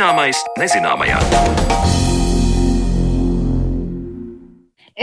Zināmais 0.00 0.38
nezināmajā. 0.56 1.99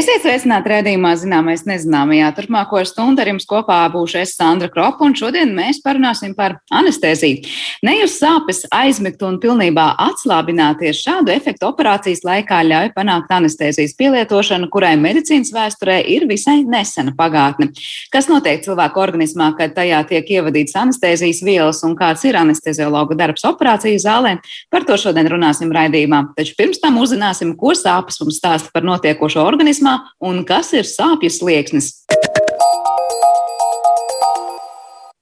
Esiet 0.08 0.24
sveicināti 0.24 0.70
redzējumā, 0.72 1.10
zināmais 1.20 1.66
nezināmajā. 1.68 2.30
Turpmāko 2.38 2.80
stundu 2.88 3.20
ar 3.20 3.28
jums 3.28 3.44
kopā 3.44 3.82
būšu 3.92 4.22
es 4.22 4.38
Sandra 4.38 4.70
Kropa, 4.72 5.04
un 5.04 5.12
šodien 5.20 5.50
mēs 5.52 5.82
parunāsim 5.84 6.32
par 6.38 6.54
anesteziju. 6.72 7.42
Nejūs 7.84 8.16
sāpes 8.22 8.62
aizmigt 8.72 9.26
un 9.28 9.36
pilnībā 9.44 9.90
atslābināties 10.06 11.02
šādu 11.04 11.34
efektu 11.34 11.68
operācijas 11.68 12.24
laikā 12.24 12.62
ļauj 12.70 12.92
panākt 12.96 13.34
anestezijas 13.36 13.98
pielietošanu, 14.00 14.70
kurai 14.72 14.94
medicīnas 15.02 15.52
vēsturē 15.52 15.98
ir 16.16 16.24
visai 16.32 16.62
nesena 16.64 17.12
pagātne. 17.18 17.74
Kas 18.14 18.32
notiek 18.32 18.64
cilvēku 18.64 19.04
organismā, 19.04 19.50
kad 19.60 19.76
tajā 19.76 20.00
tiek 20.08 20.32
ievadīts 20.38 20.80
anestezijas 20.80 21.44
vielas 21.44 21.84
un 21.84 21.98
kāds 22.00 22.24
ir 22.24 22.40
anesteziologa 22.40 23.20
darbs 23.26 23.44
operāciju 23.52 24.00
zālē? 24.06 24.38
Par 24.72 24.88
to 24.88 24.96
šodien 25.04 25.28
runāsim 25.36 25.76
raidījumā. 25.76 26.30
Taču 26.40 26.56
pirms 26.64 26.80
tam 26.80 27.04
uzzināsim, 27.04 27.58
ko 27.60 27.76
sāpes 27.76 28.24
mums 28.24 28.40
stāsta 28.40 28.72
par 28.72 28.88
notiekošo 28.88 29.44
organismu 29.44 29.97
un 30.24 30.44
kas 30.48 30.74
ir 30.78 30.88
sāpju 30.88 31.32
slieksnis. 31.34 31.94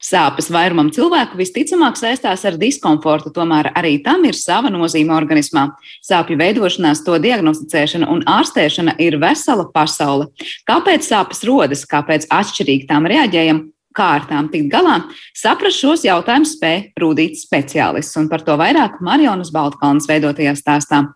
Sāpes 0.06 0.52
vairumam 0.54 0.92
cilvēku 0.94 1.38
visticamāk 1.40 1.98
saistās 1.98 2.44
ar 2.46 2.60
diskomfortu, 2.62 3.32
tomēr 3.34 3.72
arī 3.74 3.96
tam 4.06 4.26
ir 4.30 4.38
sava 4.38 4.70
nozīme 4.70 5.16
organismā. 5.16 5.64
Sāpju 6.06 6.38
veidošanās, 6.38 7.02
to 7.08 7.18
diagnosticēšana 7.24 8.10
un 8.14 8.22
ārstēšana 8.30 9.00
ir 9.02 9.18
vesela 9.22 9.66
pasaule. 9.74 10.30
Kāpēc 10.70 11.10
sāpes 11.10 11.42
rodas, 11.50 11.88
kāpēc 11.90 12.30
atšķirīgi 12.30 12.86
tām 12.92 13.10
reaģējam, 13.10 13.64
kā 13.98 14.12
ar 14.20 14.30
tām 14.30 14.52
tikt 14.54 14.70
galā, 14.76 15.00
saprast 15.34 15.82
šos 15.82 16.06
jautājumus 16.06 16.54
spēj 16.60 16.82
rūdīt 17.02 17.40
speciālists, 17.42 18.20
un 18.22 18.30
par 18.30 18.46
to 18.46 18.60
vairāk 18.62 19.00
Marionas 19.02 19.54
Baltkalnas 19.56 20.10
veidotajā 20.12 20.54
stāstā. 20.60 21.08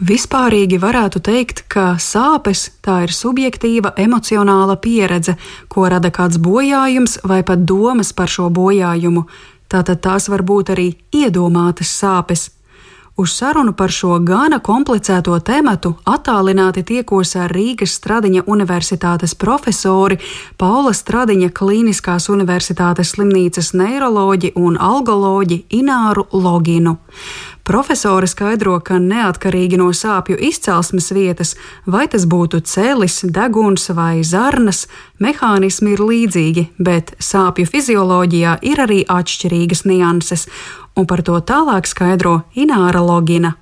Vispārīgi 0.00 0.78
varētu 0.80 1.20
teikt, 1.20 1.66
ka 1.68 1.98
sāpes 2.00 2.70
tā 2.80 3.02
ir 3.04 3.12
subjektīva 3.12 3.92
emocionāla 4.00 4.78
pieredze, 4.80 5.34
ko 5.68 5.90
rada 5.92 6.08
kāds 6.08 6.38
bojājums 6.40 7.18
vai 7.28 7.42
pat 7.44 7.66
domas 7.68 8.14
par 8.16 8.32
šo 8.32 8.48
bojājumu. 8.48 9.26
Tātad 9.68 10.00
tās 10.00 10.30
var 10.32 10.40
būt 10.40 10.72
arī 10.72 10.86
iedomātas 11.12 11.92
sāpes. 12.00 12.48
Uz 13.20 13.34
sarunu 13.36 13.74
par 13.76 13.92
šo 13.92 14.14
gana 14.24 14.62
komplicēto 14.64 15.34
tematu 15.44 15.92
attālināti 16.08 16.86
tiekos 16.88 17.34
ar 17.36 17.52
Rīgas 17.52 17.98
Stradiņa 17.98 18.46
Universitātes 18.48 19.34
profesori 19.36 20.16
Paula 20.56 20.94
Stradiņa 20.96 21.50
Kliniskās 21.52 22.30
Universitātes 22.32 23.12
slimnīcas 23.12 23.74
neiroloģi 23.76 24.54
un 24.56 24.80
algoloģi 24.80 25.66
Ināru 25.82 26.24
Loginu. 26.32 26.96
Profesore 27.70 28.26
skaidro, 28.26 28.72
ka 28.82 28.96
neatkarīgi 28.98 29.78
no 29.78 29.92
sāpju 29.94 30.34
izcelsmes 30.42 31.12
vietas, 31.14 31.52
vai 31.86 32.08
tas 32.10 32.24
būtu 32.26 32.58
celis, 32.66 33.20
deguns 33.22 33.86
vai 33.94 34.24
zarnas, 34.26 34.88
mehānismi 35.22 35.94
ir 35.94 36.02
līdzīgi, 36.02 36.66
bet 36.82 37.14
sāpju 37.22 37.70
fizioloģijā 37.70 38.58
ir 38.66 38.82
arī 38.88 39.00
atšķirīgas 39.06 39.86
nianses, 39.86 40.48
un 40.98 41.06
par 41.06 41.22
to 41.22 41.38
tālāk 41.46 41.86
skaidro 41.86 42.40
Ināra 42.58 43.06
Logina 43.06 43.54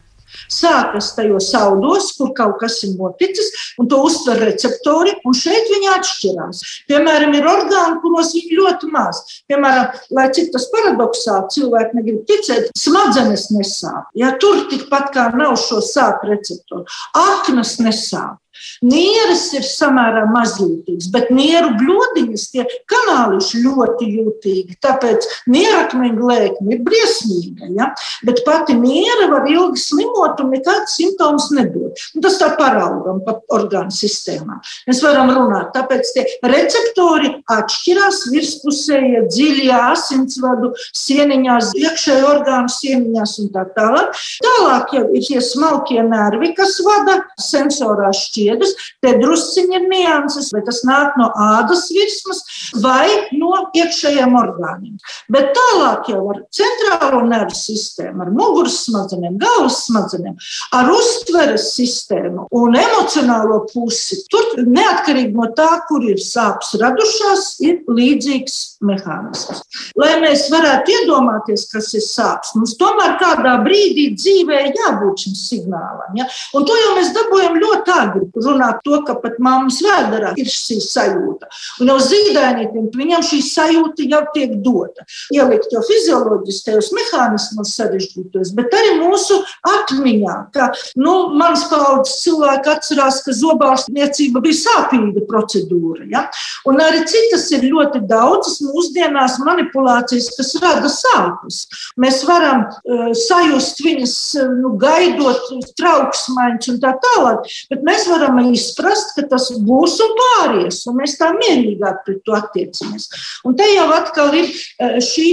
sākas 0.52 1.12
tajos 1.16 1.50
audos, 1.58 2.12
kur 2.18 2.32
kaut 2.36 2.58
kas 2.62 2.80
ir 2.86 2.94
noticis, 2.98 3.50
un 3.80 3.88
to 3.90 4.00
uztver 4.06 4.40
receptori, 4.44 5.14
un 5.26 5.36
šeit 5.36 5.70
viņi 5.72 5.92
atšķirās. 5.96 6.62
Piemēram, 6.90 7.36
ir 7.38 7.48
orgāni, 7.48 8.00
kuros 8.02 8.34
viņi 8.36 8.58
ļoti 8.60 8.90
maz. 8.94 9.22
Piemēram, 9.50 9.94
lai 10.16 10.28
cik 10.34 10.52
tas 10.54 10.68
paradoxāli 10.74 11.54
cilvēki 11.56 12.00
negrib 12.00 12.24
ticēt, 12.28 12.72
smadzenes 12.78 13.48
nesāp. 13.54 14.10
Ja 14.18 14.34
tur 14.40 14.66
tikpat 14.70 15.12
kā 15.14 15.30
nav 15.36 15.56
šo 15.60 15.80
sāpju 15.84 16.34
receptoru, 16.34 16.84
aknas 17.16 17.78
nesāp. 17.82 18.38
Nieres 18.84 19.48
ir 19.56 19.64
samērā 19.66 20.24
mazjūtīgas, 20.30 21.08
bet 21.14 21.32
nieru 21.34 21.72
bludiņas, 21.80 22.44
tie 22.52 22.64
kanāliši 22.90 23.62
ļoti 23.64 24.10
jūtīgi. 24.14 24.76
Tāpēc 24.84 25.26
nierakmeņa 25.50 26.18
glēkme 26.18 26.76
ir 26.76 26.84
briesmīga. 26.86 27.70
Ja? 27.74 27.90
Bet 28.26 28.44
pati 28.46 28.76
niera 28.78 29.28
var 29.32 29.48
ilgi 29.50 29.82
slimot 29.82 30.38
un 30.44 30.52
nekādas 30.54 30.94
simptomas 30.98 31.48
nedod. 31.54 31.98
Un 32.14 32.24
tas 32.24 32.38
tā 32.40 32.52
paraugam 32.58 33.20
pa 33.26 33.38
orgānu 33.54 33.94
sistēmā. 33.94 34.60
Mēs 34.88 35.02
varam 35.02 35.32
runāt, 35.34 35.72
tāpēc 35.74 36.12
tie 36.14 36.24
receptori 36.46 37.32
atšķirās 37.50 38.22
virspusējie, 38.32 39.24
dziļie 39.26 39.74
asinsvadu 39.74 40.72
sieniņās, 40.96 41.74
iekšējo 41.82 42.30
orgānu 42.30 42.72
sieniņās 42.72 43.34
un 43.42 43.52
tā 43.54 43.66
tālāk. 43.74 44.14
Tālāk 44.44 44.94
jau 44.94 45.04
ir 45.18 45.26
tie 45.26 45.42
smalkie 45.44 46.00
nervi, 46.06 46.52
kas 46.56 46.78
vada 46.86 47.18
sensorās 47.42 48.22
šķiet 48.28 48.67
ziedus. 48.68 48.94
Te 49.02 49.14
drusciņi 49.18 49.76
ir 49.78 49.88
nianses, 49.88 50.50
vai 50.52 50.62
tas 50.66 50.82
nāk 50.84 51.16
no 51.18 51.30
ādas 51.36 51.88
virsmas 51.94 52.42
vai 52.82 53.28
no 53.32 53.70
iekšējiem 53.74 54.34
orgāniem. 54.34 54.98
Bet 55.28 55.50
tālāk 55.56 56.08
jau 56.08 56.22
ar 56.32 56.38
centrālo 56.54 57.20
nervu 57.28 57.52
sistēmu, 57.56 58.22
ar 58.24 58.30
muguras 58.32 58.78
smadzenēm, 58.86 59.36
galvas 59.40 59.82
smadzenēm, 59.84 60.38
ar 60.78 60.88
uztveres 60.94 61.66
sistēmu 61.74 62.46
un 62.56 62.76
emocionālo 62.80 63.58
pusi. 63.68 64.22
Tur 64.32 64.62
neatkarīgi 64.64 65.36
no 65.36 65.50
tā, 65.56 65.68
kur 65.88 66.06
ir 66.08 66.20
sāpes 66.22 66.72
radušās, 66.80 67.44
ir 67.60 67.82
līdzīgs 67.92 68.56
mehānisms. 68.88 69.60
Lai 70.00 70.14
mēs 70.22 70.46
varētu 70.52 70.96
iedomāties, 70.96 71.66
kas 71.74 71.90
ir 71.98 72.04
sāpes, 72.06 72.54
mums 72.56 72.78
tomēr 72.80 73.18
kādā 73.20 73.58
brīdī 73.66 74.08
dzīvē 74.16 74.62
jābūt 74.70 75.26
šim 75.26 75.36
signālam. 75.36 76.16
Ja? 76.16 76.28
Un 76.56 76.64
to 76.68 76.76
jau 76.78 76.96
mēs 76.96 77.12
dabūjam 77.16 77.60
ļoti 77.60 77.96
agri 77.98 78.24
runāt 78.48 78.80
to, 78.86 79.02
ka 79.04 79.18
pat 79.20 79.36
mammas 79.44 79.82
vēderā 79.84 80.32
ir 80.40 80.48
šī 80.48 80.80
sajūta. 80.84 81.52
Un 81.82 81.92
jau 81.92 82.00
zīdainītiem 82.08 82.88
viņam 82.96 83.28
šī 83.28 83.42
sajūta 83.44 84.08
jau 84.08 84.24
tiek 84.32 84.56
dota. 84.64 85.04
Ielikt 85.34 85.72
jau 85.74 85.82
fizioloģiskajos 85.86 86.90
mehānismos 86.96 87.74
sarežģītos, 87.78 88.52
bet 88.56 88.74
arī 88.76 88.96
mūsu 89.02 89.38
atmiņā, 89.68 90.36
ka 90.54 90.70
nu, 91.00 91.14
mans 91.38 91.66
paudzes 91.70 92.20
cilvēki 92.24 92.72
atcerās, 92.72 93.20
ka 93.26 93.34
zobārstniecība 93.36 94.42
bija 94.44 94.60
sāpīga 94.62 95.24
procedūra. 95.28 96.06
Ja? 96.12 96.24
Un 96.68 96.80
arī 96.82 97.04
citas 97.08 97.46
ir 97.54 97.66
ļoti 97.68 98.02
daudzas 98.08 98.60
mūsdienās 98.64 99.38
manipulācijas, 99.44 100.30
kas 100.36 100.54
rada 100.62 100.90
sāpes. 100.92 101.64
Mēs 102.00 102.22
varam 102.28 102.66
uh, 102.68 103.10
sajust 103.16 103.82
viņas, 103.84 104.16
nu, 104.58 104.74
gaidot 104.80 105.52
trauksmaiņas 105.78 106.72
un 106.72 106.80
tā 106.82 106.94
tālāk, 107.04 107.46
bet 107.72 107.84
mēs 107.86 108.06
varam 108.10 108.40
izprast, 108.48 109.14
ka 109.16 109.26
tas 109.30 109.50
būs 109.64 109.98
un 110.04 110.14
pāries, 110.22 110.82
un 110.88 110.98
mēs 111.00 111.16
tā 111.20 111.30
mierīgāk 111.36 112.02
pret 112.06 112.22
to 112.26 112.36
attiecamies. 112.36 113.08
Un 113.48 113.56
te 113.58 113.66
jau 113.70 113.86
atkal 113.94 114.34
ir 114.38 114.48
e, 114.48 115.00
šī 115.08 115.28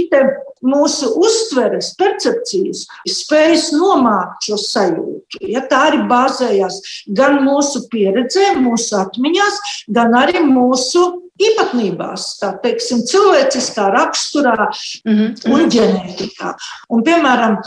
mūsu 0.66 1.10
uztveres, 1.20 1.92
percepcijas, 2.00 2.86
spējas 3.10 3.68
nomākt 3.76 4.48
šo 4.48 4.58
sajūtu. 4.62 5.42
Ja, 5.52 5.62
tā 5.68 5.82
arī 5.90 6.02
bāzējās 6.10 6.80
gan 7.16 7.40
mūsu 7.44 7.86
pieredzē, 7.92 8.54
mūsu 8.62 8.96
atmiņās, 9.02 9.60
gan 9.92 10.16
arī 10.16 10.42
mūsu 10.46 11.25
īpatnībās, 11.42 12.26
tā 12.40 12.52
teiksim, 12.62 13.02
cilvēciskā 13.08 13.88
raksturā 13.92 14.56
mm 14.56 15.14
-hmm. 15.14 15.52
un 15.52 15.72
ģenētikā. 15.72 16.52
Un, 16.88 17.02
piemēram, 17.06 17.58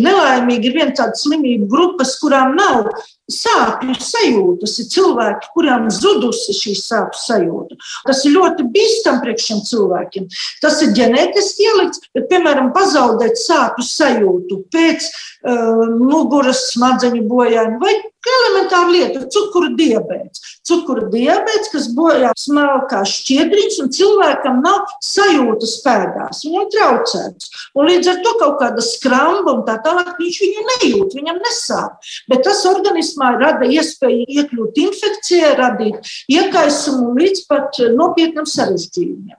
nelaimīgi 0.00 0.70
ir 0.70 0.78
viena 0.78 0.94
tāda 0.96 1.14
slimību 1.18 1.68
grupas, 1.70 2.16
kurām 2.20 2.56
nav 2.58 2.90
sāpju 3.30 3.94
sajūtas, 3.96 4.74
ir 4.82 4.88
cilvēki, 4.92 5.50
kuriem 5.54 5.86
zudusi 5.90 6.52
šī 6.52 6.74
sāpju 6.76 7.20
sajūta. 7.22 7.78
Tas 8.04 8.24
ir 8.24 8.34
ļoti 8.36 8.66
bīstami 8.74 9.22
priekš 9.24 9.46
šiem 9.48 9.62
cilvēkiem. 9.70 10.26
Tas 10.60 10.82
ir 10.84 10.92
ģenētiski 10.98 11.68
ielikts, 11.70 12.02
bet, 12.14 12.28
piemēram, 12.28 12.72
pazaudēt 12.76 13.40
sāpju 13.40 13.86
sajūtu 13.88 14.60
pēc 14.74 15.08
muguras 15.44 16.70
smadzeņu 16.72 17.22
bojājuma 17.28 17.80
vai 17.82 17.94
elementāra 18.24 18.90
lieta- 18.90 19.26
cukura 19.34 19.68
diabetes. 19.76 20.40
Cukura 20.64 21.10
diabetes, 21.12 21.68
kas 21.72 21.88
bojā 21.92 22.32
smalkā 22.32 23.02
šķiedriņš, 23.04 23.76
un 23.82 23.88
cilvēkam 23.92 24.62
nav 24.64 24.86
sajūtas 25.02 25.74
pēdās, 25.84 26.40
viņam 26.46 26.70
traucēts. 26.72 27.50
Un 27.74 27.86
līdz 27.86 28.08
ar 28.08 28.22
to 28.24 28.34
kaut 28.40 28.58
kāda 28.60 28.80
skramba 28.80 29.52
un 29.52 29.62
tā 29.68 29.76
tālāk 29.84 30.16
viņš 30.16 30.40
viņu 30.44 30.66
nejūt, 30.70 31.14
viņam 31.20 31.38
nesāp. 31.44 32.00
Bet 32.28 32.44
tas 32.44 32.64
organismā 32.64 33.38
rada 33.38 33.68
iespēju 33.68 34.24
iekļūt 34.26 34.82
infekcijai, 34.86 35.56
radīt 35.60 36.00
iekaisumu 36.30 37.14
līdz 37.20 37.46
pat 37.46 37.84
nopietnam 37.92 38.48
sarežģījumiem. 38.48 39.36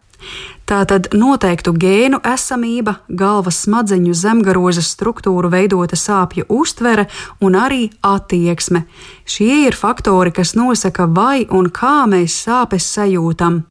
Tātad 0.65 1.11
noteiktu 1.13 1.75
gēnu 1.77 2.17
esamība, 2.25 2.95
galvas 3.05 3.59
smadzeņu 3.67 4.15
zemgarozes 4.17 4.87
struktūru 4.95 5.51
veidota 5.53 5.93
sāpju 5.99 6.47
uztvere 6.49 7.05
un 7.45 7.53
arī 7.59 7.91
attieksme. 8.01 8.81
Šie 9.29 9.67
ir 9.67 9.77
faktori, 9.77 10.33
kas 10.33 10.55
nosaka, 10.57 11.05
vai 11.05 11.45
un 11.53 11.69
kā 11.69 12.07
mēs 12.09 12.39
sāpes 12.47 12.89
sajūtam. 12.97 13.61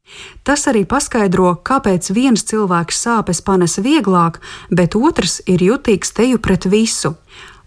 Tas 0.47 0.63
arī 0.71 0.85
paskaidro, 0.87 1.57
kāpēc 1.67 2.13
viens 2.15 2.47
cilvēks 2.47 3.03
sāpes 3.07 3.43
panes 3.43 3.75
vieglāk, 3.75 4.39
bet 4.71 4.95
otrs 4.95 5.41
ir 5.51 5.67
jutīgs 5.67 6.15
teju 6.15 6.39
pret 6.39 6.71
visu. 6.71 7.17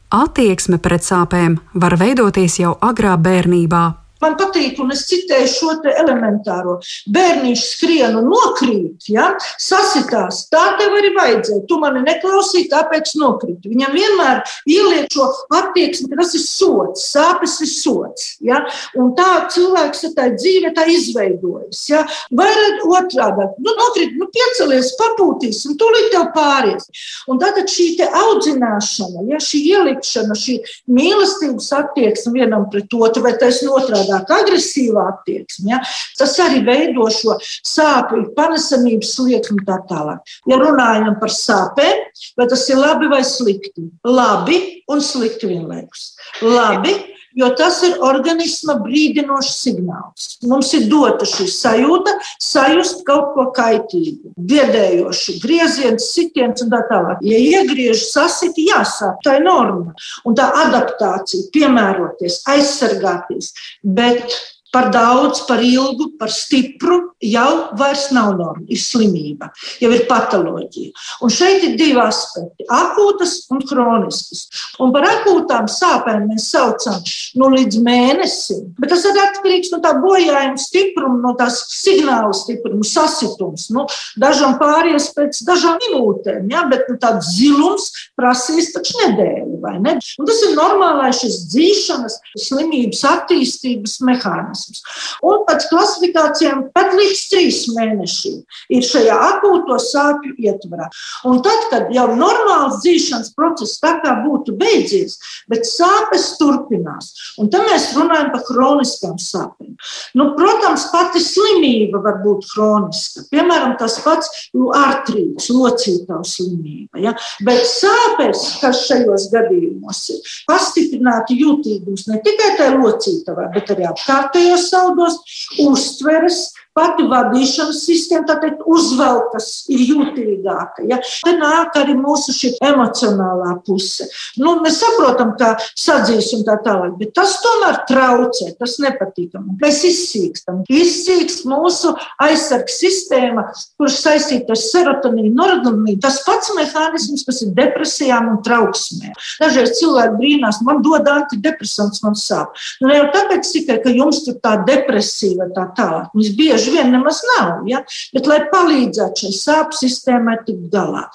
Attieksme 0.08 0.80
pret 0.80 1.04
sāpēm 1.04 1.60
var 1.76 2.00
veidoties 2.00 2.62
jau 2.64 2.78
agrā 2.80 3.18
bērnībā. 3.20 4.07
Man 4.22 4.34
patīk, 4.38 4.78
un 4.82 4.90
es 4.94 5.04
citēju 5.08 5.48
šo 5.52 5.74
elementāro. 5.92 6.78
Bērniņš 7.14 7.64
skrien 7.72 8.16
un 8.18 8.30
nokrīt, 8.32 9.06
ja? 9.12 9.30
sasitās. 9.62 10.44
Tā 10.52 10.64
tev 10.80 10.96
arī 10.98 11.12
vajadzēja. 11.14 11.64
Tu 11.70 11.78
mani 11.78 12.02
neklausīji, 12.06 12.68
tāpēc 12.72 13.14
nokrīt. 13.20 13.68
Viņam 13.68 13.94
vienmēr 13.94 14.42
ieliek 14.66 15.06
šo 15.14 15.28
attieksmi, 15.54 16.10
ka 16.10 16.22
tas 16.22 16.34
ir 16.34 16.42
sots, 16.42 17.06
sāpes 17.12 17.58
ir 17.62 17.70
sots. 17.70 18.32
Ja? 18.44 18.64
Un 18.98 19.12
tā 19.18 19.28
cilvēks 19.54 20.08
tā 20.16 20.30
dzīve 20.34 20.72
tā 20.74 20.88
izveidojas. 20.90 21.84
Ja? 21.90 22.02
Vai 22.34 22.50
otrādi, 22.88 23.46
nu, 23.62 23.76
nokrīt, 23.78 24.18
nu, 24.18 24.26
piecelies, 24.34 24.94
papūtīs, 24.98 25.62
un 25.70 25.78
tūlīt 25.78 26.10
tev 26.14 26.28
pāries. 26.34 26.88
Un 27.30 27.38
tātad 27.42 27.70
šī 27.70 27.90
audzināšana, 28.08 29.28
ja? 29.30 29.38
šī 29.42 29.62
ielikšana, 29.76 30.36
šī 30.38 30.58
mīlestības 30.90 31.70
attieksme 31.78 32.34
vienam 32.40 32.66
pret 32.72 32.92
otru, 32.98 33.22
vai 33.24 33.36
taisnība 33.38 33.78
otrādi 33.82 34.07
savādāk 34.08 34.32
agresīvā 34.32 35.04
attieksme, 35.12 35.72
ja, 35.72 35.80
tas 36.18 36.36
arī 36.42 36.62
veido 36.66 37.08
šo 37.12 37.36
sāpju 37.42 38.32
panesamības 38.36 39.14
sliekšņu 39.16 39.66
tā 39.66 39.78
tālāk. 39.88 40.22
Ja 40.48 40.58
runājam 40.60 41.18
par 41.20 41.32
sāpēm, 41.34 42.08
vai 42.36 42.48
tas 42.48 42.68
ir 42.68 42.80
labi 42.80 43.08
vai 43.08 43.22
slikti? 43.24 43.88
Labi 44.04 44.82
un 44.88 45.00
slikti 45.04 45.50
vienlaikus. 45.50 46.14
Labi, 46.42 46.94
jo 47.38 47.48
tas 47.58 47.80
ir 47.86 47.96
organisma 48.04 48.78
brīdinošs 48.82 49.54
signāls. 49.62 50.28
Mums 50.48 50.72
ir 50.78 50.88
dota 50.90 51.26
šī 51.28 51.46
sajūta, 51.52 52.16
sajust 52.42 53.04
kaut 53.08 53.32
ko 53.36 53.48
kaitīgu, 53.56 54.34
biedējošu, 54.50 55.38
grieziens, 55.44 56.10
sitiens 56.14 56.64
un 56.64 56.72
tā 56.74 56.82
tālāk. 56.90 57.22
Ja 57.26 57.38
iegriež 57.38 58.08
sasiti, 58.10 58.68
jāsāp, 58.72 59.22
tā 59.26 59.38
ir 59.38 59.46
norma. 59.46 59.94
Un 60.26 60.38
tā 60.38 60.50
adaptācija, 60.66 61.50
piemēroties, 61.54 62.42
aizsargāties. 62.50 63.52
Bet 63.82 64.38
par 64.72 64.90
daudz, 64.92 65.40
par 65.48 65.62
ilgu, 65.64 66.12
par 66.18 66.30
stipru 66.32 66.98
jau 67.24 67.52
vairs 67.78 68.08
nav 68.12 68.34
norma. 68.36 68.64
Ir 68.68 68.80
slimība, 68.80 69.48
jau 69.80 69.90
ir 69.94 70.04
patoloģija. 70.10 70.92
Un 71.24 71.32
šeit 71.32 71.64
ir 71.64 71.76
divi 71.80 72.00
aspekti- 72.02 72.66
akūtas 72.82 73.48
un 73.50 73.62
kroniskas. 73.64 74.46
Un 74.78 74.92
par 74.92 75.06
akūtām 75.08 75.68
sāpēm 75.72 76.28
mēs 76.28 76.50
saucam 76.52 77.00
nu, 77.34 77.48
līdz 77.56 77.80
mēnesim, 77.80 78.74
bet 78.78 78.90
tas 78.90 79.04
ir 79.04 79.12
atkarīgs 79.12 79.72
no 79.72 79.80
tā 79.80 79.94
bojājuma 80.02 80.58
stipruma, 80.58 81.20
no 81.22 81.34
tās 81.34 81.64
signāla 81.72 82.34
stipruma, 82.34 82.84
sasitums. 82.84 83.70
Nu, 83.70 83.86
dažam 84.18 84.58
pāries 84.58 85.08
pēc 85.14 85.42
dažām 85.44 85.78
minūtēm, 85.78 86.50
ja? 86.50 86.68
bet 86.68 86.88
nu, 86.88 86.96
tāds 86.98 87.32
zilums 87.36 87.90
prasīs 88.16 88.72
taču 88.72 88.92
nedēļu, 89.06 89.80
ne? 89.80 89.98
Un 90.18 90.26
tas 90.26 90.42
ir 90.42 90.56
normālais 90.56 91.20
šis 91.20 91.46
dzīšanas, 91.48 92.20
slimības 92.36 93.04
attīstības 93.04 94.00
mehānisms 94.00 94.57
mehānisms. 94.58 94.82
Un 95.22 95.44
pēc 95.48 95.66
klasifikācijām 95.70 96.68
pat 96.74 96.94
līdz 96.96 97.22
trīs 97.30 97.60
mēnešiem 97.74 98.42
ir 98.74 98.82
šajā 98.82 99.16
akūto 99.28 99.78
sāpju 99.82 100.34
ietvarā. 100.38 100.88
Un 101.28 101.42
tad, 101.42 101.68
kad 101.70 101.92
jau 101.94 102.08
normāls 102.16 102.80
dzīšanas 102.82 103.34
process 103.36 103.80
tā 103.80 103.98
kā 104.02 104.18
būtu 104.24 104.56
beidzies, 104.58 105.18
bet 105.48 105.66
sāpes 105.66 106.36
turpinās, 106.38 107.12
un 107.38 107.50
tad 107.50 107.66
mēs 107.68 107.92
runājam 107.96 108.32
par 108.32 108.44
kroniskām 108.48 109.18
sāpēm. 109.18 109.74
Nu, 110.18 110.32
protams, 110.36 110.88
pati 110.92 111.22
slimība 111.22 112.02
var 112.02 112.20
būt 112.24 112.48
kroniska. 112.52 113.26
Piemēram, 113.32 113.76
tas 113.78 113.98
pats 114.04 114.30
artrīts, 114.78 115.50
locītā 115.52 116.20
slimība. 116.26 117.02
Ja? 117.02 117.14
Bet 117.44 117.64
sāpes, 117.68 118.44
kas 118.62 118.84
šajos 118.88 119.28
gadījumos 119.32 120.04
ir, 120.14 120.32
pastiprināti 120.48 121.38
jūtīgums 121.42 122.08
ne 122.10 122.20
tikai 122.24 122.54
tajā 122.58 122.76
locītavā, 122.78 123.48
bet 123.54 123.72
arī 123.74 123.86
apkārtējā 123.88 124.47
šajos 124.48 124.70
saldos, 124.70 125.14
uztveres 125.60 126.52
pati 126.78 127.06
vadīšanas 127.10 127.82
sistēma, 127.82 128.26
tā 128.28 128.38
teikt, 128.42 128.62
uzvelkas, 128.68 129.48
ir 129.72 129.82
jūtīgāka. 129.88 130.86
Ja? 130.90 131.00
Te 131.02 131.34
nāk 131.38 131.76
arī 131.80 131.96
mūsu 131.98 132.34
šī 132.36 132.54
emocionālā 132.68 133.56
puse. 133.66 134.06
Nu, 134.38 134.58
mēs 134.62 134.78
saprotam, 134.82 135.34
kā 135.40 135.54
sadzīs 135.78 136.30
un 136.36 136.44
tā 136.46 136.58
tālāk, 136.64 136.94
bet 137.00 137.14
tas 137.18 137.36
tomēr 137.42 137.80
traucē, 137.88 138.52
tas 138.60 138.76
nepatīkam. 138.82 139.56
Mēs 139.62 139.82
izsīkstam. 139.88 140.62
Izsīkst 140.70 141.46
mūsu 141.48 141.94
aizsargs 142.22 142.78
sistēma, 142.82 143.48
kurš 143.80 143.98
saistīta 144.04 144.54
ar 144.54 144.62
serotonīnu, 144.62 145.34
noradonīnu. 145.38 145.98
Tas 146.04 146.20
pats 146.26 146.52
mehānisms, 146.56 147.24
kas 147.26 147.42
ir 147.46 147.54
depresijām 147.56 148.30
un 148.34 148.40
trauksmēm. 148.46 149.16
Dažreiz 149.42 149.74
cilvēki 149.80 150.18
brīnās, 150.20 150.62
man 150.66 150.82
dod 150.84 151.08
antidepresants, 151.10 152.02
man 152.04 152.18
sāp. 152.18 152.54
Nu, 152.82 152.90
ne 152.90 153.00
jau 153.00 153.08
tāpēc 153.14 153.52
tikai, 153.56 153.80
ka 153.82 153.94
jums 153.94 154.22
tur 154.26 154.38
tā 154.44 154.56
depresija 154.68 155.42
vai 155.42 155.50
tā 155.56 155.66
tālāk. 155.78 156.10
Mums 156.14 156.32
bieži 156.38 156.67
bieži 156.68 156.82
vien 156.82 156.92
nemaz 156.92 157.20
nav. 157.36 157.66
Ja? 157.66 157.82
Bet, 158.14 158.26
lai 158.26 158.40
palīdzētu 158.52 159.24
šai 159.24 159.32
sāpju 159.36 159.78
sistēmai 159.78 160.38
tikt 160.46 160.70
galā. 160.72 161.08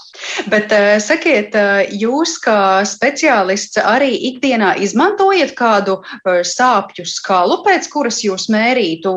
Bet 0.49 0.71
eh, 0.71 0.99
sakiet, 0.99 1.55
eh, 1.55 1.87
jūs 1.91 2.37
kā 2.43 2.83
speciālists 2.85 3.77
arī 3.77 4.13
ikdienā 4.31 4.75
izmantojat 4.83 5.55
kādu 5.55 6.01
eh, 6.01 6.43
sāpju 6.43 7.05
skalu, 7.05 7.61
pēc 7.65 7.89
kuras 7.91 8.23
jūs 8.23 8.49
mērītu, 8.53 9.13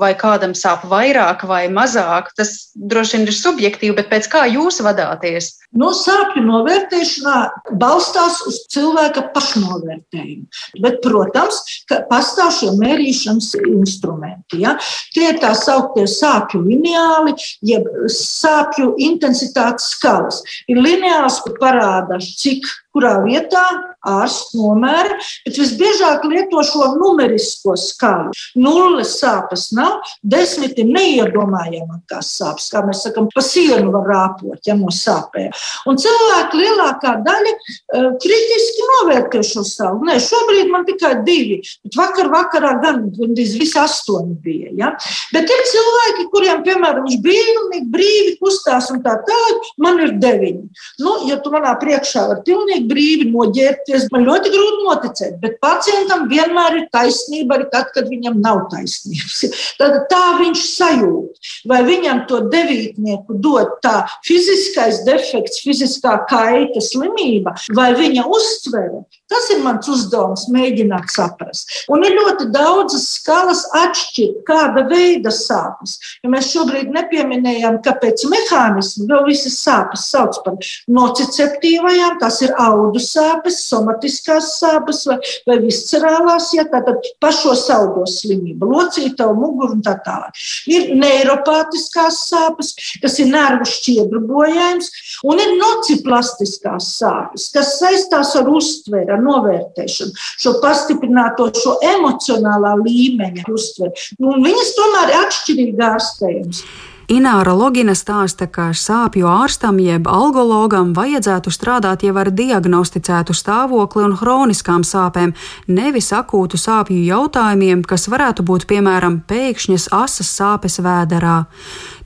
vai 0.00 0.14
kādam 0.18 0.54
sāp 0.54 0.84
vairāk 0.88 1.46
vai 1.46 1.66
mazāk? 1.72 2.32
Tas 2.36 2.72
droši 2.74 3.18
vien 3.18 3.28
ir 3.28 3.36
subjektīvi, 3.36 3.96
bet 3.96 4.10
pēc 4.10 4.28
kā 4.32 4.46
jūs 4.50 4.82
vadāties? 4.84 5.54
No 5.76 5.90
sāpju 5.96 6.44
novērtēšanā 6.46 7.74
balstās 7.80 8.40
uz 8.48 8.62
cilvēka 8.72 9.26
pašnovērtējumu. 9.34 10.46
Bet, 10.84 11.00
protams, 11.04 11.58
ka 11.88 12.02
pastāv 12.10 12.52
šie 12.56 12.70
mērīšanas 12.78 13.50
instrumenti. 13.60 14.62
Ja? 14.64 14.76
Tie 15.14 15.26
ir 15.32 15.40
tā 15.42 15.52
sauktie 15.66 16.06
sāpju 16.10 16.62
lineāli, 16.64 17.34
jeb 17.66 17.86
sāpju 18.12 18.94
intensitātes 19.02 19.90
skalas. 19.96 20.42
Ir 20.70 20.80
lineāls, 20.82 21.40
kur 21.44 21.56
parāda, 21.60 22.20
cik 22.22 22.66
kurā 22.96 23.18
vietā 23.26 23.64
ārsts 24.06 24.54
nomēra, 24.56 25.16
bet 25.46 25.58
visbiežāk 25.58 26.24
lieto 26.30 26.62
šo 26.66 26.92
numerisko 26.96 27.74
skalu. 27.80 28.34
Nulles 28.58 29.16
sāpes 29.20 29.68
nav, 29.76 29.98
desmit 30.22 30.78
ir 30.80 30.88
neiedomājamākās 30.92 32.30
sāpes, 32.38 32.68
kā 32.72 32.84
mēs 32.86 33.02
sakām, 33.06 33.28
pa 33.34 33.42
sienu 33.44 33.90
var 33.94 34.06
rāpot, 34.12 34.60
ja 34.66 34.76
no 34.78 34.92
sāpēm. 34.94 35.50
Un 35.90 35.98
cilvēki 36.00 36.60
lielākā 36.62 37.16
daļa 37.26 37.54
uh, 37.56 38.08
kritiski 38.22 38.86
novērtē 38.92 39.42
šo 39.46 39.64
savu. 39.66 40.06
Nē, 40.06 40.18
šobrīd 40.22 40.70
man 40.72 40.86
tikai 40.88 41.16
divi, 41.26 41.60
bet 41.86 41.98
vakar 41.98 42.30
vakarā 42.32 42.76
gan 42.84 43.02
gandrīz 43.16 43.56
visi 43.58 43.78
astoņi 43.80 44.38
bija. 44.44 44.72
Ja? 44.78 44.92
Bet 45.34 45.50
ir 45.50 45.64
cilvēki, 45.72 46.28
kuriem, 46.32 46.62
piemēram, 46.66 47.06
viņš 47.08 47.20
brīvīgi, 47.26 47.82
brīvi 47.92 48.36
kustās 48.40 48.90
un 48.94 49.02
tā 49.04 49.16
tālāk, 49.26 49.70
man 49.82 50.00
ir 50.04 50.14
deviņi. 50.22 50.86
Nu, 51.02 51.18
ja 51.30 51.40
tu 51.42 51.52
manā 51.54 51.74
priekšā 51.80 52.26
vari 52.30 52.44
pilnīgi 52.46 52.85
brīvi 52.90 53.28
noģērbties. 53.30 54.08
Man 54.14 54.26
ļoti 54.28 54.52
grūti 54.54 54.86
noticēt, 54.86 55.36
bet 55.42 55.58
pacientam 55.64 56.26
vienmēr 56.30 56.80
ir 56.80 56.86
taisnība 56.94 57.58
arī 57.58 57.68
tad, 57.72 57.90
kad 57.94 58.10
viņam 58.12 58.40
nav 58.44 58.66
taisnības. 58.72 59.42
Tad 59.80 59.98
tā 60.10 60.24
viņš 60.40 60.62
sajūt. 60.70 61.50
Vai 61.68 61.82
viņam 61.86 62.24
to 62.30 62.40
devītnieku 62.52 63.36
dod 63.42 63.76
tā 63.84 63.98
fiziskais 64.26 65.02
defekts, 65.06 65.62
fiziskā 65.64 66.18
kaita, 66.30 66.82
slimība, 66.82 67.56
vai 67.76 67.92
viņa 67.98 68.26
uztvere. 68.30 69.04
Tas 69.26 69.48
ir 69.50 69.58
mans 69.64 69.88
uzdevums, 69.90 70.44
mēģināt 70.54 71.10
saprast. 71.10 71.72
Un 71.90 72.04
ir 72.06 72.14
ļoti 72.14 72.46
daudzas 72.54 73.08
skalas 73.16 73.64
atšķirt, 73.74 74.44
kāda 74.46 74.84
veida 74.86 75.32
sāpes. 75.34 75.96
Ja 76.22 76.30
mēs 76.30 76.52
šobrīd 76.52 76.92
nepieminējām, 76.94 77.80
kāpēc 77.82 78.22
mehānismu, 78.30 79.08
jo 79.10 79.18
visas 79.26 79.56
sāpes 79.64 80.04
sauc 80.12 80.38
par 80.44 80.70
nociceptīvajām, 80.94 82.20
tās 82.20 82.38
ir 82.46 82.54
audu 82.62 83.02
sāpes, 83.02 83.64
somatiskās 83.66 84.52
sāpes 84.60 85.02
vai, 85.10 85.18
vai 85.48 85.58
viscerālās, 85.64 86.52
ja 86.54 86.66
tātad 86.70 87.02
pašo 87.22 87.56
saudo 87.58 88.06
slimību, 88.06 88.70
locītavu 88.76 89.34
muguru 89.40 89.74
un 89.74 89.82
tā 89.86 89.96
tālāk. 90.06 90.38
Ir 90.70 90.94
neiropātiskās 91.02 92.22
sāpes, 92.30 92.72
kas 93.02 93.18
ir 93.22 93.32
nervu 93.34 93.66
šķiedru 93.74 94.22
bojājums, 94.30 94.94
un 95.26 95.42
ir 95.42 95.56
nociplastiskās 95.58 96.94
sāpes, 97.00 97.50
kas 97.54 97.74
saistās 97.80 98.36
ar 98.38 98.54
uztveri, 98.54 99.15
ar 99.16 99.24
novērtēšanu, 99.24 100.26
šo 100.42 100.56
pastiprināto, 100.64 101.48
šo 101.56 101.78
emocionālā 101.94 102.76
līmeņa 102.82 103.48
uztveri. 103.52 104.10
Un 104.22 104.44
viņas 104.44 104.76
tomēr 104.76 105.14
ir 105.14 105.24
atšķirīgi 105.24 105.88
ārstējums. 105.92 106.66
Ināra 107.06 107.52
Logina 107.54 107.92
stāsta, 107.94 108.48
ka 108.50 108.72
sāpju 108.74 109.28
ārstam 109.30 109.76
jeb 109.78 110.08
algologam 110.10 110.88
vajadzētu 110.96 111.52
strādāt 111.54 112.02
jau 112.02 112.16
ar 112.18 112.32
diagnosticētu 112.34 113.36
stāvokli 113.36 114.02
un 114.08 114.16
hroniskām 114.18 114.82
sāpēm, 114.82 115.30
nevis 115.70 116.10
akūtu 116.10 116.58
sāpju 116.58 117.04
jautājumiem, 117.06 117.84
kas 117.86 118.08
varētu 118.10 118.42
būt 118.50 118.66
piemēram 118.66 119.20
pēkšņas 119.30 119.86
asas 119.94 120.32
sāpes 120.34 120.80
vēderā. 120.82 121.44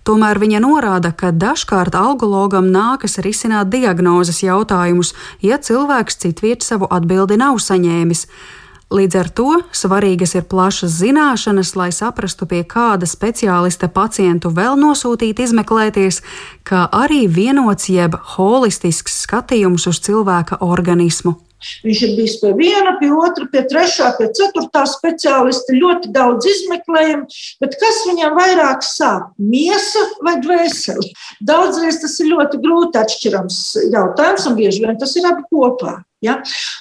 Tomēr 0.04 0.38
viņa 0.40 0.62
norāda, 0.64 1.12
ka 1.12 1.28
dažkārt 1.30 1.94
algologam 1.98 2.70
nākas 2.72 3.18
risināt 3.20 3.68
diagnozes 3.72 4.40
jautājumus, 4.42 5.12
ja 5.44 5.60
cilvēks 5.60 6.16
citviet 6.22 6.64
savu 6.64 6.88
atbildi 6.90 7.36
nav 7.40 7.60
saņēmis. 7.60 8.24
Līdz 8.90 9.18
ar 9.20 9.28
to 9.30 9.50
svarīgas 9.76 10.32
ir 10.34 10.48
plašas 10.50 10.96
zināšanas, 10.98 11.76
lai 11.78 11.92
saprastu, 11.94 12.48
pie 12.50 12.64
kāda 12.66 13.06
speciālista 13.06 13.86
pacientu 13.86 14.50
vēl 14.50 14.74
nosūtīt 14.80 15.44
izmeklēties, 15.44 16.24
kā 16.66 16.88
arī 16.90 17.28
vienots 17.30 17.86
jeb 17.92 18.16
holistisks 18.34 19.20
skatījums 19.28 19.86
uz 19.86 20.02
cilvēka 20.08 20.58
organismu. 20.64 21.36
Viņš 21.84 22.02
ir 22.06 22.12
bijis 22.18 22.36
pie 22.40 22.52
viena, 22.56 22.96
pie 23.00 23.10
otra, 23.14 23.46
pie 23.52 23.62
trešā, 23.70 24.12
pie 24.18 24.30
ceturtā 24.36 24.84
speciālista, 24.88 25.76
ļoti 25.76 26.12
daudz 26.14 26.48
izmeklējumu, 26.54 27.40
bet 27.62 27.78
kas 27.80 28.02
viņam 28.08 28.36
vairāk 28.38 28.84
sāp? 28.86 29.32
Miesa 29.38 30.04
vai 30.24 30.38
dvēsele? 30.44 31.10
Daudzreiz 31.46 32.00
tas 32.02 32.18
ir 32.22 32.32
ļoti 32.32 32.62
grūti 32.64 33.00
atšķirams 33.00 33.64
jautājums, 33.92 34.46
un 34.48 34.60
bieži 34.60 34.86
vien 34.86 35.00
tas 35.00 35.16
ir 35.20 35.28
abi 35.28 35.46
kopā. 35.50 36.00
Ja? 36.24 36.36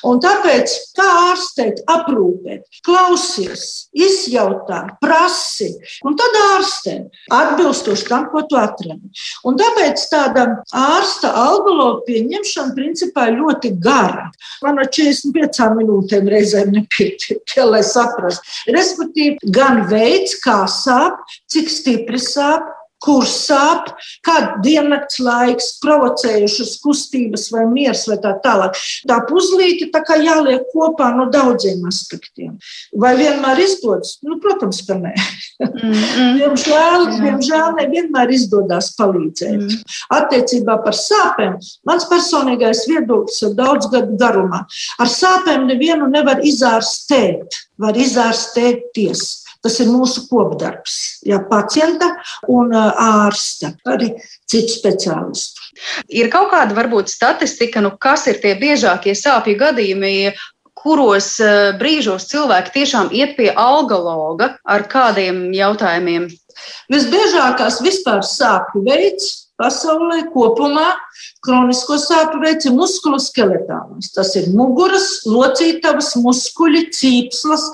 Un 0.08 0.20
tāpēc, 0.24 0.74
kā 0.98 1.08
ārstēt, 1.30 1.84
aprūpēt, 1.90 2.66
klausies, 2.86 3.90
izjautā, 3.96 4.82
prasi, 5.00 5.70
un 6.04 6.18
tad 6.20 6.36
ārstē 6.42 6.96
atbilstoši 7.36 8.08
tam, 8.10 8.28
ko 8.34 8.44
tu 8.50 8.60
atradi. 8.60 9.12
Un 9.48 9.60
tāpēc 9.60 10.04
tāda 10.12 10.46
ārsta 10.76 11.32
algologa 11.40 12.04
pieņemšana 12.10 12.76
principā 12.76 13.30
ir 13.30 13.40
ļoti 13.40 13.74
gara. 13.84 14.28
Man 14.66 14.82
ar 14.84 14.92
45 14.92 15.72
minūtēm 15.80 16.28
reizēm 16.32 16.74
nepietiek, 16.76 17.56
lai 17.72 17.84
saprastu. 17.88 18.74
Respektīvi, 18.76 19.54
gan 19.56 19.86
veids, 19.92 20.36
kā 20.44 20.62
sāp, 20.72 21.24
cik 21.52 21.72
stipri 21.72 22.20
sāp, 22.22 22.68
kur 23.04 23.26
sāp, 23.30 23.92
kāda 24.26 24.60
diennakts 24.64 25.20
laiks, 25.24 25.72
provocējušas 25.84 26.76
kustības 26.84 27.48
vai 27.54 27.66
miers 27.72 28.06
vai 28.10 28.20
tā 28.24 28.36
tālāk. 28.44 28.78
Tā 29.10 29.20
puzlīte 29.30 29.90
tā 29.94 30.04
kā 30.08 30.20
jāliek 30.22 30.68
kopā 30.74 31.12
no 31.16 31.30
daudziem 31.32 31.86
aspektiem. 31.90 32.58
Vai 33.00 33.16
vienmēr 33.20 33.64
izdodas? 33.64 34.18
Nu, 34.26 34.40
protams, 34.44 34.82
ka 34.88 34.98
nē. 35.00 35.14
Mm, 35.60 35.92
mm. 35.92 36.36
diemžēl, 36.40 37.08
diemžēl 37.20 37.74
nevienmēr 37.80 38.32
izdodas 38.36 38.94
palīdzēt. 39.00 39.58
Mm. 39.60 39.82
Attiecībā 40.20 40.80
par 40.86 40.96
sāpēm 40.98 41.58
mans 41.88 42.08
personīgais 42.12 42.86
viedoklis 42.90 43.42
ir 43.44 43.56
daudz 43.58 43.90
gadu 43.92 44.16
garumā. 44.20 44.66
Ar 45.00 45.12
sāpēm 45.12 45.68
nevienu 45.70 46.08
nevar 46.12 46.44
izārstēt, 46.48 47.60
var 47.80 48.00
izārstēties. 48.00 49.28
Tas 49.60 49.76
ir 49.84 49.90
mūsu 49.92 50.24
kopdarbs, 50.30 50.94
ja 51.28 51.42
pacienta 51.50 52.14
un 52.48 52.72
ārsta, 52.72 53.74
arī 53.92 54.14
citu 54.48 54.72
speciālistu. 54.72 55.66
Ir 56.16 56.32
kaut 56.32 56.54
kāda 56.54 56.78
varbūt 56.78 57.12
statistika, 57.12 57.84
nu, 57.84 57.92
kas 58.00 58.28
ir 58.32 58.40
tie 58.40 58.54
biežākie 58.60 59.18
sāpju 59.20 59.60
gadījumi, 59.60 60.14
kuros 60.80 61.34
brīžos 61.80 62.30
cilvēki 62.32 62.76
tiešām 62.78 63.12
iet 63.12 63.36
pie 63.36 63.50
algologa 63.52 64.54
ar 64.64 64.88
kādiem 64.88 65.50
jautājumiem? 65.52 66.30
Visbiežākās 66.92 67.82
vispār 67.84 68.24
sāpju 68.24 68.86
veids 68.88 69.49
pasaulē 69.60 70.24
kopumā 70.34 70.88
kronisko 71.46 72.00
sāpju 72.02 72.42
veids 72.44 72.68
ir 72.70 72.76
muskuloskeletālais. 72.78 74.12
Tas 74.16 74.34
ir 74.40 74.50
muguras, 74.56 75.10
locītavas, 75.28 76.14
muskuļi, 76.24 76.86
cīpslas, 76.96 77.68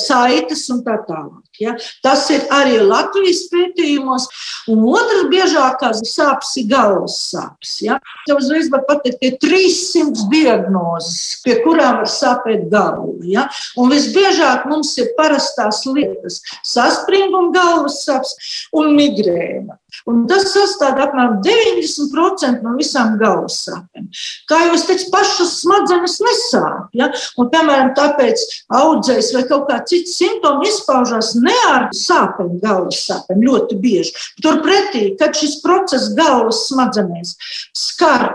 saites 0.00 0.66
un 0.74 0.82
tā 0.86 0.98
tālāk. 1.06 1.40
Ja? 1.60 1.74
Tas 2.04 2.24
ir 2.32 2.46
arī 2.54 2.78
Latvijas 2.80 3.44
pētījumos. 3.52 4.26
Un 4.72 4.84
otrs 4.88 5.26
biežākās 5.32 6.02
sāpes 6.08 6.54
ir 6.60 6.68
galvas 6.70 7.18
sāpes. 7.30 7.74
Ja? 7.84 7.98
Tev 8.28 8.40
uzreiz 8.40 8.70
var 8.72 8.86
pateikt, 8.88 9.20
ka 9.20 9.30
ir 9.30 9.36
300 9.42 10.28
diagnozes, 10.32 11.40
pie 11.44 11.58
kurām 11.64 12.00
var 12.00 12.10
sāpēt 12.10 12.68
galva. 12.72 13.18
Ja? 13.28 13.46
Un 13.80 13.92
visbiežāk 13.92 14.66
mums 14.70 14.94
ir 15.02 15.12
parastās 15.18 15.84
lietas- 15.88 16.40
saspringuma 16.74 17.52
galvas 17.56 18.02
sāpes 18.06 18.34
un 18.72 18.94
migrēna. 18.96 19.79
Un 20.10 20.24
tas 20.30 20.48
sastāv 20.50 20.98
apmēram 21.04 21.38
90% 21.44 22.64
no 22.64 22.74
visām 22.78 23.16
galvas 23.20 23.60
sāpēm. 23.66 24.08
Kā 24.50 24.60
jau 24.64 24.74
es 24.76 24.86
teicu, 24.88 25.08
pašas 25.14 25.56
smadzenes 25.62 26.18
nesāp. 26.24 26.90
Ja? 26.96 27.10
Un, 27.38 27.50
piemēram, 27.52 27.92
tāpēc 27.98 28.42
audzējs 28.80 29.32
vai 29.36 29.44
kaut 29.50 29.68
kā 29.70 29.80
cits 29.90 30.16
simptomi 30.18 30.68
izpaužās 30.70 31.34
ne 31.38 31.56
ar 31.70 31.88
sāpēm, 31.96 32.56
galvas 32.62 33.04
sāpēm 33.06 33.44
ļoti 33.46 33.78
bieži. 33.82 34.14
Turpretī, 34.42 35.10
kad 35.20 35.36
šis 35.38 35.60
process 35.64 36.10
galvas 36.18 36.66
smadzenēs 36.68 37.36
skar 37.76 38.30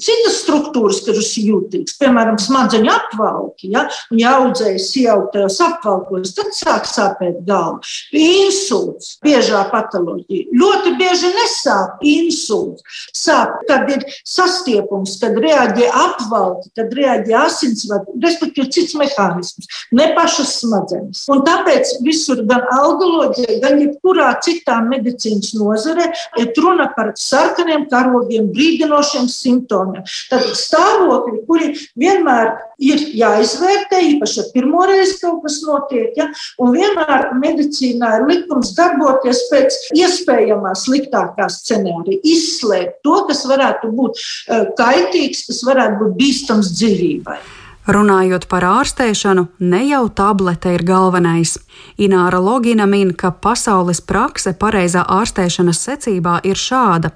citas 0.00 0.40
struktūras, 0.42 1.00
kuras 1.06 1.30
ir 1.38 1.50
jūtīgas, 1.52 1.96
piemēram, 2.00 2.38
smadzeņu 2.40 2.90
apvalki. 2.92 3.70
Ja, 3.74 3.84
un, 4.10 4.20
ja 4.20 4.34
audzējs 4.40 4.88
ieaug 5.00 5.28
tajos 5.34 5.58
apvalkos, 5.64 6.34
tad 6.36 6.52
sāk 6.56 6.88
sāpēt 6.88 7.42
galva. 7.46 7.80
Insults, 8.14 9.14
biežā 9.24 9.64
patoloģija. 9.72 10.50
Ļoti 10.54 10.94
bieži 11.00 11.30
nesāp 11.34 12.02
insults. 12.08 12.84
Sāp, 13.14 13.56
kad 13.68 13.88
ir 13.92 14.04
sastiepums, 14.26 15.16
kad 15.22 15.38
reaģē 15.40 15.90
apvalki, 16.04 16.72
kad 16.78 16.92
reaģē 16.96 17.38
asinsvadi, 17.44 18.16
respektīvi 18.24 18.72
cits 18.74 18.96
mehānisms, 18.98 19.70
ne 19.94 20.10
pašas 20.16 20.56
smadzenes. 20.60 21.24
Un 21.32 21.44
tāpēc 21.46 21.96
visur, 22.04 22.42
gan 22.48 22.66
algoloģijā, 22.74 23.60
gan 23.62 23.78
jebkurā 23.82 24.32
citā 24.44 24.80
medicīnas 24.86 25.54
nozarē, 25.58 26.10
ir 26.40 26.52
runa 26.58 26.90
par 26.96 27.12
sarkaniem 27.18 27.86
karogiem, 27.92 28.50
brīdinošiem 28.54 29.28
simptomiem 29.30 29.83
simptomiem. 29.84 30.04
Tad 30.30 30.44
stāvokļi, 30.58 31.40
kuri 31.48 31.70
vienmēr 31.98 32.52
ir 32.82 33.02
jāizvērtē, 33.14 34.00
īpaši 34.14 34.40
ar 34.40 34.50
pirmo 34.54 34.84
reizi 34.88 35.18
kaut 35.20 35.42
kas 35.44 35.60
notiek, 35.66 36.12
ja? 36.16 36.30
un 36.58 36.74
vienmēr 36.74 37.34
medicīnā 37.40 38.20
ir 38.20 38.28
likums 38.28 38.74
darboties 38.76 39.44
pēc 39.50 39.74
iespējamā 39.94 40.74
sliktākā 40.74 41.48
scenārija, 41.48 42.20
izslēgt 42.24 43.02
to, 43.04 43.24
kas 43.28 43.44
varētu 43.48 43.92
būt 43.94 44.16
eh, 44.18 44.64
kaitīgs, 44.78 45.46
kas 45.48 45.62
varētu 45.66 46.00
būt 46.02 46.16
bīstams 46.20 46.72
dzīvībai. 46.78 47.38
Runājot 47.84 48.46
par 48.48 48.64
ārstēšanu, 48.64 49.42
ne 49.60 49.82
jau 49.90 50.06
tablete 50.08 50.70
ir 50.72 50.86
galvenais. 50.88 51.58
Ināra 52.00 52.38
Logina 52.40 52.86
min, 52.88 53.10
ka 53.12 53.28
pasaules 53.28 54.00
prakse 54.00 54.54
pareizā 54.56 55.02
ārstēšanas 55.04 55.82
secībā 55.84 56.38
ir 56.48 56.56
šāda. 56.56 57.12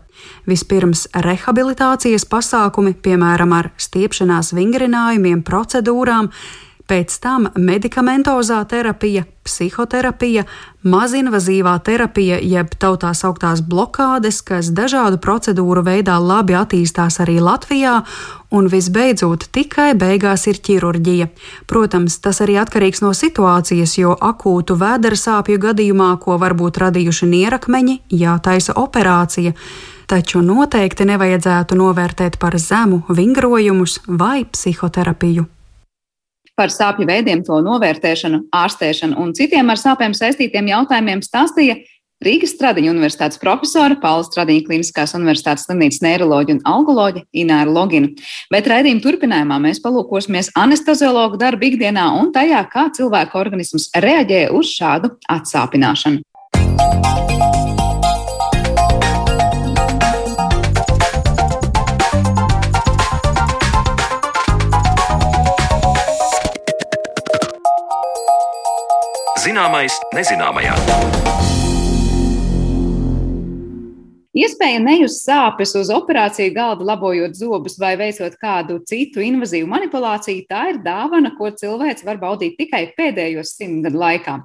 Vispirms 0.49 1.07
rehabilitācijas 1.13 2.25
pasākumi, 2.29 2.95
piemēram, 3.05 3.53
ar 3.53 3.71
stiepšanās 3.81 4.55
vingrinājumiem, 4.57 5.45
procedūrām, 5.45 6.33
pēc 6.89 7.19
tam 7.21 7.49
medikamentozā 7.53 8.63
terapija, 8.69 9.27
psihoterapija, 9.45 10.45
mazinvazīvā 10.89 11.75
terapija, 11.85 12.39
jeb 12.41 12.73
tautā 12.81 13.11
sauktās 13.17 13.61
blokādes, 13.65 14.41
kas 14.47 14.71
dažādu 14.73 15.21
procedūru 15.21 15.85
veidā 15.85 16.17
labi 16.23 16.57
attīstās 16.57 17.21
arī 17.25 17.39
Latvijā, 17.45 17.99
un 18.51 18.71
visbeidzot 18.73 19.51
tikai 19.53 19.91
beigās 20.01 20.47
ir 20.49 20.63
ķirurģija. 20.65 21.29
Protams, 21.69 22.19
tas 22.25 22.41
arī 22.45 22.57
atkarīgs 22.63 23.05
no 23.05 23.13
situācijas, 23.13 23.99
jo 24.01 24.17
akūtu 24.17 24.79
vēdera 24.81 25.21
sāpju 25.21 25.61
gadījumā, 25.69 26.15
ko 26.25 26.41
varbūt 26.41 26.81
radījuši 26.87 27.31
nierakmeņi, 27.37 28.01
jātaisa 28.25 28.79
operācija 28.81 29.55
taču 30.09 30.43
noteikti 30.45 31.07
nevajadzētu 31.09 31.77
novērtēt 31.79 32.39
par 32.41 32.57
zemu 32.59 33.03
vingrojumus 33.13 34.01
vai 34.09 34.43
psihoterapiju. 34.49 35.45
Par 36.59 36.73
sāpju 36.75 37.07
veidiem, 37.07 37.45
to 37.47 37.61
novērtēšanu, 37.63 38.49
ārstēšanu 38.51 39.21
un 39.23 39.31
citiem 39.39 39.71
ar 39.71 39.79
sāpēm 39.79 40.17
saistītiem 40.17 40.73
jautājumiem 40.73 41.23
stāstīja 41.23 41.79
Rīgas 42.19 42.57
Stradiņa 42.57 42.91
universitātes 42.91 43.39
profesora 43.39 43.95
Paula 44.03 44.25
Stradiņa 44.27 44.65
Kliniskās 44.67 45.15
universitātes 45.15 45.69
slimnīcas 45.69 46.03
neiroloģija 46.03 46.57
un 46.57 46.65
algoloģija 46.67 47.29
Ināra 47.45 47.71
Logina. 47.71 48.11
Bet 48.51 48.67
raidījuma 48.67 49.05
turpinājumā 49.05 49.61
mēs 49.69 49.79
palūkosimies 49.85 50.51
anesteziologu 50.59 51.39
darbu 51.39 51.71
ikdienā 51.71 52.09
un 52.19 52.33
tajā, 52.35 52.65
kā 52.75 52.89
cilvēka 52.99 53.39
organisms 53.39 53.87
reaģē 53.95 54.49
uz 54.51 54.75
šādu 54.75 55.15
atsāpināšanu. 55.31 56.25
Zināmais 69.59 69.97
nezināmajā. 70.15 70.75
Iespēja 74.39 74.79
nejust 74.79 75.25
sāpes 75.27 75.73
uz 75.81 75.91
operāciju 75.91 76.53
galda, 76.55 76.87
labojot 76.87 77.35
zobus 77.35 77.75
vai 77.83 77.97
veicot 77.99 78.37
kādu 78.39 78.77
citu 78.87 79.19
invazīvu 79.27 79.67
manipulāciju, 79.73 80.47
tā 80.47 80.63
ir 80.71 80.79
dāvana, 80.85 81.33
ko 81.35 81.51
cilvēks 81.51 82.07
var 82.07 82.23
baudīt 82.23 82.55
tikai 82.61 82.85
pēdējos 82.95 83.57
simt 83.59 83.83
gadu 83.89 83.99
laikā. 83.99 84.39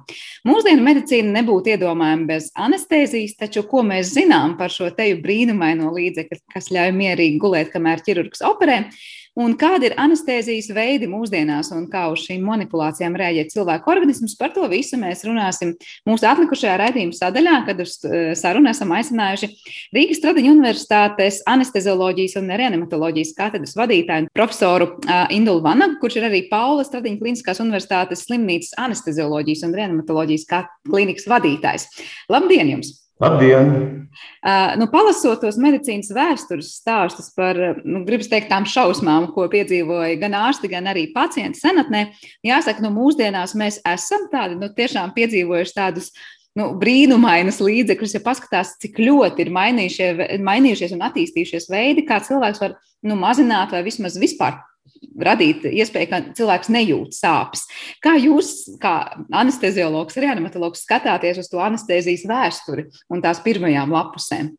Mūsdienu 0.50 0.82
medicīna 0.82 1.36
nebūtu 1.38 1.76
iedomājama 1.76 2.32
bez 2.34 2.50
anestēzijas, 2.58 3.38
taču 3.38 3.62
ko 3.70 3.86
mēs 3.86 4.16
zinām 4.16 4.58
par 4.58 4.74
šo 4.74 4.90
teju 4.98 5.22
brīnumaino 5.22 5.94
līdzekli, 5.94 6.42
kas 6.56 6.74
ļauj 6.74 6.90
mierīgi 6.98 7.38
gulēt, 7.38 7.70
kamēr 7.76 8.02
ķirurgs 8.02 8.42
operē? 8.50 8.88
Un 9.34 9.56
kādi 9.58 9.88
ir 9.88 9.96
anestēzijas 9.98 10.68
veidi 10.76 11.08
mūsdienās 11.10 11.72
un 11.74 11.88
kā 11.90 12.04
uz 12.12 12.22
šīm 12.22 12.44
manipulācijām 12.46 13.16
rēģē 13.18 13.48
cilvēku 13.50 13.90
organisms? 13.90 14.36
Par 14.38 14.52
to 14.54 14.68
visu 14.70 14.94
mēs 15.00 15.24
runāsim 15.26 15.72
mūsu 16.06 16.28
atlikušajā 16.30 16.76
raidījuma 16.78 17.18
sadaļā, 17.18 17.56
kad 17.66 17.82
uz 17.82 17.96
eh, 18.06 18.30
sarunu 18.38 18.70
esam 18.70 18.94
aicinājuši 18.94 19.50
Rīgas 19.96 20.22
Tradiņu 20.22 20.54
Universitātes 20.54 21.40
anestezioloģijas 21.50 22.38
un 22.38 22.54
reanimatoloģijas 22.62 23.34
katedras 23.34 23.74
vadītāju 23.78 24.30
profesoru 24.38 24.92
Indulu 25.34 25.64
Vanagu, 25.66 25.98
kurš 26.02 26.20
ir 26.20 26.30
arī 26.30 26.44
Paula 26.50 26.86
Stradiņa 26.86 27.18
Kliniskās 27.18 27.62
Universitātes 27.64 28.22
slimnīcas 28.28 28.76
anestezioloģijas 28.86 29.66
un 29.66 29.74
reanimatoloģijas 29.80 30.46
klinikas 30.86 31.26
vadītājs. 31.30 31.90
Labdien 32.30 32.76
jums! 32.76 33.00
Labdien! 33.24 33.68
Uh, 34.44 34.74
nu, 34.78 34.86
palasot 34.92 35.40
tos 35.42 35.56
medicīnas 35.58 36.10
vēstures 36.14 36.74
stāstus 36.76 37.30
par, 37.34 37.56
nu, 37.82 38.02
gribas 38.06 38.28
teikt, 38.30 38.50
tām 38.50 38.66
šausmām, 38.68 39.30
ko 39.34 39.46
piedzīvoja 39.50 40.18
gan 40.20 40.36
ārsti, 40.38 40.70
gan 40.70 40.90
arī 40.92 41.06
pacienti 41.14 41.58
senatnē, 41.62 42.04
jāsaka, 42.44 42.84
nu, 42.84 42.92
mūsdienās 42.94 43.56
mēs 43.58 43.80
esam 43.88 44.28
tādi, 44.32 44.58
nu, 44.60 44.68
tiešām 44.76 45.14
piedzīvojuši 45.16 45.76
tādus 45.78 46.12
nu, 46.58 46.68
brīnumainas 46.78 47.58
līdzekļus, 47.64 48.18
ja 48.18 48.22
paskatās, 48.22 48.76
cik 48.84 49.00
ļoti 49.02 49.46
ir 49.46 49.52
mainījušies 49.56 50.94
un 50.94 51.08
attīstījušies 51.08 51.70
veidi, 51.72 52.06
kā 52.06 52.20
cilvēks 52.28 52.62
var 52.62 52.76
nu, 53.02 53.16
mazināt 53.18 53.74
vai 53.74 53.82
vismaz 53.88 54.20
vispār 54.20 54.60
radīt 55.26 55.66
iespēju, 55.70 56.10
ka 56.10 56.20
cilvēks 56.38 56.72
nejūt 56.74 57.16
sāpes. 57.16 57.64
Kā 58.04 58.16
jūs, 58.20 58.78
kā 58.82 58.96
anesteziologs, 59.34 60.18
reanimatologs, 60.20 60.84
skatāties 60.86 61.40
uz 61.42 61.48
to 61.52 61.62
anestezijas 61.64 62.26
vēsturi 62.30 62.88
un 63.12 63.24
tās 63.24 63.42
pirmajām 63.44 63.94
lapusēm? 63.94 64.52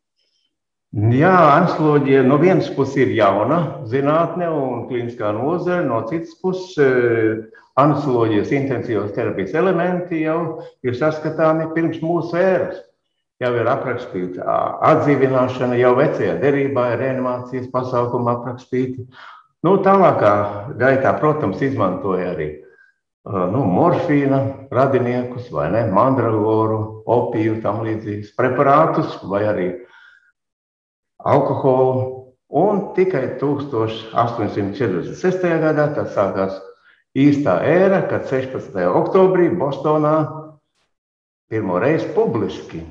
Jā, 0.95 1.35
anestezija 1.57 2.21
no 2.23 2.37
vienas 2.39 2.69
puses 2.71 3.01
ir 3.03 3.09
jauna 3.17 3.83
zinātne 3.91 4.47
un 4.47 4.85
kliniskā 4.87 5.33
nozare, 5.35 5.83
no 5.83 5.97
citas 6.07 6.37
puses 6.39 6.77
eh, 6.79 7.41
anestezijas 7.75 8.53
intensīvās 8.55 9.11
terapijas 9.17 9.57
elementi 9.59 10.21
jau 10.23 10.61
ir 10.87 10.95
saskatāmi 10.95 11.67
pirms 11.75 11.99
mūsu 11.99 12.39
ēras. 12.39 12.79
Jau 13.43 13.49
ir 13.59 13.67
aprakstīta 13.67 14.45
atdzīvināšana, 14.87 15.75
jau 15.81 15.91
vecajā 15.97 16.37
derībā 16.39 16.85
ir 16.93 17.01
reanimācijas 17.01 17.67
pasākumi 17.73 18.31
aprakstīti. 18.31 19.03
Nu, 19.65 19.79
tālākā 19.81 20.31
gaitā, 20.77 21.15
protams, 21.17 21.57
izmantoja 21.65 22.35
arī 22.35 22.51
nu, 23.25 23.63
morfīna 23.65 24.69
radiniekus, 24.73 25.51
vai 25.53 25.71
ne, 25.73 25.91
mandragoru, 25.93 27.03
opiju, 27.09 27.61
tam 27.63 27.81
līdzīgus 27.85 28.35
preparātus, 28.37 29.09
vai 29.31 29.43
arī 29.49 29.67
alkoholu. 31.25 32.03
Un 32.55 32.93
tikai 32.93 33.39
1846. 33.41 35.47
gadā 35.63 35.85
tas 35.95 36.13
sākās 36.13 36.53
īstā 37.17 37.53
ēra, 37.65 38.01
kad 38.11 38.21
16. 38.29 38.77
oktobrī 38.85 39.49
Bostonā 39.57 40.29
pirmo 41.49 41.79
reizi 41.81 42.05
publiski 42.13 42.85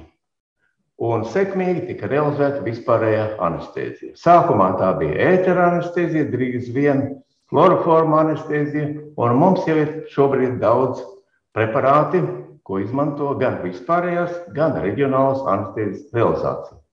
un 1.04 1.24
sekmīgi 1.28 1.84
tika 1.90 2.08
realizēta 2.10 2.62
vispārējā 2.64 3.24
anestezija. 3.44 4.14
Sākumā 4.18 4.70
tā 4.80 4.92
bija 5.00 5.32
ētera 5.34 5.68
anestezija, 5.72 6.28
drīz 6.32 6.70
vien 6.74 7.04
chloroforma 7.52 8.22
anestezija, 8.24 8.88
un 9.20 9.36
mums 9.40 9.66
jau 9.68 9.76
ir 9.82 9.92
šobrīd 10.14 10.56
daudz 10.62 11.02
preparāti, 11.56 12.22
ko 12.64 12.80
izmanto 12.80 13.34
gan 13.40 13.60
vispārējās, 13.66 14.32
gan 14.56 14.78
reģionālās 14.80 15.44
anestezijas 15.52 16.16
realizācija. 16.16 16.83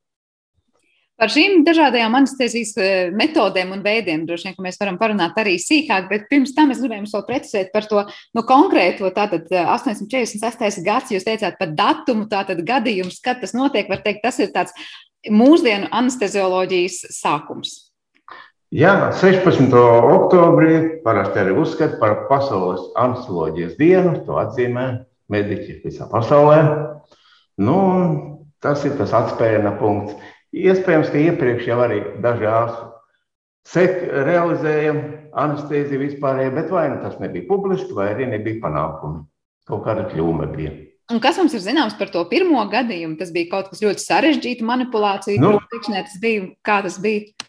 Par 1.22 1.30
šīm 1.30 1.60
dažādajām 1.62 2.16
anestezijas 2.18 2.72
eh, 2.82 3.12
metodēm 3.14 3.76
un 3.76 3.84
veidiem 3.86 4.24
droši 4.26 4.50
vien 4.50 4.66
mēs 4.66 4.80
varam 4.82 4.96
parunāt 4.98 5.36
arī 5.38 5.54
sīkāk, 5.62 6.08
bet 6.10 6.24
pirms 6.32 6.56
tam 6.58 6.74
es 6.74 6.82
gribēju 6.82 7.04
jums 7.04 7.14
vēl 7.14 7.26
precizēt 7.28 7.70
par 7.76 7.86
to 7.86 8.02
nu, 8.10 8.42
konkrēto. 8.50 9.12
Tātad 9.14 9.46
846. 9.54 10.66
Eh, 10.66 10.80
gads, 10.88 11.14
jūs 11.14 11.28
teicāt 11.28 11.60
par 11.60 11.76
datumu, 11.78 12.26
tātad 12.32 12.64
gadījums, 12.66 13.20
kad 13.22 13.38
tas 13.44 13.54
notiek, 13.54 13.86
var 13.92 14.02
teikt, 14.02 14.24
tas 14.26 14.42
ir 14.42 14.50
tāds 14.56 14.74
mūsdienu 15.30 15.92
anestezioloģijas 15.94 16.98
sākums. 17.20 17.78
Jā, 18.74 19.12
16. 19.22 19.78
oktobrī 19.78 21.04
parasti 21.06 21.44
arī 21.44 21.54
uzskata 21.62 22.02
par 22.02 22.26
pasaules 22.32 22.90
anestezioloģijas 22.98 23.78
dienu. 23.78 24.18
To 24.26 24.42
atzīmē 24.42 24.90
mediķi 25.30 25.84
visā 25.86 26.10
pasaulē. 26.10 26.62
Nu, 27.62 27.80
tas 28.64 28.90
ir 28.90 28.98
tas 28.98 29.14
atspēriena 29.22 29.78
punkts. 29.78 30.18
Iespējams, 30.52 31.12
ka 31.12 31.20
iepriekš 31.20 31.68
jau 31.70 31.80
arī 31.80 32.02
daži 32.24 32.48
ārsti 32.52 33.84
realizēja 34.28 34.96
anesteziju 35.40 36.02
vispārēju, 36.02 36.54
bet 36.58 36.72
vai 36.74 36.90
nu 36.92 36.98
tas 37.04 37.20
nebija 37.22 37.48
publiski, 37.48 37.94
vai 37.96 38.10
arī 38.16 38.28
nebija 38.34 38.60
panākumi. 38.64 39.24
Kaut 39.70 39.86
kāda 39.86 40.10
kļūme 40.12 40.50
bija. 40.56 40.74
Un 41.12 41.20
kas 41.24 41.38
mums 41.40 41.54
ir 41.56 41.64
zināms 41.64 41.96
par 42.00 42.12
to 42.12 42.24
pirmo 42.28 42.64
gadījumu? 42.72 43.18
Tas 43.20 43.32
bija 43.36 43.50
kaut 43.52 43.72
kas 43.72 43.84
ļoti 43.84 44.04
sarežģīts, 44.04 44.66
manipulācija. 44.68 45.40
Nu, 45.40 45.58
tas 45.72 46.18
bija, 46.24 46.50
kā 46.66 46.82
tas 46.86 46.98
bija? 47.04 47.48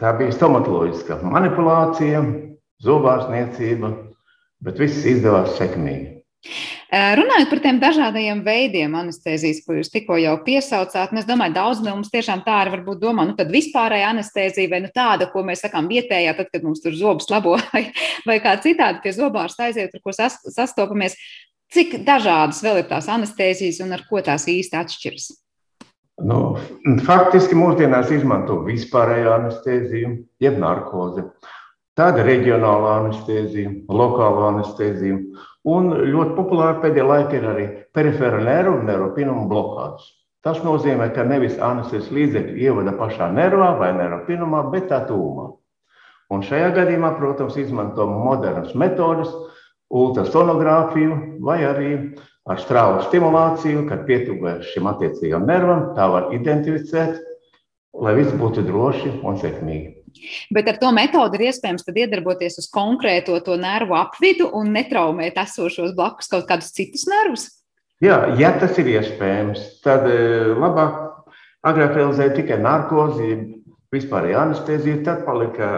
Tā 0.00 0.12
bija 0.18 0.34
stomatoloģiska 0.34 1.20
manipulācija, 1.24 2.20
zobārstniecība, 2.84 3.92
bet 4.66 4.82
viss 4.82 5.06
izdevās 5.08 5.54
sekmīgi. 5.58 6.15
Runājot 6.96 7.50
par 7.50 7.60
tiem 7.64 7.78
dažādajiem 7.82 8.40
veidiem 8.46 8.94
anestezijas, 8.96 9.58
ko 9.66 9.74
jūs 9.76 9.90
tikko 9.92 10.16
jau 10.22 10.36
piesaucāt, 10.46 11.12
es 11.18 11.26
domāju, 11.28 11.56
daudz 11.56 11.80
no 11.84 11.96
mums 11.96 12.12
tiešām 12.12 12.44
tā 12.46 12.60
arī 12.62 12.76
varbūt 12.76 13.00
domā, 13.02 13.24
nu 13.26 13.34
tad 13.36 13.50
vispārēja 13.52 14.12
anestezija 14.14 14.70
vai 14.70 14.80
nu 14.84 14.90
tāda, 14.94 15.26
ko 15.32 15.42
mēs 15.44 15.64
sakām 15.66 15.90
vietējā, 15.90 16.36
tad, 16.38 16.48
kad 16.52 16.64
mums 16.64 16.84
tur 16.84 16.94
zobus 16.96 17.28
labo 17.32 17.56
vai, 17.72 17.88
vai 18.28 18.38
kā 18.44 18.54
citādi 18.62 19.02
pie 19.02 19.12
zobārsta 19.16 19.66
aiziet, 19.66 19.92
ar 19.92 20.04
ko 20.04 20.14
sas, 20.16 20.38
sastopamies. 20.54 21.18
Cik 21.74 21.98
dažādas 22.06 22.62
vēl 22.62 22.84
ir 22.84 22.86
tās 22.86 23.10
anestezijas 23.10 23.82
un 23.82 23.96
ar 23.96 24.06
ko 24.06 24.22
tās 24.22 24.46
īsti 24.48 24.78
atšķiras? 24.78 25.26
Nu, 26.24 26.56
faktiski 27.04 27.58
mūsdienās 27.58 28.08
izmanto 28.14 28.62
vispārējo 28.64 29.34
anesteziju, 29.34 30.14
jeb 30.40 30.62
narkozi. 30.62 31.26
Tāda 31.96 32.24
reģionāla 32.26 32.96
anestezija, 33.00 33.70
lokāla 33.88 34.50
anestezija 34.52 35.16
Un 35.66 35.90
ļoti 35.90 36.36
populāri 36.36 36.78
pēdējā 36.84 37.04
laikā 37.08 37.38
ir 37.40 37.46
arī 37.50 37.64
perifēra 37.96 38.38
nervu 38.38 38.76
un 38.78 38.84
nervopinuma 38.86 39.48
blokādes. 39.50 40.04
Tas 40.46 40.60
nozīmē, 40.62 41.08
ka 41.14 41.24
nevis 41.26 41.56
anestezijas 41.58 42.12
līdzekļi 42.14 42.68
ievada 42.68 42.92
pašā 42.94 43.26
nervā 43.34 43.72
vai 43.80 43.88
nervopinumā, 43.96 44.62
bet 44.70 44.86
tā 44.92 45.00
tūmā. 45.08 45.48
Un 46.30 46.46
šajā 46.46 46.70
gadījumā, 46.76 47.16
protams, 47.18 47.58
izmanto 47.58 48.06
modernas 48.06 48.76
metodes, 48.78 49.32
ultrasonogrāfiju 49.90 51.18
vai 51.42 51.58
arī 51.66 51.90
ar 52.46 52.62
strāvu 52.62 53.02
stimulāciju, 53.08 53.88
kad 53.90 54.06
pietuvojas 54.06 54.70
šim 54.70 54.86
attiecīgam 54.92 55.50
nervam, 55.50 55.88
tā 55.98 56.06
var 56.14 56.30
identificēt, 56.34 57.18
lai 58.06 58.14
viss 58.20 58.38
būtu 58.38 58.62
droši 58.70 59.16
un 59.26 59.42
sekmīgi. 59.42 59.95
Bet 60.54 60.70
ar 60.70 60.80
to 60.82 60.92
metodi 60.94 61.40
ir 61.40 61.48
iespējams 61.50 61.86
iedarboties 61.92 62.58
uz 62.62 62.70
konkrēto 62.72 63.38
to 63.44 63.58
nervu 63.60 63.96
apvidu 63.98 64.50
un 64.56 64.72
netraumēt 64.76 65.38
esošos 65.42 65.94
blakus 65.96 66.30
kaut 66.32 66.48
kādus 66.48 66.72
citus 66.76 67.06
nervus. 67.10 67.48
Jā, 68.04 68.36
ja 68.36 68.50
tas 68.60 68.76
ir 68.76 68.90
iespējams, 68.92 69.60
tad 69.84 70.04
e, 70.10 70.18
labāk 70.52 70.98
agrāk 71.66 71.94
realizēja 71.96 72.34
tikai 72.36 72.58
narkozi, 72.60 73.30
vispārēja 73.94 74.42
anestezija, 74.42 74.98
tad 75.06 75.22
palika 75.24 75.70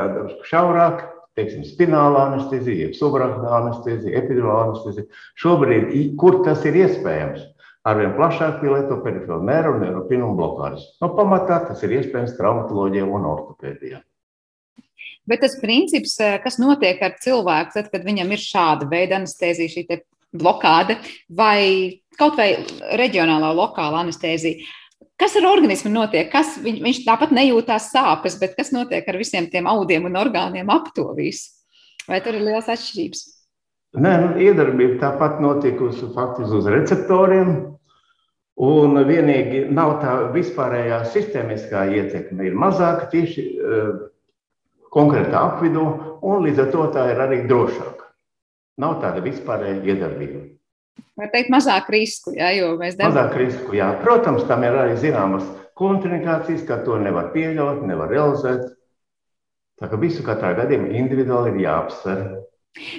šaurāk, 0.48 1.04
teiksim, 1.38 1.62
spināla 1.68 2.24
anestezija, 2.32 2.90
subarachnoīda 2.98 3.54
anestezija, 3.60 4.18
epidurāla 4.18 4.72
anestezija. 4.72 5.06
Šobrīd, 5.38 5.94
kur 6.18 6.40
tas 6.46 6.64
ir 6.66 6.80
iespējams, 6.82 7.46
arvien 7.88 8.16
plašāk 8.18 8.58
pielieto 8.62 8.98
perifēru 9.04 9.40
nervu 9.46 9.76
un 9.78 9.86
nervu 9.86 10.34
blokādes. 10.40 10.90
No 11.02 11.12
pamatā 11.14 11.62
tas 11.68 11.86
ir 11.86 12.00
iespējams 12.00 12.34
traumatoloģijā 12.40 13.06
un 13.06 13.30
ortopēdijā. 13.30 14.02
Bet 15.28 15.42
tas 15.44 15.58
princips, 15.60 16.16
eh, 16.24 16.38
kas 16.42 16.56
notiek 16.60 17.00
ar 17.04 17.18
cilvēku, 17.20 17.74
tad, 17.76 17.90
kad 17.92 18.04
viņam 18.04 18.32
ir 18.32 18.40
šāda 18.40 18.88
veida 18.88 19.18
anestezija, 19.20 19.68
šī 19.68 20.00
blokāde 20.32 20.98
vai 21.28 22.00
kaut 22.18 22.36
vai 22.36 22.50
reģionālā, 22.98 23.52
lokāla 23.54 24.02
anestezija, 24.02 24.64
kas 25.20 25.36
ar 25.38 25.46
organismu 25.50 25.92
notiek? 25.92 26.30
Kas, 26.32 26.56
viņ, 26.62 26.80
viņš 26.84 27.04
tāpat 27.06 27.32
nejūtās 27.36 27.90
sāpes, 27.92 28.38
bet 28.40 28.56
kas 28.58 28.72
notiek 28.74 29.06
ar 29.08 29.20
visiem 29.20 29.48
tiem 29.50 29.68
audiem 29.70 30.08
un 30.08 30.18
orgāniem 30.18 30.68
ap 30.72 30.92
to 30.96 31.10
visu? 31.16 31.54
Vai 32.08 32.22
tur 32.24 32.38
ir 32.38 32.46
liels 32.46 32.70
atšķirības? 32.72 33.24
Nē, 33.98 34.12
nu, 34.22 34.28
iedarbība 34.40 34.98
tāpat 35.00 35.42
notikusi 35.44 36.08
faktiski 36.14 36.56
uz 36.56 36.68
receptoriem. 36.72 37.52
Un 38.58 38.98
vienīgi 39.06 39.68
nav 39.70 40.00
tā 40.02 40.14
vispārējā 40.34 41.04
sistēmiskā 41.12 41.84
ietekme, 41.94 42.48
ir 42.48 42.56
mazāka 42.58 43.06
tieši 43.12 43.44
uh, 43.54 44.07
konkrētā 44.94 45.40
apvidū, 45.52 45.84
un 46.24 46.44
līdz 46.46 46.64
ar 46.64 46.70
to 46.74 46.86
tā 46.94 47.08
ir 47.12 47.22
arī 47.24 47.42
drošāka. 47.48 48.08
Nav 48.78 49.00
tāda 49.02 49.22
vispārēja 49.24 49.82
iedarbība. 49.82 50.44
Var 51.18 51.30
teikt, 51.32 51.50
mazāk 51.50 51.88
risku, 51.90 52.32
jā, 52.36 52.52
jo 52.54 52.74
mēs 52.78 52.94
darām. 52.98 53.10
Mazāk 53.10 53.38
risku, 53.40 53.74
jā. 53.74 53.88
Protams, 54.02 54.44
tam 54.46 54.62
ir 54.66 54.76
arī 54.78 54.94
zināmas 55.00 55.46
kontraindikācijas, 55.78 56.64
ka 56.66 56.80
to 56.86 56.98
nevar 57.02 57.32
pieļaut, 57.34 57.82
nevar 57.86 58.10
realizēt. 58.12 58.68
Tā 59.78 59.90
kā 59.90 59.98
visu 59.98 60.24
katrā 60.26 60.54
gadījumā 60.58 60.90
individuāli 60.98 61.54
ir 61.54 61.60
jāapsver. 61.66 62.24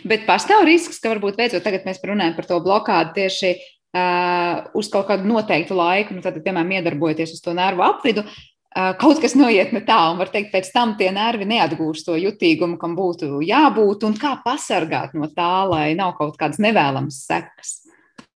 Bet 0.08 0.25
pastāv 0.28 0.65
risks, 0.67 0.99
ka 0.99 1.12
varbūt 1.13 1.39
beidzot 1.39 1.63
tagad 1.63 1.86
mēs 1.88 1.99
runājam 2.04 2.36
par 2.36 2.47
to 2.47 2.60
blokādu 2.63 3.15
tieši 3.19 3.52
uh, 3.56 4.67
uz 4.80 4.89
kaut 4.91 5.08
kādu 5.12 5.28
noteiktu 5.28 5.75
laiku, 5.78 6.15
nu, 6.15 6.23
tad, 6.23 6.39
piemēram, 6.43 6.71
iedarbojoties 6.80 7.36
uz 7.36 7.43
to 7.43 7.56
nervu 7.56 7.84
apvidu, 7.88 8.25
kaut 8.73 9.21
kas 9.21 9.34
noiet 9.38 9.73
ne 9.73 9.82
tā, 9.86 9.97
un 10.12 10.19
var 10.21 10.29
teikt, 10.34 10.51
pēc 10.53 10.69
tam 10.73 10.95
tie 10.99 11.10
nervi 11.13 11.47
neatgūst 11.49 12.05
to 12.05 12.17
jutīgumu, 12.19 12.77
kam 12.82 12.95
būtu 12.97 13.41
jābūt, 13.45 14.05
un 14.05 14.17
kā 14.19 14.36
pasargāt 14.45 15.15
no 15.17 15.29
tā, 15.34 15.65
lai 15.69 15.93
nav 15.97 16.15
kaut 16.19 16.38
kādas 16.39 16.62
nevēlamas 16.62 17.23
sekas. 17.25 17.79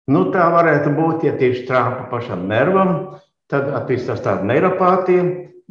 Nu, 0.10 0.26
tā 0.34 0.50
varētu 0.52 0.92
būt, 0.98 1.24
ja 1.30 1.38
tieši 1.40 1.64
trāpa 1.70 2.10
pašam 2.12 2.48
nervam, 2.50 3.22
tad 3.48 3.70
attīstās 3.78 4.20
tāda 4.26 4.44
neiropātija, 4.50 5.24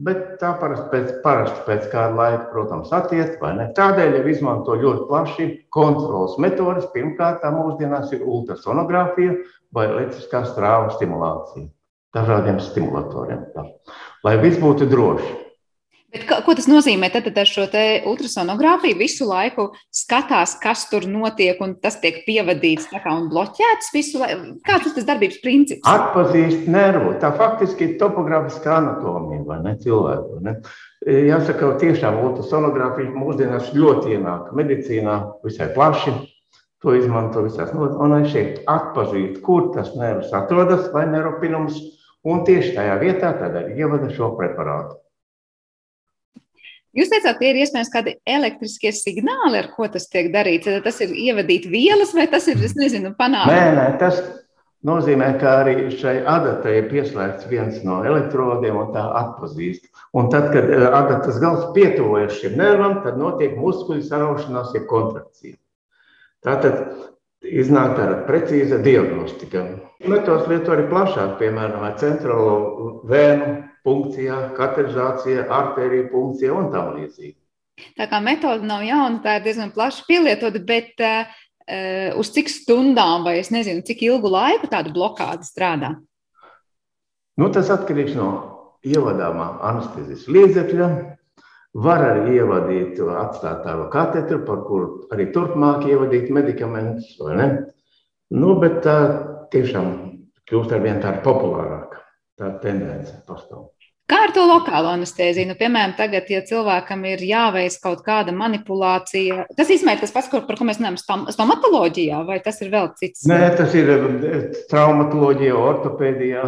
bet 0.03 0.23
tā 0.41 0.55
parasti 0.61 0.89
pēc, 0.95 1.11
parasti 1.27 1.67
pēc 1.67 1.91
kāda 1.93 2.17
laika, 2.17 2.47
protams, 2.55 2.95
attiest, 2.97 3.37
vai 3.43 3.53
ne? 3.59 3.69
Tādēļ 3.77 4.17
jau 4.17 4.25
izmanto 4.33 4.79
ļoti 4.79 5.05
plaši 5.11 5.51
kontrolas 5.75 6.39
metodas. 6.41 6.89
Pirmkārt, 6.95 7.43
tā 7.45 7.53
mūsdienās 7.53 8.15
ir 8.17 8.25
ultrasonogrāfija 8.25 9.37
vai 9.75 9.87
elektriskā 9.91 10.47
strāva 10.49 10.95
stimulācija 10.97 11.69
dažādiem 12.17 12.61
stimulatoriem. 12.61 13.47
Tā. 13.55 13.69
Lai 14.27 14.37
viss 14.43 14.61
būtu 14.63 14.89
droši. 14.91 15.33
Bet, 16.13 16.27
ko 16.29 16.53
tas 16.53 16.67
nozīmē? 16.69 17.09
Tad, 17.09 17.25
tad 17.25 17.39
ar 17.41 17.49
šo 17.49 17.65
ultrasonogrāfiju 18.11 18.99
visu 18.99 19.25
laiku 19.25 19.71
skatās, 19.97 20.59
kas 20.61 20.85
tur 20.91 21.07
notiek, 21.09 21.57
un 21.65 21.73
tas 21.81 21.97
tiek 22.03 22.19
pievadīts 22.27 22.91
un 23.09 23.31
bloķēts 23.31 23.89
visu 23.95 24.21
laiku. 24.21 24.59
Kāds 24.67 24.91
ir 24.91 24.95
tas 24.99 25.07
darbības 25.09 25.39
princips? 25.41 25.89
Atpazīst 25.89 26.69
nervu. 26.69 27.15
Tā 27.23 27.33
faktiski 27.39 27.87
ir 27.87 27.95
topografiskā 28.03 28.77
anatomija, 28.83 29.47
vai 29.49 29.63
ne 29.65 29.73
cilvēku. 29.81 30.43
Ne? 30.45 30.59
Jāsaka, 31.31 31.73
tiešām 31.81 32.21
ultrasonogrāfija 32.27 33.17
mūsdienās 33.17 33.73
ļoti 33.73 34.13
ienāk 34.19 34.53
medicīnā 34.59 35.17
visai 35.47 35.73
plaši. 35.73 36.13
To 36.83 36.93
izmanto 36.99 37.47
visās 37.47 37.73
nozarēs. 37.73 38.05
Un 38.05 38.29
šeit 38.29 38.63
atpazīt, 38.69 39.41
kur 39.47 39.71
tas 39.73 39.95
nervs 39.97 40.33
atrodas 40.37 40.91
vai 40.93 41.07
neropinums, 41.09 41.79
un 42.29 42.43
tieši 42.47 42.75
tajā 42.77 42.99
vietā 43.03 43.33
tad 43.39 43.57
arī 43.61 43.79
ievada 43.83 44.11
šo 44.13 44.33
preparātu. 44.39 44.99
Jūs 46.93 47.09
teicāt, 47.09 47.39
ka 47.39 47.47
ir 47.49 47.57
iespējams 47.63 47.89
kādi 47.93 48.13
elektriskie 48.29 48.91
signāli, 48.93 49.63
ar 49.63 49.71
ko 49.73 49.87
tas 49.89 50.05
tiek 50.13 50.29
darīts. 50.35 50.69
Tad 50.69 50.85
tas 50.85 51.01
ir 51.01 51.15
ievadīt 51.17 51.65
vielas, 51.73 52.13
vai 52.13 52.27
tas 52.29 52.51
ir, 52.53 52.61
es 52.61 52.77
nezinu, 52.77 53.15
panākums? 53.17 53.55
Nē, 53.55 53.71
nē, 53.79 53.87
tas 54.03 54.19
nozīmē, 54.85 55.31
ka 55.41 55.55
arī 55.63 55.89
šai 55.95 56.19
adatai 56.29 56.75
ir 56.83 56.91
pieslēgts 56.91 57.49
viens 57.49 57.81
no 57.87 58.03
elektrodiem 58.05 58.77
un 58.77 58.93
tā 58.93 59.07
atpazīst. 59.23 59.89
Un 60.13 60.29
tad, 60.35 60.51
kad 60.53 60.69
eh, 60.69 60.85
adatas 60.85 61.41
gals 61.41 61.71
pietuvojas 61.73 62.37
šim 62.43 62.59
nervam, 62.61 63.01
tad 63.07 63.17
notiek 63.17 63.57
muskuļu 63.57 64.05
saraušanās, 64.11 64.75
jeb 64.77 64.85
kontrakcija. 64.93 65.57
Tātad 66.45 66.83
iznāk 67.43 67.97
tāda 67.99 68.23
precīza 68.27 68.79
diagnostika. 68.83 69.65
Metodas 70.03 70.49
lieto 70.51 70.75
arī 70.75 70.87
plašāk, 70.91 71.37
piemēram, 71.41 71.85
centrālo 72.01 73.03
vēnu 73.11 73.53
punkcijā, 73.87 74.39
katerizācijā, 74.57 75.47
arteriju 75.51 76.09
punkcijā 76.13 76.55
un 76.55 76.71
tam 76.75 76.95
līdzīgi. 76.99 77.37
Tā 77.99 78.07
kā 78.11 78.21
metode 78.23 78.67
nav 78.69 78.85
jauna, 78.87 79.23
tā 79.25 79.39
ir 79.39 79.47
diezgan 79.47 79.73
plaši 79.75 80.05
pielietota, 80.07 80.61
bet 80.63 81.03
uh, 81.03 81.31
uz 82.21 82.31
cik 82.35 82.51
stundām 82.53 83.27
vai 83.27 83.39
es 83.41 83.51
nezinu, 83.55 83.83
cik 83.87 84.05
ilgu 84.07 84.31
laiku 84.31 84.71
tāda 84.71 84.93
blokāde 84.95 85.47
strādā? 85.49 85.97
Nu, 87.41 87.49
tas 87.55 87.71
atkarīgs 87.73 88.15
no 88.19 88.29
ievadāmā 88.85 89.57
anestezijas 89.71 90.29
līdzekļa. 90.31 90.89
Var 91.73 92.03
arī 92.05 92.37
ievadīt 92.37 92.99
atstātāju 93.01 93.87
katetru, 93.93 94.43
par 94.45 94.65
kuru 94.67 95.07
arī 95.15 95.31
turpmāk 95.33 95.87
ievadīt 95.89 96.29
medikamentus? 96.29 97.15
Nu, 98.33 98.57
bet 98.61 98.83
tā 98.85 98.97
tiešām 99.53 99.93
kļūst 100.49 100.75
ar 100.77 100.83
vien 100.85 101.01
tāda 101.01 101.23
populārāka 101.25 102.03
tā 102.37 102.51
tendence 102.61 103.15
pastāv. 103.29 103.71
Kā 104.13 104.19
ar 104.27 104.33
to 104.37 104.43
lokālo 104.45 104.91
anesteziju? 104.93 105.49
Nu, 105.49 105.55
piemēram, 105.57 105.95
tagad, 105.97 106.27
ja 106.29 106.43
cilvēkam 106.45 107.07
ir 107.09 107.23
jāveic 107.25 107.79
kaut 107.81 108.03
kāda 108.05 108.35
manipulācija, 108.37 109.47
tas 109.57 109.71
ir 109.73 109.87
tas 110.03 110.13
pats, 110.13 110.29
par 110.29 110.59
ko 110.59 110.67
mēs 110.69 110.83
runājam, 110.83 110.99
stomatoloģijā, 111.33 112.19
vai 112.29 112.37
tas 112.45 112.61
ir 112.61 112.73
vēl 112.75 112.91
cits? 112.99 113.25
Nē, 113.31 113.41
tas 113.57 113.73
ir 113.79 113.89
eh, 113.95 114.43
traumatoloģija, 114.69 115.55
ortopēdijā. 115.57 116.45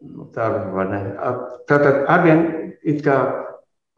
Nu, 0.00 0.26
tā 0.34 0.48
var 0.74 0.90
ne. 0.90 1.00
Tātad 1.70 2.02
arvien 2.10 2.42
it 2.82 3.04
kā 3.06 3.20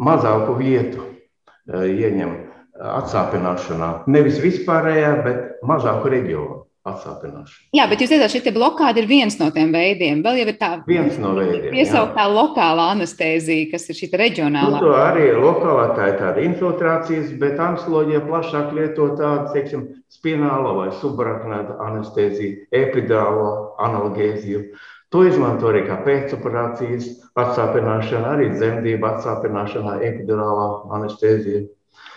mazāku 0.01 0.57
vietu 0.61 1.05
eh, 1.05 1.89
ieņem 1.93 2.35
atsāpināšanā. 2.83 3.95
Nevis 4.11 4.41
vispārējā, 4.43 5.17
bet 5.27 5.65
mazāku 5.67 6.11
reģionu 6.13 6.63
atsāpināšanu. 6.83 7.69
Jā, 7.77 7.85
bet 7.91 8.01
jūs 8.03 8.11
teicāt, 8.11 8.33
šī 8.33 8.53
blokāde 8.57 9.03
ir 9.03 9.07
viens 9.07 9.37
no 9.39 9.49
tiem 9.55 9.71
veidiem. 9.75 10.23
Vēl 10.25 10.41
jau 10.41 10.47
ir 10.51 10.57
tā 10.59 10.71
viens 10.89 11.19
no 11.23 11.35
veidiem. 11.37 11.71
Piesauktā 11.75 12.25
lokālā 12.31 12.89
anestēzija, 12.97 13.69
kas 13.71 13.87
ir 13.93 13.99
šī 14.01 14.09
reģionālā. 14.19 14.81
Nu, 14.81 14.83
to 14.83 14.97
arī 14.99 15.29
ir 15.31 15.39
lokālā, 15.43 15.93
tā 15.99 16.09
ir 16.11 16.17
tāda 16.19 16.43
infiltrācijas, 16.43 17.31
bet 17.39 17.63
anestezija 17.63 18.25
plašāk 18.27 18.73
lieto 18.79 19.13
tādu, 19.21 19.53
teiksim, 19.55 19.85
spinālo 20.11 20.75
vai 20.81 20.89
subaraknēta 20.99 21.79
anesteziju, 21.87 22.67
epidālo 22.83 23.53
analgēziju. 23.87 24.67
To 25.13 25.27
izmanto 25.29 25.69
arī 25.69 25.83
kā 25.85 25.99
pēcoperācijas 26.07 27.09
atsāpināšana, 27.37 28.37
arī 28.37 28.49
dzemdību 28.55 29.09
atsāpināšanā, 29.11 29.99
epidurālā 30.09 30.69
anestezija. 30.97 31.67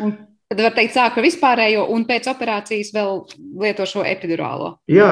Un 0.04 0.16
Tad 0.46 0.60
var 0.62 0.76
teikt, 0.78 0.94
sāk 0.94 1.16
ar 1.18 1.26
vispārējo, 1.26 1.88
un 1.90 2.04
pēc 2.06 2.28
operācijas 2.30 2.92
vēl 2.94 3.24
lieto 3.64 3.88
šo 3.90 4.04
epidurālo. 4.06 4.76
Jā, 4.94 5.08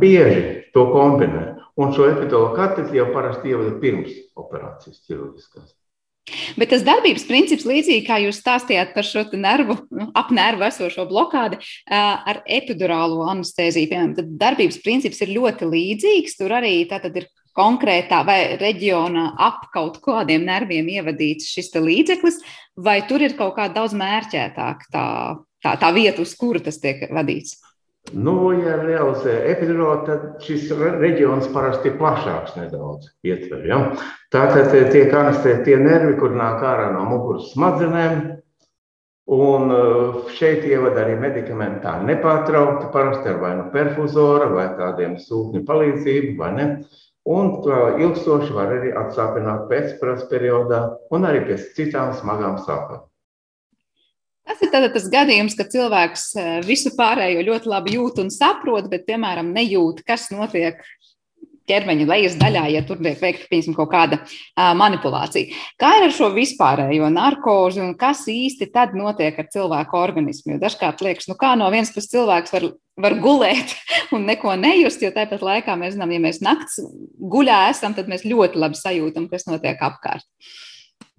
bieži 0.00 0.70
to 0.72 0.86
kombinē. 0.94 1.42
Un 1.80 1.92
šo 1.96 2.06
epidurālo 2.08 2.54
katru 2.56 2.86
jau 2.96 3.10
parasti 3.12 3.52
ievada 3.52 3.74
pirms 3.82 4.14
operācijas 4.40 5.02
ķirurģiskās. 5.04 5.74
Bet 6.60 6.70
tas 6.70 6.84
darbības 6.86 7.24
princips, 7.26 7.66
līdzīgi 7.66 8.04
kā 8.06 8.20
jūs 8.22 8.38
stāstījāt 8.42 8.92
par 8.94 9.06
šo 9.06 9.24
nervu, 9.34 9.76
nu, 9.94 10.08
ap 10.18 10.30
nervu 10.34 10.66
esošo 10.68 11.06
blokādi 11.10 11.58
ar 11.90 12.42
epidurālo 12.46 13.24
anesteziju, 13.32 13.90
piemēram, 13.90 14.14
tad 14.18 14.32
darbības 14.40 14.78
princips 14.84 15.22
ir 15.24 15.34
ļoti 15.34 15.70
līdzīgs. 15.70 16.36
Tur 16.38 16.54
arī 16.60 16.74
ir 16.84 17.26
konkrētā 17.56 18.20
vai 18.26 18.40
reģionā 18.60 19.32
ap 19.42 19.66
kaut 19.74 19.98
kādiem 20.04 20.44
nerviem 20.46 20.88
ievadīts 20.92 21.50
šis 21.50 21.72
līdzeklis, 21.74 22.38
vai 22.76 23.00
tur 23.08 23.24
ir 23.26 23.34
kaut 23.38 23.56
kā 23.56 23.66
daudz 23.72 23.96
mērķētāk 23.98 24.86
tā, 24.92 25.06
tā, 25.64 25.74
tā 25.80 25.90
vieta, 25.96 26.22
uz 26.22 26.36
kuru 26.38 26.62
tas 26.62 26.78
tiek 26.82 27.08
vadīts? 27.10 27.58
Nu, 28.10 28.50
ja 28.58 28.74
realizē 28.80 29.36
epidurāli, 29.52 30.06
tad 30.08 30.22
šis 30.42 30.70
reģions 30.74 31.50
parasti 31.54 31.92
ir 31.92 31.98
plašāks 32.00 32.56
nedaudz 32.56 33.10
ietver. 33.26 33.60
Ja? 33.68 33.80
Tātad 34.34 34.72
tiek 34.90 35.12
anestēti 35.14 35.68
tie 35.68 35.76
nervi, 35.78 36.16
kur 36.18 36.34
nāk 36.34 36.64
ārā 36.66 36.88
no 36.94 37.04
muguras 37.06 37.52
smadzenēm, 37.52 38.22
un 39.30 39.74
šeit 40.34 40.64
ievada 40.66 41.04
arī 41.04 41.14
medikamenti 41.20 41.84
tā 41.84 41.98
nepārtraukti, 42.08 42.88
parasti 42.94 43.30
ar 43.30 43.38
vai 43.44 43.52
nu 43.60 43.68
perfuzora 43.74 44.48
vai 44.56 44.66
tādiem 44.80 45.14
sūkņu 45.22 45.62
palīdzību, 45.68 46.34
vai 46.40 46.50
ne? 46.56 46.66
Un 47.30 47.52
to 47.62 47.78
ilgstoši 48.00 48.56
var 48.56 48.74
arī 48.78 48.90
atsāpināt 48.96 49.68
pēcprāts 49.70 50.26
periodā 50.32 50.82
un 51.14 51.28
arī 51.28 51.44
pēc 51.52 51.68
citām 51.76 52.16
smagām 52.16 52.58
sāpēm. 52.64 53.04
Tas 54.50 54.62
ir 54.66 54.70
tas 54.74 55.04
gadījums, 55.12 55.54
kad 55.54 55.68
cilvēks 55.70 56.24
eh, 56.34 56.54
visu 56.66 56.90
pārējo 56.96 57.44
ļoti 57.46 57.70
labi 57.70 57.94
jūt 57.94 58.18
un 58.24 58.32
saprot, 58.34 58.88
bet, 58.90 59.06
piemēram, 59.06 59.52
nejūt, 59.54 60.02
kas 60.08 60.26
notiek 60.34 60.80
ķermeņa 61.70 62.06
lejas 62.08 62.34
daļā, 62.40 62.64
ja 62.74 62.80
tur 62.86 62.98
tiek 62.98 63.20
veikta 63.20 63.46
piemēram, 63.50 63.76
kaut 63.76 63.92
kāda 63.92 64.18
uh, 64.24 64.72
manipulācija. 64.74 65.54
Kā 65.78 65.92
ir 66.00 66.08
ar 66.08 66.14
šo 66.16 66.32
vispārējo 66.34 67.10
narkozi 67.14 67.82
un 67.84 67.92
kas 68.00 68.24
īsti 68.30 68.72
tad 68.74 68.96
notiek 68.98 69.38
ar 69.38 69.46
cilvēku 69.52 69.98
organismu? 70.00 70.56
Jo 70.56 70.62
dažkārt 70.64 71.04
liekas, 71.06 71.28
nu 71.30 71.36
kā 71.38 71.52
no 71.58 71.68
vienas 71.70 71.92
puses 71.94 72.10
cilvēks 72.10 72.56
var, 72.56 72.66
var 73.06 73.16
gulēt 73.22 73.76
un 74.16 74.26
neko 74.26 74.56
nejust, 74.58 75.04
jo 75.04 75.12
tāpat 75.14 75.46
laikā 75.46 75.78
mēs 75.78 75.94
zinām, 75.94 76.16
ja 76.16 76.24
mēs 76.26 76.42
nakts 76.42 76.80
guļā 77.20 77.62
esam, 77.70 77.94
tad 77.94 78.10
mēs 78.10 78.26
ļoti 78.26 78.58
labi 78.58 78.80
sajūtam, 78.80 79.30
kas 79.30 79.46
notiek 79.46 79.78
apkārt. 79.86 80.26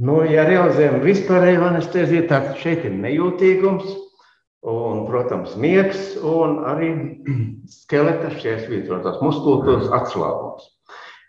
Nu, 0.02 0.22
ja 0.26 0.48
realizējam 0.48 1.02
vispārējo 1.06 1.68
anesteziju, 1.68 2.26
tad 2.30 2.56
šeit 2.62 2.86
ir 2.90 2.96
nejūtīgums. 3.04 3.98
un, 4.62 5.06
protams, 5.08 5.56
miegs 5.58 6.18
un 6.22 6.60
arī 6.70 6.92
skeleta 7.82 8.30
šķērsvītrotās 8.36 9.18
muskultūras 9.26 9.90
atslābums. 9.98 10.68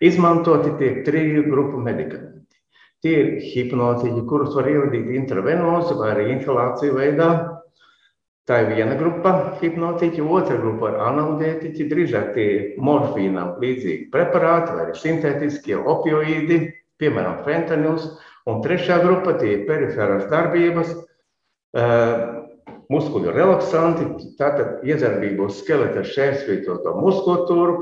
Izmantoti 0.05 0.75
tiek 0.81 1.01
triju 1.07 1.47
grupu 1.49 1.81
medikamenti. 1.81 2.59
Tie 3.03 3.15
ir 3.19 3.31
hipnotiķi, 3.43 4.25
kurus 4.31 4.53
var 4.55 4.69
ievadīt 4.71 5.09
intravenozi 5.17 5.97
vai 5.99 6.11
arī 6.13 6.27
inhalāciju 6.37 6.99
veidā. 6.99 7.31
Tā 8.47 8.59
ir 8.63 8.73
viena 8.75 8.97
grupa 8.99 9.33
hipnotiķi, 9.61 10.23
otra 10.23 10.59
grupa 10.59 10.91
ir 10.91 11.01
analgētiķi, 11.07 11.87
drīzāk 11.91 12.33
tie 12.35 12.47
morfīnam 12.83 13.57
līdzīgi 13.63 14.09
preparāti 14.15 14.75
vai 14.75 14.85
arī 14.89 14.97
sintētiskie 14.99 15.79
opioīdi, 15.79 16.59
piemēram, 16.99 17.41
fentanils. 17.47 18.11
Un 18.51 18.63
trešā 18.65 18.99
grupa 19.05 19.37
tie 19.39 19.53
ir 19.57 19.67
periferās 19.69 20.25
darbības, 20.31 20.95
muskuļu 22.93 23.33
relaksanti, 23.37 24.33
tātad 24.39 24.83
iedarbība 24.87 25.47
uz 25.47 25.61
skeleta 25.63 26.03
šķērsvītoto 26.07 26.97
muskultūru, 26.99 27.77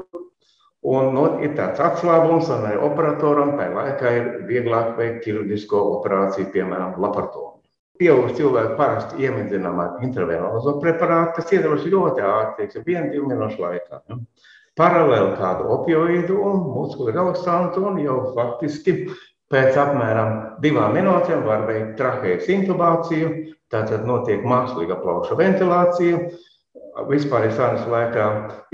Un 0.81 1.11
nu, 1.13 1.25
ir 1.45 1.53
tāds 1.59 1.81
atslābums, 1.85 2.49
un 2.49 2.63
arī 2.65 2.79
operatoram 2.81 3.51
tajā 3.59 3.73
laikā 3.75 4.13
ir 4.17 4.29
vieglāk 4.49 4.95
veikt 4.97 5.27
ķirurģisko 5.27 5.81
operāciju, 5.99 6.47
piemēram, 6.55 6.95
laparatomu. 7.05 7.59
Pieauguši 8.01 8.39
cilvēki 8.39 8.79
parasti 8.79 9.27
iemidzinām 9.27 9.77
ar 9.83 10.07
intravenozo 10.07 10.79
preparātu, 10.81 11.35
kas 11.37 11.53
iedarbojas 11.53 11.85
ļoti 11.85 12.25
ātri, 12.25 12.55
teiksim, 12.63 12.87
vienu, 12.87 13.11
divu 13.13 13.29
minūšu 13.29 13.61
laikā. 13.61 14.01
Ja? 14.09 14.17
Paralēli 14.81 15.37
kādu 15.37 15.69
opioīdu 15.75 16.39
un 16.49 16.65
muskuļu 16.73 17.13
relaksantu, 17.13 17.85
un 17.91 18.01
jau 18.01 18.17
faktiski 18.39 19.03
pēc 19.51 19.79
apmēram 19.83 20.37
divām 20.63 20.95
minūtēm 20.95 21.43
var 21.47 21.67
veikt 21.69 21.97
trahejas 21.99 22.49
intubāciju, 22.53 23.33
tātad 23.73 24.07
notiek 24.07 24.47
mākslīga 24.47 24.99
plauša 25.03 25.39
ventilācija, 25.39 26.23
vispār 27.11 27.49
sanas 27.55 27.87
laikā 27.91 28.27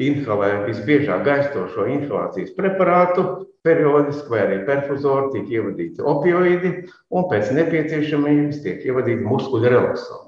inhalē 0.02 0.50
visbiežāk 0.66 1.24
gaistošo 1.26 1.86
inhalācijas 1.92 2.54
preparātu, 2.56 3.26
periodiski 3.66 4.30
vai 4.30 4.44
arī 4.44 4.60
perfuzori 4.68 5.32
tiek 5.34 5.50
ievadīti 5.58 6.04
opioīdi 6.06 6.72
un 7.10 7.26
pēc 7.32 7.50
nepieciešamības 7.56 8.62
tiek 8.62 8.84
ievadīti 8.86 9.26
muskuļu 9.26 9.72
relaksanti. 9.72 10.22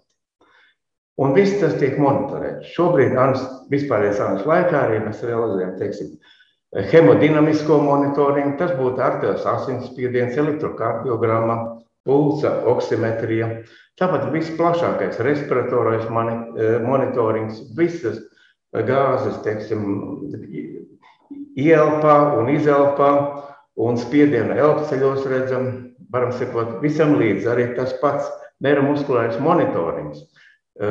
Un 1.18 1.34
viss 1.34 1.58
tas 1.58 1.74
tiek 1.80 1.96
monitorēts. 1.98 2.72
Šobrīd, 2.76 3.14
vispārējais 3.72 4.20
sanas 4.20 4.44
laikā, 4.46 4.84
arī 4.84 5.00
mēs 5.02 5.22
realizējam, 5.26 5.72
teiksim, 5.80 6.12
hemodinamisko 6.72 7.81
monitoringu. 7.83 8.57
Tas 8.61 8.74
būtu 8.78 9.02
artēras 9.02 9.46
asinsspiediens, 9.48 10.37
elektrokardiogramma, 10.40 11.59
pulsa 12.09 12.52
oksimetrija. 12.68 13.50
Tāpat 13.98 14.28
visplašākais 14.33 15.18
respiratorais 15.26 16.04
e, 16.07 16.68
monitorings, 16.85 17.64
visas 17.76 18.20
gāzes, 18.72 19.40
teiksim, 19.42 19.83
ielpā 21.59 22.16
un 22.38 22.50
izelpā 22.52 23.11
un 23.78 23.98
spiediena 23.98 24.54
elpceļos 24.59 25.26
redzam, 25.31 25.70
varam 26.12 26.33
sekot 26.33 26.78
visam 26.83 27.16
līdzi. 27.18 27.48
Arī 27.50 27.72
tas 27.76 27.96
pats 28.02 28.28
neiromuskulārais 28.62 29.40
monitorings. 29.42 30.22
E, 30.78 30.88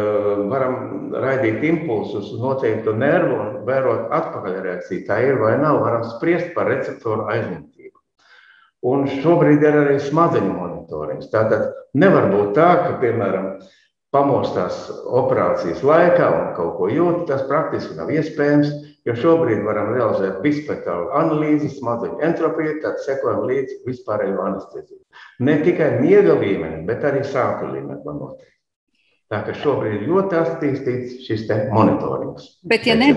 varam 0.52 1.14
raidīt 1.16 1.62
impulsus 1.64 2.34
uz 2.34 2.42
noteiktu 2.44 2.92
nervu 3.00 3.38
un 3.40 3.54
vērot 3.68 4.10
atpakaļreakciju. 4.18 5.06
Tā 5.08 5.22
ir 5.24 5.40
vai 5.40 5.54
nav, 5.62 5.80
varam 5.86 6.04
spriest 6.10 6.52
par 6.58 6.68
receptoru 6.68 7.30
aizņemtību. 7.32 7.96
Un 8.92 9.08
šobrīd 9.24 9.64
ir 9.64 9.78
arī 9.86 9.96
smadzeņu 10.04 10.52
monitorings. 10.58 11.30
Tātad 11.32 11.70
nevar 11.96 12.28
būt 12.34 12.52
tā, 12.58 12.68
ka, 12.84 12.98
piemēram, 13.00 13.48
pamostās 14.12 14.90
operācijas 15.22 15.80
laikā 15.88 16.28
un 16.36 16.52
kaut 16.60 16.76
ko 16.82 16.92
jūt, 16.92 17.24
tas 17.32 17.48
praktiski 17.48 17.96
nav 17.96 18.12
iespējams, 18.12 18.70
jo 19.08 19.16
šobrīd 19.24 19.64
varam 19.64 19.94
realizēt 19.96 20.44
bispektrālu 20.44 21.14
analīzi, 21.16 21.72
smadzeņu 21.78 22.20
entropiju, 22.28 22.76
tad 22.84 23.00
sekojam 23.08 23.48
līdz 23.48 23.80
vispārējo 23.88 24.44
anesteziju. 24.50 25.00
Ne 25.48 25.58
tikai 25.64 25.94
miega 26.02 26.36
līmeni, 26.36 26.84
bet 26.92 27.08
arī 27.08 27.24
sāpju 27.24 27.72
līmeni 27.72 28.04
var 28.04 28.20
noteikt. 28.20 28.57
Tā 29.28 29.42
ka 29.44 29.54
šobrīd 29.60 29.98
ir 29.98 30.08
ļoti 30.08 30.38
attīstīts 30.40 31.24
šis 31.28 31.48
monitorings. 31.74 32.46
Bet, 32.64 32.86
ja 32.88 32.96
ne, 32.96 33.10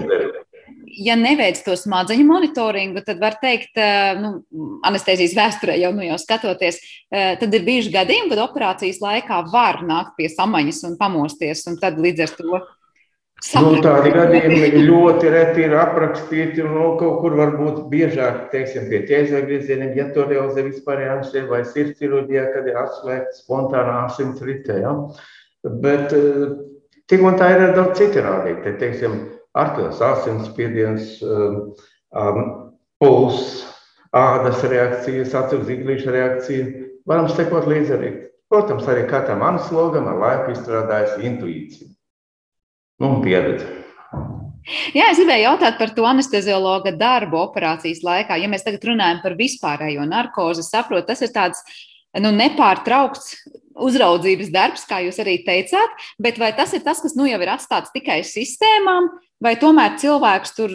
ja 0.99 1.15
neveic 1.19 1.61
to 1.63 1.77
smadzeņu 1.79 2.27
monitoringu, 2.27 3.05
tad 3.07 3.21
var 3.23 3.37
teikt, 3.43 3.79
eh, 3.79 4.19
nu, 4.19 4.33
anestezijas 4.87 5.37
vēsturē 5.39 5.79
jau, 5.81 5.93
nu, 5.95 6.03
jau 6.09 6.19
skatoties, 6.19 6.81
eh, 7.13 7.37
tad 7.39 7.55
ir 7.55 7.65
bijuši 7.67 7.95
gadījumi, 7.95 8.33
kad 8.33 8.43
operācijas 8.49 9.01
laikā 9.05 9.45
var 9.53 9.83
nākt 9.87 10.19
pie 10.19 10.29
samaņas 10.33 10.85
un 10.91 10.99
pamosties, 10.99 11.67
un 11.71 11.79
tad 11.79 11.99
līdz 11.99 12.27
ar 12.27 12.37
to. 12.37 12.61
Nu, 13.57 13.79
tādi 13.81 14.11
gadījumi 14.13 14.83
ļoti 14.85 15.31
reti 15.33 15.63
ir 15.65 15.73
aprakstīti, 15.81 16.61
nu, 16.61 16.99
kaut 17.01 17.23
kur 17.23 17.39
varbūt 17.39 17.87
biežāk, 17.89 18.51
teiksim, 18.53 18.91
pie 18.91 19.01
ķēzargriezieniem, 19.09 19.95
ja 19.97 20.11
to 20.13 20.27
realizē 20.29 20.67
vispārējā 20.67 21.15
anestezija 21.15 21.49
vai 21.49 21.63
sirds 21.65 21.97
ķirurģijā, 22.03 22.51
kad 22.53 22.69
ir 22.69 22.77
atslēgta 22.83 23.39
spontānā 23.39 23.95
asins 24.11 24.43
ritē. 24.45 24.83
Ja? 24.83 24.93
Bet 25.65 26.15
eh, 26.17 26.47
tik 27.11 27.25
un 27.27 27.37
tā 27.41 27.51
ir 27.55 27.75
daudz 27.77 27.99
citu 27.99 28.25
rādītāju. 28.25 28.63
Te, 28.65 28.75
teiksim, 28.81 29.19
artēras 29.59 30.01
asinsspiediens, 30.05 31.19
um, 31.27 31.61
um, 32.17 32.41
pulss, 33.03 33.65
ādas 34.17 34.63
reakcijas, 34.71 35.35
acu 35.37 35.61
zīklīša 35.67 36.17
reakcija. 36.17 36.69
Varam 37.11 37.29
sekot 37.33 37.69
līdzi 37.71 37.97
arī. 37.97 38.13
Protams, 38.51 38.89
arī 38.91 39.05
katram 39.11 39.45
aneslogam 39.47 40.09
ar 40.11 40.17
laiku 40.19 40.55
izstrādājas 40.57 41.21
intuīcija 41.23 41.91
nu, 43.01 43.15
un 43.15 43.21
pieredze. 43.25 43.69
Jā, 44.93 45.07
es 45.09 45.21
gribēju 45.21 45.47
jautāt 45.47 45.79
par 45.81 45.93
to 45.97 46.05
anesteziologa 46.05 46.93
darbu 46.99 47.39
operācijas 47.41 48.03
laikā. 48.05 48.37
Ja 48.43 48.51
mēs 48.51 48.67
tagad 48.67 48.85
runājam 48.91 49.23
par 49.23 49.37
vispārējo 49.39 50.05
narkozi, 50.09 50.67
saprotu, 50.67 51.09
tas 51.09 51.23
ir 51.25 51.33
tāds 51.35 51.63
nu, 52.21 52.33
nepārtraukts 52.37 53.39
uzraudzības 53.79 54.51
darbs, 54.53 54.85
kā 54.89 55.01
jūs 55.05 55.21
arī 55.23 55.41
teicāt, 55.47 55.93
bet 56.23 56.39
vai 56.41 56.53
tas 56.57 56.73
ir 56.75 56.83
tas, 56.87 57.01
kas 57.03 57.15
nu 57.19 57.29
jau 57.29 57.39
ir 57.41 57.53
atstāts 57.53 57.93
tikai 57.95 58.21
sistēmām, 58.27 59.09
vai 59.43 59.55
tomēr 59.61 59.97
cilvēks 60.01 60.57
tur 60.57 60.75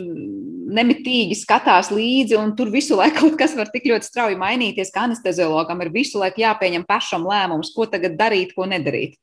nemitīgi 0.76 1.38
skatās 1.38 1.92
līdzi, 1.94 2.38
un 2.40 2.56
tur 2.58 2.72
visu 2.74 2.98
laiku 2.98 3.26
kaut 3.26 3.38
kas 3.40 3.56
var 3.58 3.70
tik 3.74 3.88
ļoti 3.92 4.10
strauji 4.10 4.40
mainīties, 4.40 4.92
ka 4.94 5.06
anesteziologam 5.10 5.84
ir 5.86 5.92
visu 5.94 6.22
laiku 6.22 6.42
jāpieņem 6.44 6.88
pašam 6.88 7.28
lēmums, 7.30 7.74
ko 7.76 7.88
tagad 7.90 8.18
darīt, 8.20 8.56
ko 8.58 8.68
nedarīt. 8.70 9.20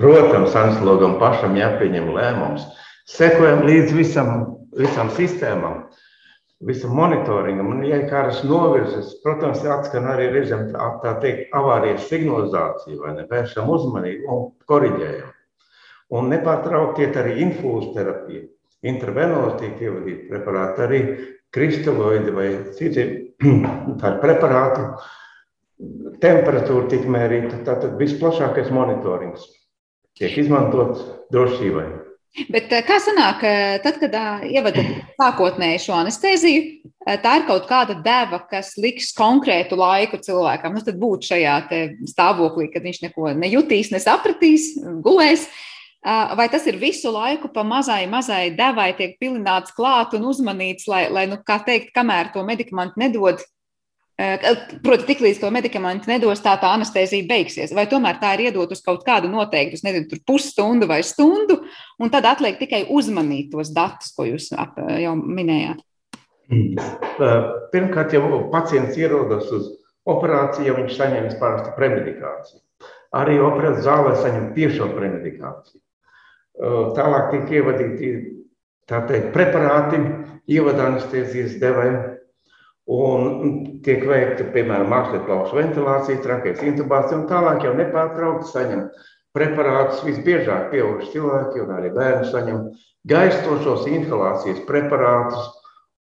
Protams, 0.00 0.54
anesteziologam 0.54 1.18
pašam 1.20 1.56
jāpieņem 1.56 2.10
lēmums. 2.16 2.66
Sekojam 3.10 3.64
līdz 3.66 3.94
visam, 3.96 4.32
visam 4.76 5.10
sistēmam, 5.16 5.88
visam 6.66 6.94
monitoringam. 6.96 7.72
Un, 7.72 7.82
ja 7.88 8.00
kādas 8.08 8.42
novirzes, 8.44 9.14
protams, 9.24 9.64
atskan 9.64 10.08
arī 10.12 10.28
reizēm 10.34 10.68
tā, 10.74 10.88
tā 11.04 11.14
teikt, 11.22 11.48
avārijas 11.56 12.08
signalizācija, 12.10 12.98
vai 13.00 13.14
ne, 13.16 13.26
vēršam 13.30 13.70
uzmanību 13.72 14.32
un 14.34 14.48
koriģējam. 14.70 15.30
Un 16.18 16.32
nepārtraukti 16.32 17.06
iet 17.06 17.16
arī 17.20 17.36
infūzija 17.44 17.94
terapija. 17.94 18.48
Intravenozi 18.90 19.58
tiek 19.60 19.82
ievadīti 19.86 20.28
preparāti, 20.30 20.84
arī 20.86 21.00
kristaloidi 21.54 22.34
vai 22.34 22.50
citi 22.76 23.06
preparāti. 24.24 24.86
Temperatūra 26.20 26.90
tiek 26.92 27.06
mērīta. 27.08 27.62
Tātad 27.64 27.96
visplašākais 28.00 28.68
monitorings 28.74 29.46
tiek 30.18 30.34
izmantots 30.42 31.06
drošībai. 31.32 31.86
Bet 32.30 32.70
eh, 32.70 32.82
kā 32.86 33.00
sanāk, 33.02 33.42
eh, 33.42 33.78
tad, 33.82 33.96
kad 33.98 34.12
eh, 34.14 34.44
ievadat 34.54 34.90
sākotnēji 35.18 35.80
šo 35.82 35.96
anesteziju, 35.98 36.92
tā 37.24 37.32
ir 37.40 37.46
kaut 37.48 37.66
kāda 37.66 37.96
deva, 38.04 38.38
kas 38.50 38.76
liks 38.78 39.10
konkrētu 39.16 39.78
laiku 39.80 40.20
cilvēkam. 40.22 40.76
Nu, 40.76 40.84
tad 40.86 41.00
būt 41.00 41.26
šajā 41.26 41.56
stāvoklī, 42.12 42.68
kad 42.70 42.86
viņš 42.86 43.00
neko 43.08 43.32
nejutīs, 43.40 43.90
nesapratīs, 43.90 44.74
gulēs. 45.02 45.48
Vai 46.36 46.46
tas 46.52 46.64
ir 46.68 46.78
visu 46.80 47.10
laiku 47.12 47.50
pa 47.52 47.64
mazai, 47.66 48.04
mazai 48.08 48.52
devai 48.56 48.92
tiek 48.96 49.18
pilināts 49.20 49.74
klāt 49.76 50.14
un 50.16 50.28
uzmanīts, 50.30 50.86
lai, 50.88 51.06
lai 51.12 51.26
nu, 51.28 51.40
kā 51.44 51.58
teikt, 51.64 51.90
kamēr 51.96 52.30
to 52.32 52.44
medikamentu 52.46 53.00
nedod, 53.00 53.42
Proti, 54.84 55.06
tiklīdz 55.08 55.38
to 55.40 55.48
medikamentu 55.54 56.10
nedos, 56.10 56.42
tā 56.44 56.52
tā 56.60 56.74
anestezija 56.76 57.24
beigsies. 57.28 57.70
Vai 57.76 57.86
tomēr 57.88 58.18
tā 58.20 58.34
ir 58.36 58.50
iedot 58.50 58.72
uz 58.74 58.82
kaut 58.84 59.04
kādu 59.06 59.30
noteiktu, 59.32 59.80
nezinu, 59.86 60.18
pusstundu 60.28 60.88
vai 60.90 61.00
stundu, 61.06 61.60
un 62.02 62.12
tad 62.12 62.28
atliek 62.28 62.58
tikai 62.60 62.82
uzmanīt 62.92 63.48
tos 63.54 63.70
datus, 63.72 64.12
ko 64.16 64.26
jūs 64.28 64.50
jau 64.52 65.14
minējāt? 65.16 65.80
Pirmkārt, 67.72 68.12
ja 68.12 68.20
pacients 68.52 68.98
ierodas 69.00 69.48
uz 69.54 69.70
operāciju, 70.10 70.76
viņš 70.82 70.98
saņems 70.98 71.38
parasti 71.40 71.72
premedikāciju. 71.78 72.60
Arī 73.16 73.40
operācijas 73.42 73.86
zālē 73.86 74.16
saņem 74.18 74.52
tiešo 74.58 74.90
premedikāciju. 74.96 75.80
Tālāk 76.98 77.30
tiek 77.32 77.56
ievadīti 77.60 78.14
teikt, 78.90 79.30
preparāti, 79.32 80.02
ievada 80.50 80.90
anestezijas 80.90 81.56
devēja, 81.62 82.00
un 82.90 83.80
tiek 83.84 84.02
veikta, 84.08 84.48
piemēram, 84.54 84.90
mākslinieka 84.90 85.28
plaušu 85.28 85.58
ventilācija, 85.60 86.22
trakejas 86.24 86.62
intubācija, 86.66 87.20
un 87.20 87.28
tālāk 87.30 87.64
jau 87.66 87.74
nepārtraukti 87.78 88.50
saņem 88.50 88.84
preparātus. 89.36 90.02
Visbiežāk 90.06 90.70
pieauguši 90.72 91.12
cilvēki 91.14 91.64
un 91.64 91.72
arī 91.76 91.92
bērni 91.94 92.30
saņem 92.32 92.64
gaistošos 93.10 93.86
inhalācijas 93.90 94.62
preparātus. 94.68 95.56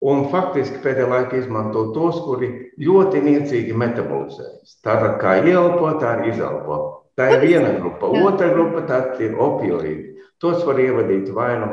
Un 0.05 0.27
faktiski 0.29 0.81
pēdējā 0.83 1.07
laikā 1.09 1.37
izmanto 1.39 1.87
tos, 1.95 2.19
kuri 2.27 2.51
ļoti 2.83 3.23
niecīgi 3.25 3.73
metabolizējas. 3.73 4.75
Tātad 4.85 5.15
kā 5.21 5.39
ielpo, 5.41 5.95
tā 6.01 6.11
arī 6.19 6.33
izelpo. 6.35 6.77
Tā 7.17 7.31
ir 7.31 7.45
viena 7.47 7.71
grupa. 7.79 8.11
Otra 8.27 8.51
grupa 8.51 8.99
ir 9.23 9.37
opioīdi. 9.39 10.19
Tos 10.43 10.65
var 10.67 10.81
ievadīt 10.83 11.31
vai 11.33 11.53
nu 11.61 11.69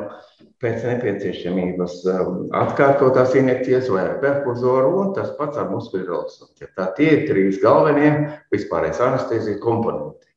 pēc 0.63 0.85
nepieciešamības 0.87 1.95
um, 2.13 2.43
atkārtotās 2.55 3.35
injekcijas 3.39 3.89
vai 3.93 4.05
ar 4.07 4.19
perfuzoru, 4.23 4.93
un 5.03 5.15
tas 5.17 5.33
pats 5.39 5.59
ar 5.59 5.71
muskuļu 5.73 6.07
relaksāciju. 6.09 6.71
Tā 6.79 6.91
tie 6.97 7.09
ir 7.17 7.25
trīs 7.31 7.59
galvenie 7.63 8.13
vispārējais 8.55 9.03
anestezijas 9.09 9.63
komponenti. 9.63 10.29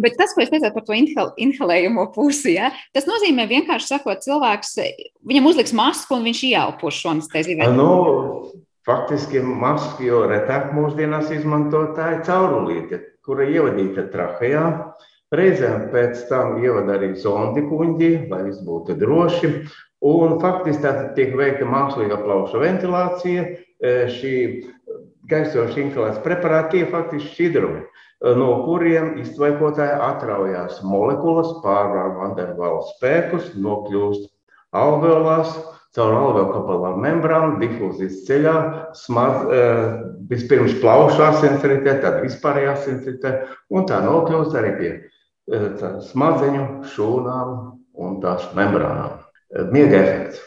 Bet 0.00 0.16
tas, 0.18 0.32
ko 0.34 0.42
es 0.42 0.50
teicu 0.50 0.70
par 0.74 0.82
to 0.86 0.96
inhalējumu 1.46 2.08
pusi, 2.14 2.56
ja, 2.56 2.72
tas 2.94 3.06
nozīmē 3.06 3.46
vienkārši 3.50 3.92
sakot, 3.92 4.22
cilvēks 4.24 4.72
viņam 5.30 5.50
uzliks 5.50 5.74
masku 5.76 6.16
un 6.16 6.26
viņš 6.26 6.40
ieelpos 6.50 6.98
šo 6.98 7.12
anesteziju. 7.14 7.68
Nu, 7.76 7.90
faktiski 8.86 9.42
masku 9.46 10.08
jau 10.08 10.24
retāk 10.30 10.72
mūsdienās 10.74 11.30
izmantotāji 11.36 12.24
caurulīte, 12.26 13.00
kura 13.24 13.46
ievadīta 13.46 14.08
trahejā. 14.10 14.66
Reizēm 15.32 15.88
pēc 15.90 16.26
tam 16.28 16.58
ievada 16.62 16.98
arī 16.98 17.14
zondi 17.18 17.64
kuģi, 17.66 18.10
lai 18.30 18.42
viss 18.48 18.62
būtu 18.66 18.96
droši. 19.00 19.50
Un 20.04 20.36
faktiski 20.42 20.84
tā 20.84 20.92
tiek 21.16 21.32
veikta 21.38 21.64
mākslīga 21.64 22.20
plaušu 22.20 22.60
ventilācija. 22.60 23.46
E, 23.84 23.92
šī 24.12 24.34
gaisoša 25.30 25.80
inhalēts 25.80 26.22
preparāti 26.24 26.82
tie 26.82 26.88
faktiski 26.92 27.30
šķidrumi, 27.32 27.80
e, 27.80 28.34
no 28.38 28.50
kuriem 28.66 29.14
iztvaikotāji 29.22 29.96
atraujās 30.06 30.82
molekulas, 30.86 31.50
pārvar 31.64 32.14
Vandervaala 32.18 32.84
spēkus, 32.92 33.54
nokļūst 33.56 34.28
alveolās, 34.76 35.56
caur 35.94 36.14
alveokapilāru 36.18 37.00
membrānu, 37.02 37.58
difūzijas 37.62 38.22
ceļā, 38.28 38.54
smaz, 38.98 39.42
e, 39.48 39.64
vispirms 40.30 40.76
plaušu 40.82 41.22
asinsritē, 41.30 41.98
tad 42.04 42.20
vispārējā 42.24 42.76
asinsritē, 42.76 43.34
un 43.72 43.88
tā 43.88 44.00
nokļūst 44.04 44.56
arī 44.60 44.72
pie 44.78 44.92
smadzeņu, 45.48 46.64
šūnām 46.94 47.54
un 48.00 48.18
tās 48.22 48.48
membrānām. 48.56 49.20
Miega 49.70 50.00
efekts. 50.00 50.42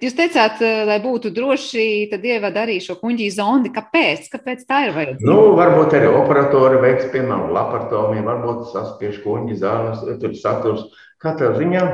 Jūs 0.00 0.14
teicāt, 0.16 0.62
lai 0.88 0.96
būtu 1.04 1.28
droši, 1.36 2.08
tad 2.08 2.24
ievada 2.24 2.62
arī 2.64 2.78
šo 2.80 2.96
kuģi 2.96 3.26
zondi. 3.34 3.72
Kāpēc? 3.74 4.30
Kāpēc 4.32 4.64
tā 4.64 4.86
ir 4.86 4.94
vajadzīga? 4.96 5.28
Nu, 5.28 5.52
varbūt 5.58 5.96
arī 5.98 6.08
operatori 6.08 6.80
veiks, 6.80 7.10
piemēram, 7.12 7.52
laparotomiju, 7.52 8.24
varbūt 8.24 8.70
saspiež 8.72 9.20
kuģi 9.24 9.58
zāles, 9.60 10.00
tur 10.22 10.36
saturs. 10.40 10.86
Katrā 11.20 11.52
ziņā 11.58 11.84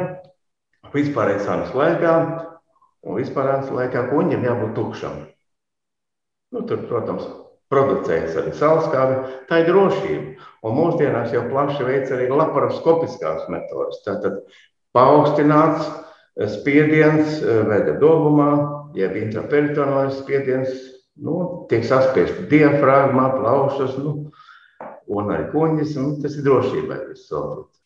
vispārējais 0.95 1.45
sanas 1.47 1.75
laikā 1.75 2.15
un 3.07 3.19
vispārējais 3.19 3.75
laikā 3.75 4.07
kuģim 4.13 4.47
jābūt 4.47 4.73
tukšam. 4.79 5.19
Nu, 6.55 6.65
tur, 6.67 6.87
protams, 6.87 7.27
producējas 7.71 8.37
arī 8.41 8.53
sauskābi, 8.59 9.19
tā 9.49 9.63
ir 9.63 9.71
drošība. 9.71 10.49
Un 10.67 10.77
mūsdienās 10.77 11.33
jau 11.35 11.47
plaši 11.49 11.87
veic 11.87 12.11
arī 12.13 12.29
laparoskopiskās 12.33 13.47
metodas. 13.53 14.03
Tātad 14.05 14.43
paaugstināts 14.97 15.87
eh, 15.87 16.51
spiediens 16.51 17.41
eh, 17.41 17.63
veda 17.71 17.97
dobumā, 18.03 18.51
jeb 18.99 19.17
intraperitonālais 19.23 20.19
spiediens, 20.21 20.75
nu, 21.25 21.67
tiek 21.71 21.87
saspiesti 21.87 22.49
diafragmā, 22.51 23.31
plaušas, 23.39 23.97
nu, 24.03 24.17
un 25.11 25.35
arī 25.35 25.51
kuņģis, 25.55 25.99
un 26.03 26.17
tas 26.23 26.37
ir 26.37 26.47
drošībai 26.47 27.05
viss 27.09 27.31
saprot. 27.31 27.80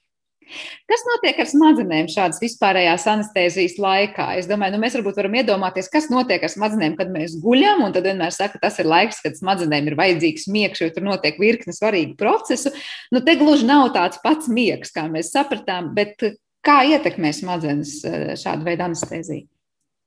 Kas 0.90 1.02
notiek 1.08 1.38
ar 1.40 1.48
smadzenēm 1.48 2.08
šādas 2.12 2.40
vispārējās 2.42 3.06
anestēzijas 3.10 3.76
laikā? 3.80 4.26
Es 4.40 4.48
domāju, 4.50 4.76
nu, 4.76 4.82
mēs 4.84 4.96
varbūt 4.98 5.18
varam 5.20 5.36
iedomāties, 5.40 5.90
kas 5.92 6.10
notiek 6.12 6.44
ar 6.44 6.52
smadzenēm, 6.52 6.96
kad 6.98 7.12
mēs 7.14 7.38
guļam, 7.42 7.84
un 7.86 7.94
tad 7.96 8.06
vienmēr 8.08 8.34
saka, 8.34 8.60
tas 8.62 8.78
ir 8.82 8.90
laiks, 8.90 9.22
kad 9.24 9.38
smadzenēm 9.38 9.90
ir 9.90 9.98
vajadzīgs 10.00 10.46
miegs, 10.52 10.82
jo 10.84 10.90
tur 10.94 11.06
notiek 11.06 11.40
virkne 11.40 11.74
svarīgu 11.76 12.18
procesu. 12.20 12.74
Nu, 13.14 13.24
te 13.24 13.36
gluži 13.40 13.68
nav 13.68 13.90
tāds 13.96 14.20
pats 14.24 14.50
miegs, 14.52 14.92
kā 14.94 15.06
mēs 15.10 15.32
sapratām, 15.34 15.92
bet 15.96 16.22
kā 16.64 16.80
ietekmē 16.94 17.32
smadzenes 17.36 17.98
eh, 18.04 18.32
šāda 18.40 18.68
veida 18.68 18.88
anestēzija? 18.88 19.46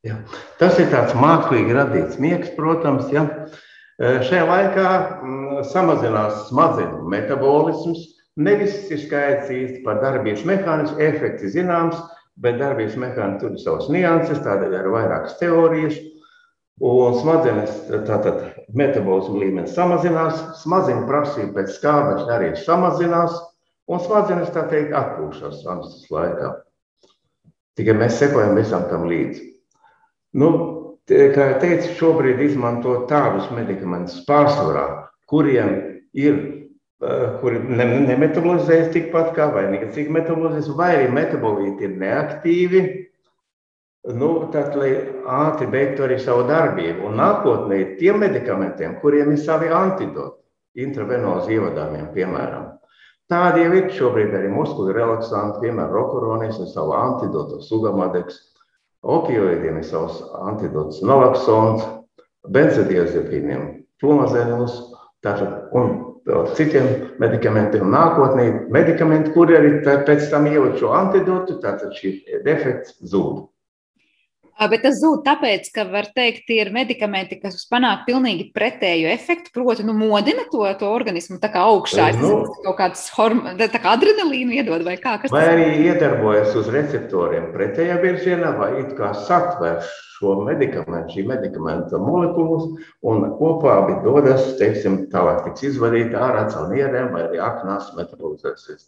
Ja. 0.05 0.19
Tas 0.59 0.77
ir 0.79 0.91
tāds 0.91 1.15
mākslīgi 1.17 1.73
radīts 1.75 2.19
miegs, 2.21 2.51
protams. 2.55 3.09
Ja. 3.13 3.25
Eh, 3.97 4.21
šajā 4.27 4.45
laikā 4.45 4.89
mm, 4.93 5.63
samazinās 5.71 6.47
smadzeņu 6.51 7.07
metabolisms, 7.11 8.05
Nevis 8.37 8.75
ir 8.93 8.99
skaidrs 9.01 9.49
īsti 9.49 9.81
par 9.85 9.97
darbības 10.03 10.43
mehānismu, 10.45 10.99
efekts 11.01 11.47
ir 11.47 11.55
zināms, 11.55 11.97
bet 12.37 12.59
darbības 12.61 12.97
mehānisms 13.01 13.41
tur 13.41 13.55
ir 13.55 13.63
savas 13.63 13.89
nianses, 13.89 14.43
tādēļ 14.45 14.75
ir 14.77 14.91
vairākas 14.93 15.39
teorijas. 15.39 15.97
Un 16.85 17.15
smadzenes, 17.17 17.71
tātad 18.05 18.43
metabolismu 18.77 19.39
līmenis 19.41 19.73
samazinās, 19.73 20.43
smadzeņu 20.61 21.07
prasība 21.09 21.55
pēc 21.55 21.71
skābekļa 21.79 22.35
arī 22.35 22.51
samazinās, 22.61 23.33
un 23.89 24.03
smadzenes, 24.03 24.51
tā 24.53 24.67
teikt, 24.69 24.93
atpūšas 24.93 25.63
anestezijas 25.65 26.11
laikā. 26.13 26.51
Tikai 27.77 27.95
mēs 27.97 28.19
sekojam 28.21 28.53
visam 28.57 28.85
tam 28.91 29.07
līdzi. 29.09 29.41
Nu, 30.37 30.51
kā 31.09 31.49
jau 31.49 31.57
teicu, 31.63 31.95
šobrīd 31.97 32.45
izmanto 32.45 32.99
tādus 33.09 33.49
medikamentus 33.57 34.21
pārsvarā, 34.29 34.85
kuriem 35.25 35.73
ir 36.13 36.37
kuri 37.41 37.59
nemetabolizējas 37.61 38.93
tikpat 38.95 39.35
kā 39.35 39.51
vai 39.53 39.67
negatīvi 39.69 40.13
metabolizējas, 40.15 40.71
vai 40.79 40.93
arī 40.95 41.11
metabolīti 41.13 41.85
ir 41.85 41.99
neaktīvi. 42.01 42.81
Nu, 44.17 44.31
tad, 44.53 44.73
lai 44.79 44.93
ātri 45.27 45.67
beigtu 45.69 46.05
arī 46.05 46.17
savu 46.23 46.45
darbību, 46.47 47.09
un 47.09 47.17
nākotnē 47.19 47.81
tiem 47.99 48.21
medikamentiem, 48.23 48.95
kuriem 49.01 49.33
ir 49.35 49.41
savi 49.41 49.67
antidoti, 49.67 50.39
intravenozi 50.79 51.57
ievadāmiem, 51.57 52.07
piemēram. 52.15 52.69
Tādi 53.27 53.65
jau 53.65 53.73
ir 53.75 53.89
šobrīd 53.91 54.31
arī 54.37 54.47
muskuļu 54.53 54.95
relaksanti, 54.95 55.59
piemēram, 55.65 55.91
rokuronis 55.91 56.61
ar 56.63 56.71
savu 56.71 56.95
antidotu, 56.95 57.59
sugamadeks, 57.67 58.39
opioīdiem 59.03 59.81
ir 59.81 59.85
savs 59.85 60.21
antidots, 60.39 61.03
nalaksons, 61.03 61.83
benzodiazepīniem, 62.55 63.67
flumazēnus, 63.99 64.79
tātad, 65.25 65.67
un 65.75 65.91
citiem 66.57 66.87
medikamentiem 67.21 67.87
nākotnē. 67.91 68.47
Medikamenti, 68.73 69.31
kuri 69.35 69.57
arī 69.59 69.73
pēc 69.85 70.29
tam 70.31 70.47
ieliek 70.49 70.79
šo 70.81 70.93
antidotu, 70.97 71.59
tātad 71.63 71.95
šī 71.97 72.17
defekts 72.45 72.97
zūd. 73.13 73.45
Bet 74.57 74.81
tas 74.81 74.97
zūd 74.97 75.21
tāpēc, 75.25 75.69
ka, 75.73 75.83
var 75.91 76.07
teikt, 76.17 76.47
tie 76.49 76.63
ir 76.63 76.71
medikamenti, 76.73 77.37
kas 77.41 77.61
panāk 77.69 78.07
pilnīgi 78.07 78.47
pretēju 78.55 79.11
efektu, 79.11 79.53
proti, 79.53 79.85
nu, 79.85 79.93
modina 79.97 80.47
to, 80.49 80.63
to 80.79 80.89
organismu 80.89 81.37
tā 81.43 81.51
kā 81.53 81.61
augšā. 81.69 82.09
Nu, 82.17 82.31
tas 82.47 82.63
kaut 82.65 82.77
kāds 82.79 83.05
hormons, 83.13 83.61
tā 83.61 83.83
kā 83.83 83.93
adrenalīnu 83.93 84.57
iedod 84.57 84.81
vai 84.87 84.97
kā. 85.01 85.19
Vai 85.29 85.45
arī 85.51 85.69
iedarbojas 85.85 86.57
uz 86.57 86.71
receptoriem 86.73 87.51
pretējā 87.53 88.01
virzienā, 88.01 88.55
vai 88.57 88.73
it 88.81 88.97
kā 88.97 89.13
satvērš 89.27 89.93
šo 90.17 90.33
medikamentu, 90.47 91.13
šī 91.13 91.27
medikamenta 91.29 92.01
molekulas, 92.01 92.65
un 93.05 93.25
kopā 93.37 93.77
abi 93.83 93.99
dodas, 94.05 94.55
teiksim, 94.57 95.03
tālāk 95.13 95.43
tiks 95.45 95.69
izvadīti 95.73 96.17
ārā 96.17 96.47
caur 96.53 96.71
nierēm 96.73 97.13
vai 97.13 97.27
arī 97.27 97.41
aknās 97.45 97.93
metabolizēsies. 97.97 98.87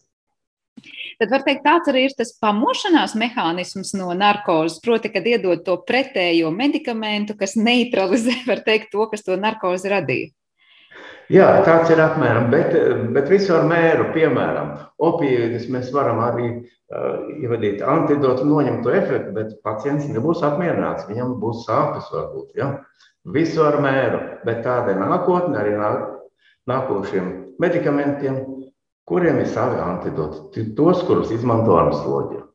Tad 1.19 1.33
var 1.33 1.45
teikt, 1.45 1.63
tāds 1.65 1.91
arī 1.91 2.05
ir 2.07 2.15
tas 2.17 2.31
pamošanās 2.41 3.15
mehānisms 3.19 3.93
no 3.99 4.13
narkozes, 4.17 4.79
proti, 4.83 5.11
kad 5.13 5.27
iedod 5.27 5.65
to 5.65 5.77
pretējo 5.87 6.51
medikamentu, 6.55 7.35
kas 7.39 7.57
neutralizē, 7.59 8.41
var 8.51 8.63
teikt, 8.65 8.91
to, 8.95 9.07
kas 9.11 9.25
to 9.27 9.39
narkozi 9.39 9.91
radīja. 9.93 10.33
Jā, 11.29 11.45
tāds 11.61 11.91
ir 11.93 11.99
apmēram, 12.01 12.47
bet, 12.49 12.73
bet 13.13 13.27
visu 13.29 13.53
ar 13.53 13.67
mēru, 13.69 14.07
piemēram, 14.15 14.71
opioīdus 15.05 15.67
mēs 15.69 15.91
varam 15.93 16.23
arī 16.25 16.47
uh, 16.49 17.27
ievadīt 17.37 17.83
antidotu, 17.85 18.47
noņemt 18.49 18.81
to 18.81 18.95
efektu, 18.97 19.35
bet 19.35 19.51
pacients 19.65 20.07
nebūs 20.09 20.41
apmierināts, 20.47 21.05
viņam 21.05 21.35
būs 21.43 21.67
sāpes 21.67 22.09
varbūt, 22.15 22.55
ja? 22.57 22.71
Visu 23.29 23.61
ar 23.61 23.77
mēru, 23.83 24.23
bet 24.47 24.63
tāda 24.65 24.95
nākotne 24.97 25.59
arī 25.61 25.75
nāk, 25.77 26.07
nākošiem 26.71 27.29
medikamentiem, 27.61 28.41
kuriem 29.09 29.41
ir 29.41 29.49
savi 29.49 29.81
antidoti, 29.81 30.69
tos, 30.77 31.03
kurus 31.07 31.33
izmanto 31.33 31.77
anestezija. 31.79 32.45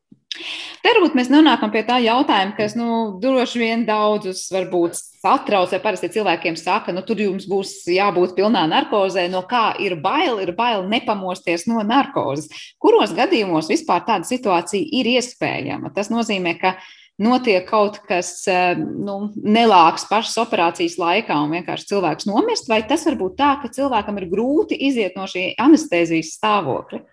Te 0.85 0.91
varbūt 0.93 1.15
mēs 1.17 1.31
nonākam 1.33 1.71
pie 1.73 1.81
tā 1.87 1.95
jautājuma, 2.03 2.53
kas 2.53 2.75
nu, 2.77 2.87
droši 3.17 3.57
vien 3.57 3.85
daudzus 3.87 4.43
varbūt 4.53 4.99
satrauc, 4.99 5.71
vai 5.73 5.79
parasti 5.81 6.11
cilvēkiem 6.13 6.57
saka, 6.59 6.93
nu 6.93 7.01
tur 7.07 7.23
jums 7.23 7.47
būs 7.49 7.71
jābūt 7.89 8.35
pilnā 8.37 8.67
narkozē. 8.69 9.23
No 9.33 9.41
kā 9.49 9.71
ir 9.81 9.97
bail? 10.03 10.37
Ir 10.43 10.53
bail 10.57 10.85
nepamosties 10.91 11.65
no 11.71 11.81
narkozes. 11.81 12.51
Kuros 12.77 13.15
gadījumos 13.17 13.71
vispār 13.73 14.05
tāda 14.05 14.29
situācija 14.29 14.85
ir 14.99 15.09
iespējama? 15.15 15.89
Tas 15.95 16.13
nozīmē, 16.13 16.53
ka 16.61 16.75
notiek 17.21 17.65
kaut 17.69 18.01
kas 18.07 18.31
eh, 18.51 18.75
nu, 18.77 19.31
nelāks 19.35 20.07
pašas 20.09 20.37
operācijas 20.43 20.97
laikā 21.01 21.37
un 21.43 21.53
vienkārši 21.55 21.89
cilvēks 21.93 22.29
nomirst, 22.29 22.69
vai 22.71 22.81
tas 22.87 23.05
var 23.07 23.19
būt 23.19 23.37
tā, 23.39 23.51
ka 23.61 23.71
cilvēkam 23.75 24.19
ir 24.21 24.29
grūti 24.31 24.79
iziet 24.87 25.17
no 25.19 25.27
šī 25.29 25.53
anestezijas 25.61 26.35
stāvokļa? 26.39 27.03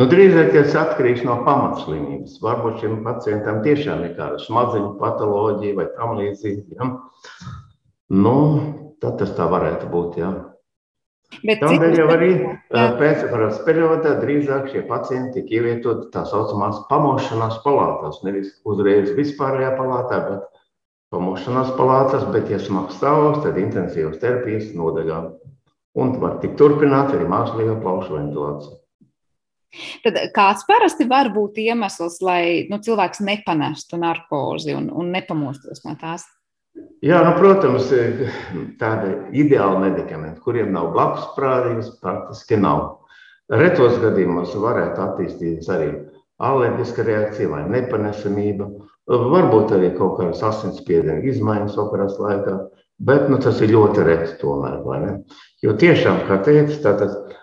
Nu, 0.00 0.06
drīzāk 0.08 0.54
tas 0.54 0.76
atkarīgs 0.80 1.24
no 1.28 1.36
pamatslimības. 1.46 2.38
Varbūt 2.42 2.80
šim 2.80 3.02
pacientam 3.04 3.60
tiešām 3.64 4.06
ir 4.06 4.14
kāda 4.16 4.40
smadzeņu 4.40 4.94
patoloģija 5.02 5.76
vai 5.76 5.86
tam 5.98 6.16
līdzīga. 6.16 6.78
Ja? 6.78 6.88
Nu, 8.16 8.36
tad 9.04 9.20
tas 9.20 9.34
tā 9.36 9.46
varētu 9.52 9.90
būt. 9.92 10.16
Ja? 10.22 10.32
Bet 11.40 11.62
Tādēļ 11.62 11.94
jau 11.96 12.08
arī 12.12 12.30
pēcvaras 12.70 13.62
periodā 13.66 14.14
drīzāk 14.20 14.68
šie 14.72 14.82
pacienti 14.88 15.40
tika 15.40 15.56
ievietoti 15.58 16.10
tā 16.12 16.26
saucamās 16.28 16.82
pamošanās 16.90 17.62
palātās. 17.64 18.20
Nevis 18.26 18.52
uzreiz 18.68 19.14
vispārējā 19.16 19.72
palātā, 19.78 20.20
bet 20.28 20.60
pamošanās 21.14 21.72
palātās, 21.78 22.28
bet, 22.34 22.52
ja 22.52 22.60
smags 22.60 22.98
stāvoklis, 23.00 23.42
tad 23.46 23.58
intensīvas 23.62 24.20
terapijas 24.22 24.70
nodaļā. 24.76 25.22
Un 26.02 26.14
var 26.20 26.38
tikt 26.44 26.56
turpināt 26.60 27.12
arī 27.12 27.26
mākslīgā 27.28 27.80
plaušu 27.82 28.16
ventilācija. 28.16 28.78
Tad 30.04 30.18
kāds 30.36 30.66
parasti 30.68 31.06
var 31.08 31.30
būt 31.32 31.58
iemesls, 31.64 32.18
lai 32.24 32.68
nu, 32.68 32.78
cilvēks 32.84 33.22
nepanestu 33.24 34.00
narkozi 34.00 34.76
un, 34.76 34.90
un 34.92 35.12
nepamostos 35.14 35.84
no 35.86 35.96
tās? 36.00 36.26
Jā, 37.02 37.18
nu, 37.26 37.32
protams, 37.36 37.90
tāda 38.80 39.10
ideāla 39.34 39.80
medikamenta, 39.82 40.40
kuriem 40.44 40.70
nav 40.72 40.92
blakus 40.94 41.26
parādības, 41.36 41.90
praktiski 42.00 42.56
nav. 42.62 42.84
Retos 43.52 43.98
gadījumos 44.00 44.54
varētu 44.56 45.02
attīstīties 45.02 45.68
arī 45.74 45.88
alerģiska 46.42 47.04
reakcija 47.04 47.50
vai 47.50 47.64
nepanesamība, 47.74 48.70
varbūt 49.10 49.74
arī 49.76 49.90
kaut 49.98 50.16
kādas 50.20 50.40
asinsspiediena 50.46 51.20
izmaiņas 51.28 51.76
operācijas 51.82 52.22
laikā, 52.22 52.54
bet 53.02 53.28
nu, 53.28 53.40
tas 53.42 53.60
ir 53.60 53.74
ļoti 53.74 54.06
reti 54.06 54.38
tomēr. 54.40 55.18
Jo 55.66 55.76
tiešām, 55.82 56.22
kā 56.30 56.38
teicu, 56.46 56.78
tātad 56.86 57.34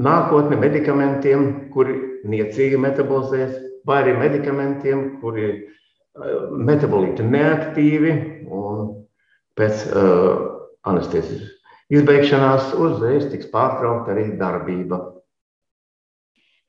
nākotne 0.00 0.56
medikamentiem, 0.62 1.68
kuri 1.74 1.98
niecīgi 2.24 2.80
metabolizēs, 2.80 3.58
vai 3.84 4.04
arī 4.04 4.16
medikamentiem, 4.22 5.04
kuri 5.20 5.48
ir 5.50 5.60
metabolīti 6.70 7.24
neaktīvi 7.24 8.10
un 8.52 8.92
pēc 9.58 9.88
uh, 9.88 10.44
anestezijas 10.88 11.50
izbeigšanās 11.92 12.72
uzreiz 12.80 13.26
tiks 13.32 13.50
pārtraukta 13.52 14.14
arī 14.14 14.30
darbība. 14.40 15.00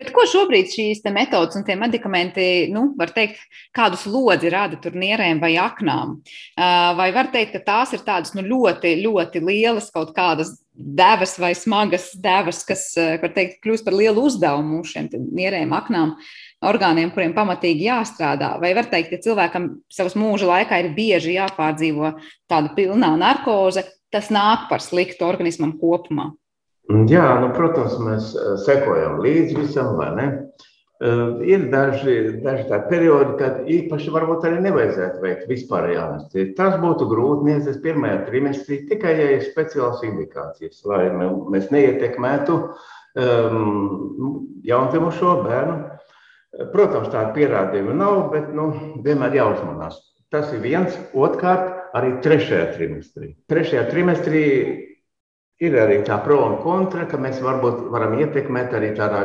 Bet 0.04 0.10
ko 0.12 0.26
šobrīd 0.28 0.68
šīs 0.74 1.04
metodas 1.16 1.56
un 1.56 1.64
tie 1.64 1.78
medikamenti, 1.80 2.46
nu, 2.74 2.90
var 3.00 3.14
teikt, 3.16 3.40
kādu 3.78 3.96
slodzi 4.02 4.50
rada 4.52 4.76
tur 4.84 4.98
nierēm 5.00 5.40
vai 5.40 5.54
aknām? 5.62 6.18
Vai 6.98 7.08
var 7.16 7.30
teikt, 7.32 7.54
ka 7.54 7.62
tās 7.64 7.94
ir 7.96 8.04
tādas 8.04 8.34
nu, 8.36 8.44
ļoti, 8.44 8.98
ļoti 9.06 9.44
lielas 9.46 9.88
kaut 9.94 10.12
kādas 10.18 10.58
devas 10.74 11.38
vai 11.40 11.54
smagas 11.56 12.10
devas, 12.20 12.64
kas, 12.68 12.90
var 13.22 13.32
teikt, 13.38 13.62
kļūst 13.64 13.86
par 13.86 13.96
lielu 13.96 14.26
uzdevumu 14.28 14.82
šiem 14.90 15.08
nierēm, 15.14 15.72
aknām, 15.78 16.18
orgāniem, 16.70 17.12
kuriem 17.14 17.34
pamatīgi 17.36 17.88
jāstrādā. 17.90 18.54
Vai 18.62 18.74
var 18.78 18.90
teikt, 18.92 19.14
ka 19.14 19.24
cilvēkam 19.24 19.70
savas 19.92 20.18
mūža 20.20 20.50
laikā 20.50 20.80
ir 20.84 20.94
bieži 20.98 21.38
jāpārdzīvo 21.38 22.16
tāda 22.52 22.74
pilnā 22.78 23.14
narkoze, 23.20 23.86
tas 24.14 24.30
nāk 24.34 24.70
par 24.70 24.84
sliktu 24.84 25.28
organismam 25.28 25.76
kopumā? 25.82 26.32
Jā, 27.10 27.28
nu, 27.40 27.54
protams, 27.56 27.96
mēs 28.04 28.34
eh, 28.36 28.54
sekojam 28.66 29.22
līdzi 29.24 29.60
visam, 29.62 29.96
vai 30.00 30.12
ne? 30.18 30.30
Uh, 31.04 31.42
ir 31.44 31.66
daži, 31.68 32.14
daži 32.40 32.64
tādi 32.70 32.86
periodi, 32.88 33.34
kad 33.40 33.66
īpaši 33.68 34.12
varbūt 34.14 34.46
arī 34.48 34.62
nevajadzētu 34.64 35.24
veikt 35.24 35.50
vispārēju 35.50 36.00
anesteziju. 36.00 36.52
Tas 36.56 36.78
būtu 36.80 37.08
grūti 37.10 37.50
niedzēs 37.50 37.82
pirmajā 37.84 38.22
trimestrī, 38.30 38.78
tikai 38.88 39.16
ja 39.18 39.26
ir 39.34 39.44
speciāls 39.44 40.06
indikācijas, 40.08 40.80
lai 40.88 41.10
mēs 41.12 41.68
neietekmētu 41.74 42.56
um, 43.20 44.46
jaundzimušo 44.64 45.34
bērnu 45.44 45.76
Protams, 46.54 47.10
tāda 47.10 47.32
pierādījuma 47.34 47.96
nav, 47.98 48.18
bet 48.34 48.52
nu, 48.54 48.68
vienmēr 49.06 49.40
jāuzmanās. 49.40 49.98
Tas 50.34 50.52
ir 50.54 50.62
viens. 50.62 50.94
Otrkārt, 51.18 51.72
arī 51.98 52.16
trešajā 52.26 52.68
trimestrī. 52.76 53.32
Trešajā 53.50 53.88
trimestrī 53.90 54.44
ir 55.64 55.78
arī 55.82 56.02
tā 56.06 56.20
pro 56.26 56.40
un 56.46 56.60
kontra, 56.62 57.08
ka 57.10 57.18
mēs 57.22 57.42
varbūt 57.42 57.88
varam 57.94 58.18
ietekmēt 58.22 58.74
arī 58.78 58.94
tādā 58.98 59.24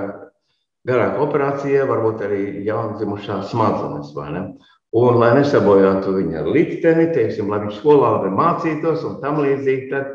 garākā 0.89 1.21
operācijā, 1.25 1.85
varbūt 1.89 2.25
arī 2.29 2.43
jaundzimušās 2.69 3.53
smadzenes. 3.53 4.15
Un, 4.97 5.19
lai 5.21 5.35
nesabojātu 5.37 6.15
viņa 6.17 6.47
likteni, 6.49 7.11
teiksim, 7.13 7.51
lai 7.53 7.61
viņš 7.67 7.81
skolā 7.83 8.13
mācītos 8.33 9.05
un 9.05 9.19
tam 9.21 9.43
līdzīgi, 9.45 9.91
tad 9.93 10.15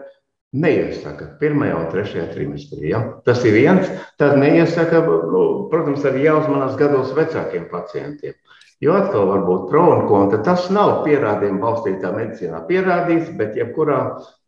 neiesaka 0.54 1.32
pirmajā 1.41 1.78
un 1.80 1.89
trešajā 1.91 2.28
trimestrī. 2.34 2.88
Ja? 2.91 3.01
Tas 3.26 3.41
ir 3.45 3.58
viens. 3.58 3.89
Tad 4.22 4.38
neiesaka, 4.41 5.01
nu, 5.04 5.43
protams, 5.72 6.06
arī 6.06 6.28
jāuzmanās 6.28 6.78
gados 6.80 7.14
vecākiem 7.18 7.70
pacientiem. 7.72 8.38
Jo 8.84 8.97
atkal 8.99 9.30
var 9.30 9.45
būt 9.47 9.70
kontra. 10.10 10.41
Tas 10.43 10.66
nav 10.74 11.06
pierādījuma 11.06 11.62
balstītā 11.62 12.10
medicīnā 12.12 12.66
pierādīts, 12.68 13.32
bet 13.39 13.56
jebkurā 13.56 13.99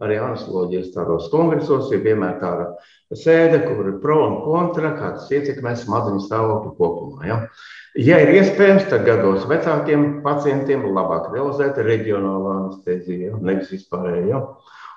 arī 0.03 0.18
anestezijas 0.20 0.91
tādos 0.91 1.30
kongresos 1.32 1.88
ir 1.93 2.03
vienmēr 2.03 2.36
tāda 2.41 2.68
sēde, 3.16 3.62
kur 3.64 3.93
ir 3.93 4.01
pro 4.03 4.20
un 4.26 4.36
kontra, 4.43 4.91
kā 4.97 5.14
tas 5.16 5.32
ietekmē 5.32 5.76
smadzeņu 5.80 6.26
stāvokli 6.26 6.76
kopumā. 6.76 7.24
Ja? 7.30 7.39
Ja 7.95 8.20
ir 8.20 8.34
iespējams, 8.36 8.89
tad 8.91 9.06
gados 9.08 9.47
vecākiem 9.47 10.20
pacientiem 10.26 10.84
labāk 10.91 11.32
realizēt 11.32 11.80
reģionālā 11.80 12.58
anestezija, 12.66 13.38
nevis 13.39 13.72
vispārējo. 13.72 14.28
Ja? 14.34 14.43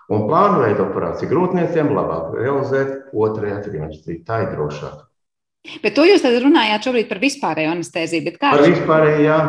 Un 0.08 0.24
plānveida 0.24 0.86
operāciju 0.86 1.28
grūtniecēm 1.28 1.90
labāk 1.92 2.32
realizēt 2.38 3.10
otrajā 3.12 3.58
trimestrī. 3.66 4.22
Tā 4.24 4.40
ir 4.46 4.54
drošāk. 4.54 5.02
Bet 5.82 5.98
to 5.98 6.06
jūs 6.08 6.24
runājāt 6.24 6.86
šobrīd 6.88 7.10
par 7.10 7.20
vispārējo 7.20 7.74
anesteziju. 7.74 8.32
Par 8.40 8.62
vispārējo, 8.64 9.18
jā. 9.26 9.40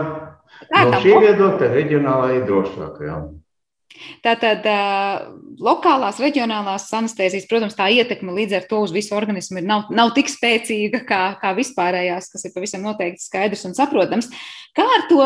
No 0.73 0.99
šī 0.99 1.13
viedokļa 1.23 1.69
reģionālā 1.71 2.33
ir 2.35 2.43
drošāka. 2.49 3.21
Tātad 4.23 4.65
lokālās, 5.59 6.19
reģionālās 6.23 6.87
anestezijas, 6.95 7.47
protams, 7.49 7.77
tā 7.77 7.89
ietekme 7.93 8.33
līdz 8.35 8.57
ar 8.59 8.67
to 8.69 8.81
uz 8.85 8.93
visu 8.95 9.15
organismu 9.17 9.61
ir 9.61 9.67
nav, 9.67 9.89
nav 9.95 10.13
tik 10.15 10.31
spēcīga 10.31 11.03
kā, 11.07 11.21
kā 11.41 11.53
vispārējās, 11.57 12.31
kas 12.33 12.47
ir 12.47 12.55
pavisam 12.55 12.85
noteikti 12.85 13.23
skaidrs 13.25 13.65
un 13.69 13.75
saprotams. 13.77 14.29
Kā 14.77 14.85
ar 14.85 15.05
to 15.09 15.23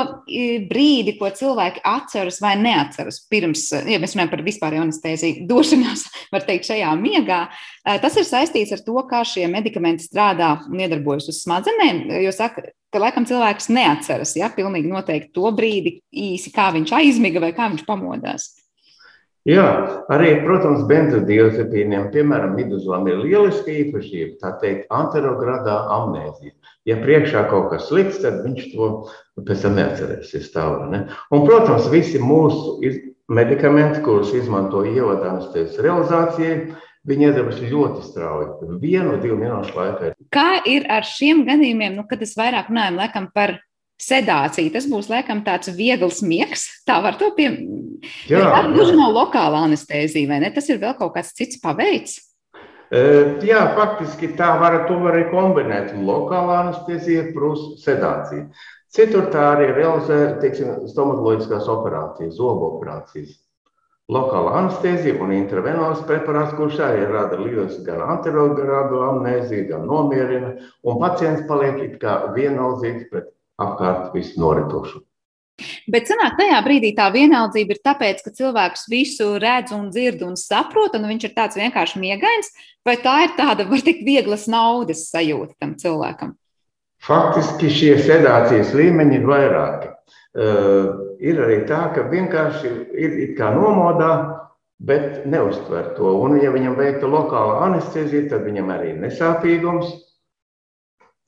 brīdi, 0.69 1.17
ko 1.19 1.29
cilvēki 1.35 1.83
atceras 1.85 2.39
vai 2.41 2.53
neatceras 2.59 3.19
pirms, 3.29 3.67
ja 3.75 3.99
mēs 4.01 4.15
runājam 4.15 4.31
par 4.31 4.45
vispārējo 4.45 4.85
anesteziju, 4.87 5.47
došanās, 5.49 6.07
var 6.33 6.47
teikt, 6.47 6.69
šajā 6.71 6.93
miegā, 6.99 7.41
tas 7.83 8.17
ir 8.17 8.27
saistīts 8.27 8.73
ar 8.75 8.85
to, 8.85 8.95
kā 9.09 9.21
šie 9.27 9.49
medikamenti 9.51 10.07
strādā 10.07 10.55
un 10.69 10.81
iedarbojas 10.81 11.29
uz 11.33 11.43
smadzenēm. 11.43 12.05
Jo 12.23 12.33
saka, 12.35 12.65
ka 12.93 13.01
laikam 13.01 13.27
cilvēks 13.27 13.71
neatceras, 13.73 14.35
ja 14.39 14.51
pilnīgi 14.53 14.91
noteikti 14.91 15.33
to 15.35 15.49
brīdi 15.55 15.97
īsi, 16.09 16.53
kā 16.53 16.69
viņš 16.75 16.93
aizmiga 16.99 17.43
vai 17.43 17.53
kā 17.57 17.69
viņš 17.73 17.85
pamodās. 17.87 18.51
Jā, 19.43 19.63
arī, 20.07 20.37
protams, 20.45 20.85
benzodiazepīniem, 20.87 22.05
piemēram, 22.13 22.53
miduzlam 22.55 23.09
ir 23.11 23.17
lieliska 23.25 23.73
īpašība, 23.73 24.37
tā 24.39 24.53
teikt, 24.61 24.85
anterogradā 24.87 25.81
amnēzija. 25.91 26.53
Ja 26.87 26.95
priekšā 27.01 27.41
kaut 27.51 27.67
kas 27.73 27.89
slikts, 27.89 28.21
tad 28.23 28.39
viņš 28.45 28.69
to 28.71 28.87
pēc 29.43 29.65
tam 29.65 29.75
neatcerēsies 29.81 30.47
stāvā. 30.47 30.87
Ne? 30.93 31.01
Un, 31.35 31.43
protams, 31.43 31.89
visi 31.91 32.23
mūsu 32.23 32.77
medikamenti, 33.35 33.99
kurus 34.05 34.31
izmanto 34.37 34.85
ievadā 34.87 35.33
anestezijas 35.33 35.83
realizācijai, 35.83 36.55
viņi 37.11 37.27
iedarbojas 37.27 37.61
ļoti 37.67 38.07
strauji. 38.07 38.49
Vienu, 38.79 39.17
divu 39.19 39.41
minūšu 39.43 39.75
laikā. 39.75 40.15
Kā 40.31 40.49
ir 40.71 40.87
ar 40.87 41.03
šiem 41.07 41.43
gadījumiem, 41.49 41.99
nu, 41.99 42.07
kad 42.07 42.23
es 42.23 42.37
vairāk 42.39 42.71
runāju 42.71 42.95
laikam, 43.01 43.27
par 43.35 43.57
sedācija. 44.01 44.73
Tas 44.73 44.87
būs 44.89 45.09
laikam 45.11 45.43
tāds 45.45 45.71
viegls 45.75 46.21
miegs. 46.25 46.67
Tā 46.87 46.99
var 47.03 47.17
to 47.19 47.31
pieminēt. 47.37 48.07
Tā 48.27 48.61
gluži 48.73 48.97
nav 48.99 49.13
lokāla 49.15 49.63
anestezija, 49.67 50.27
vai 50.29 50.41
ne? 50.43 50.51
Tas 50.53 50.67
ir 50.69 50.81
vēl 50.81 50.95
kaut 50.99 51.13
kāds 51.15 51.33
cits 51.37 51.61
paveids. 51.63 52.19
Jā, 52.93 53.61
faktiski 53.73 54.33
tā 54.37 54.51
var, 54.61 54.83
to 54.89 54.99
var 55.01 55.15
arī 55.17 55.29
kombinēt. 55.31 55.95
Lokālā 55.97 56.59
anestezija 56.67 57.31
plus 57.33 57.81
sedācija. 57.81 58.49
Citur 58.93 59.31
tā 59.33 59.47
arī 59.55 59.71
realizē, 59.73 60.35
stomatoloģiskās 60.91 61.69
operācijas, 61.73 62.35
zobu 62.37 62.75
operācijas. 62.75 63.39
Lokāla 64.13 64.57
anestezija 64.59 65.15
un 65.23 65.31
intravenāls 65.31 66.03
preparāts, 66.05 66.53
kurš 66.57 66.81
arī 66.83 67.05
rada 67.07 67.39
lielas 67.39 67.79
gan 67.87 68.03
anterogrādu 68.03 68.99
amnēziju, 69.07 69.69
gan 69.71 69.87
nomierina, 69.87 70.51
un 70.83 70.99
pacients 71.01 71.47
paliek 71.47 71.79
it 71.87 71.95
kā 72.01 72.17
vienaldzīgs 72.35 73.07
pret 73.09 73.31
apkārt 73.61 74.13
visu 74.15 74.39
noritošu. 74.41 75.03
Bet 75.87 76.09
sanāk, 76.09 76.33
tajā 76.39 76.59
brīdī 76.65 76.93
tā 76.97 77.07
vienaldzība 77.13 77.75
ir 77.75 77.81
tāpēc, 77.85 78.23
ka 78.25 78.33
cilvēks 78.33 78.87
visu 78.89 79.35
redz 79.41 79.73
un 79.75 79.91
dzird 79.93 80.23
un 80.25 80.33
saprot, 80.39 80.95
un 80.97 81.05
viņš 81.11 81.27
ir 81.27 81.33
tāds 81.35 81.59
vienkārši 81.59 82.01
miegains, 82.01 82.49
vai 82.87 82.97
tā 83.01 83.19
ir 83.27 83.35
tāda, 83.37 83.67
var 83.69 83.83
teikt, 83.85 84.01
vieglas 84.07 84.47
naudas 84.49 85.05
sajūta 85.11 85.53
tam 85.61 85.75
cilvēkam? 85.77 86.33
Faktiski 87.03 87.69
šie 87.69 87.97
sedācijas 88.01 88.71
līmeņi 88.73 89.19
ir 89.19 89.27
vairāki. 89.27 89.91
Uh, 90.33 91.13
ir 91.21 91.37
arī 91.43 91.59
tā, 91.69 91.83
ka 91.93 92.07
vienkārši 92.09 92.71
ir 92.97 93.35
kā 93.37 93.51
nomodā, 93.53 94.13
bet 94.81 95.27
neuztver 95.29 95.91
to. 95.97 96.15
Un, 96.23 96.39
ja 96.41 96.49
viņam 96.55 96.79
veikta 96.79 97.09
lokāla 97.11 97.59
anestezija, 97.67 98.25
tad 98.31 98.47
viņam 98.47 98.71
arī 98.73 98.95
ir 98.95 99.03
nesāpīgums, 99.03 99.91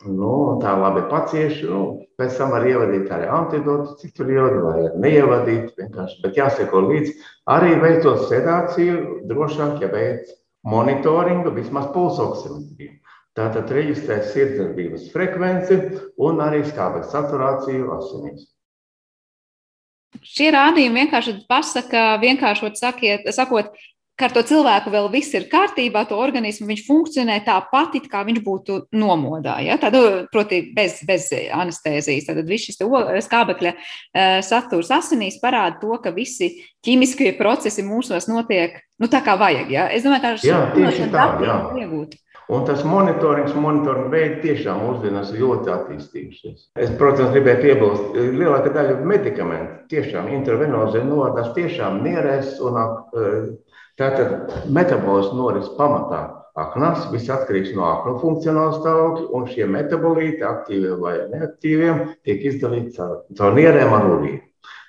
Nu, 0.05 0.57
tā 0.61 0.75
labi 0.77 1.03
pacieši. 1.09 1.65
Nu, 1.69 1.81
pēc 2.19 2.37
tam 2.37 2.53
var 2.53 2.65
ievadīt 2.67 3.11
arī 3.11 3.29
antidotu, 3.31 3.95
cik 4.01 4.13
tur 4.17 4.31
ievadīt, 4.31 4.63
vai 4.65 5.03
neievadīt. 5.03 5.71
Vienkārši. 5.79 6.19
Bet 6.23 6.39
jāseko 6.39 6.83
līdzi. 6.85 7.15
Arī 7.51 7.75
veicot 7.81 8.27
sedāciju, 8.29 9.21
drošāk, 9.29 9.79
ja 9.83 9.89
veic 9.93 10.29
monitoringu, 10.65 11.53
vismaz 11.55 11.89
pulsoksimetriju. 11.93 12.99
Tātad 13.35 13.71
reģistrē 13.75 14.21
sirdsdarbības 14.31 15.09
frekvenci 15.11 15.79
un 16.23 16.37
arī 16.43 16.61
skābekļa 16.63 17.09
saturāciju 17.11 17.89
asinīs. 17.97 18.45
Šie 20.23 20.47
rādījumi 20.55 21.03
vienkārši 21.03 21.33
pasaka, 21.49 22.05
vienkāršot 22.21 22.79
sakiet, 22.79 23.27
sakot, 23.35 23.73
ka 24.15 24.29
ar 24.29 24.35
to 24.35 24.43
cilvēku 24.47 24.91
vēl 24.93 25.09
viss 25.13 25.35
ir 25.35 25.47
kārtībā, 25.51 26.05
to 26.07 26.17
organismu 26.19 26.69
viņš 26.69 26.83
funkcionē 26.87 27.37
tāpat, 27.45 27.97
kā 28.11 28.23
viņš 28.27 28.41
būtu 28.45 28.79
nomodā. 28.95 29.57
Ja? 29.65 29.77
Tad, 29.81 29.97
proti, 30.31 30.61
bez, 30.75 31.01
bez 31.07 31.29
anestēzijas. 31.33 32.29
Tad 32.29 32.43
viss 32.49 32.71
šis 32.71 32.79
skābekļa 33.27 33.75
uh, 33.75 34.39
saturs 34.45 34.91
asinīs 34.95 35.39
parāda 35.43 35.81
to, 35.83 35.95
ka 36.03 36.15
visi 36.15 36.53
ķīmiskie 36.85 37.33
procesi 37.39 37.83
mūsos 37.85 38.29
notiek 38.31 38.79
nu, 39.01 39.11
tā, 39.11 39.23
kā 39.25 39.35
vajag. 39.39 39.73
Ja? 39.73 39.89
Es 39.91 40.07
domāju, 40.07 40.23
ka 40.23 40.35
jā, 40.47 40.61
tieši 40.75 41.09
tā, 41.13 41.27
jā. 41.43 41.59
iegūt. 41.83 42.15
Un 42.45 42.61
tas 42.61 42.83
monitorings, 42.85 43.55
monitoringa 43.57 44.11
veidi 44.13 44.35
tiešām 44.43 44.83
mūsdienās 44.83 45.31
ir 45.33 45.39
ļoti 45.41 45.71
attīstījušies. 45.73 46.67
Es, 46.77 46.91
protams, 46.99 47.31
gribēju 47.33 47.61
piebilst, 47.63 48.03
ka 48.13 48.25
lielākā 48.37 48.73
daļa 48.75 48.97
medikamentu 49.09 49.87
tiešām 49.89 50.29
intravenozē 50.35 51.01
novadās 51.07 51.55
tiešām 51.57 52.03
nierēs 52.05 52.59
un 52.61 52.77
Tātad 53.95 54.65
metabolisms 54.75 55.37
noris 55.39 55.69
pamatā 55.77 56.23
aknās, 56.59 57.05
viss 57.11 57.31
atkarīgs 57.31 57.73
no 57.75 57.85
aknu 57.87 58.17
funkcionāla 58.19 58.79
stāvokļa, 58.79 59.27
un 59.37 59.45
šie 59.51 59.67
metabolīti, 59.71 60.43
aktīvie 60.43 60.95
vai 60.99 61.15
neaktīvie, 61.31 61.93
tiek 62.27 62.43
izdalīti 62.51 62.95
caur, 62.97 63.21
caur 63.37 63.55
nierēm 63.55 63.95
ar 63.95 64.07
urīnu. 64.17 64.41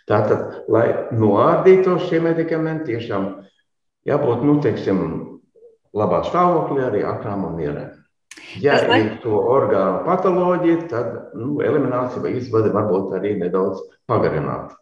Tātad, 0.07 0.43
lai 0.71 0.87
noārdītos 1.19 2.07
šie 2.07 2.21
medikamenti, 2.23 2.95
tiešām 2.95 3.29
jābūt, 4.07 4.43
nu, 4.47 4.59
teiksim, 4.63 5.01
labā 5.97 6.23
stāvoklī 6.29 6.85
arī 6.87 7.03
aknām 7.07 7.47
un 7.49 7.57
nierēm. 7.59 7.95
Ja 8.63 8.77
ir 8.95 9.17
to 9.23 9.39
orgānu 9.39 10.05
patoloģija, 10.07 10.81
tad 10.91 11.15
nu, 11.39 11.57
eliminācija 11.65 12.23
vai 12.23 12.37
izvade 12.39 12.71
varbūt 12.75 13.17
arī 13.19 13.35
nedaudz 13.41 13.81
pagarināta. 14.11 14.79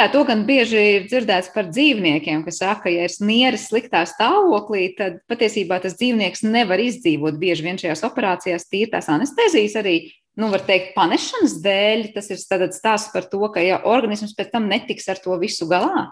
Jā, 0.00 0.06
to 0.08 0.22
gan 0.24 0.46
bieži 0.48 0.80
ir 0.94 1.02
dzirdēts 1.10 1.50
par 1.52 1.66
dzīvniekiem, 1.68 2.40
kas 2.46 2.62
saka, 2.62 2.86
ka, 2.86 2.92
ja 2.92 3.04
ir 3.04 3.14
nieres 3.20 3.66
sliktā 3.68 4.00
stāvoklī, 4.08 4.86
tad 4.96 5.18
patiesībā 5.28 5.76
tas 5.82 5.98
dzīvnieks 5.98 6.40
nevar 6.46 6.80
izdzīvot. 6.80 7.36
Bieži 7.36 7.66
vien 7.66 7.76
šajās 7.76 8.00
operācijās 8.08 8.64
tīri 8.70 8.88
tās 8.94 9.10
anestezijas 9.12 9.74
arī, 9.76 9.96
nu, 10.40 10.48
var 10.54 10.64
teikt, 10.64 10.94
panešanas 10.94 11.58
dēļ. 11.66 12.06
Tas 12.14 12.32
ir 12.32 12.40
stāsts 12.40 13.10
par 13.12 13.26
to, 13.28 13.42
ka 13.52 13.60
ja 13.60 13.82
organisms 13.90 14.32
pēc 14.38 14.54
tam 14.54 14.70
netiks 14.70 15.10
ar 15.12 15.20
to 15.20 15.36
visu 15.42 15.68
galā. 15.68 16.06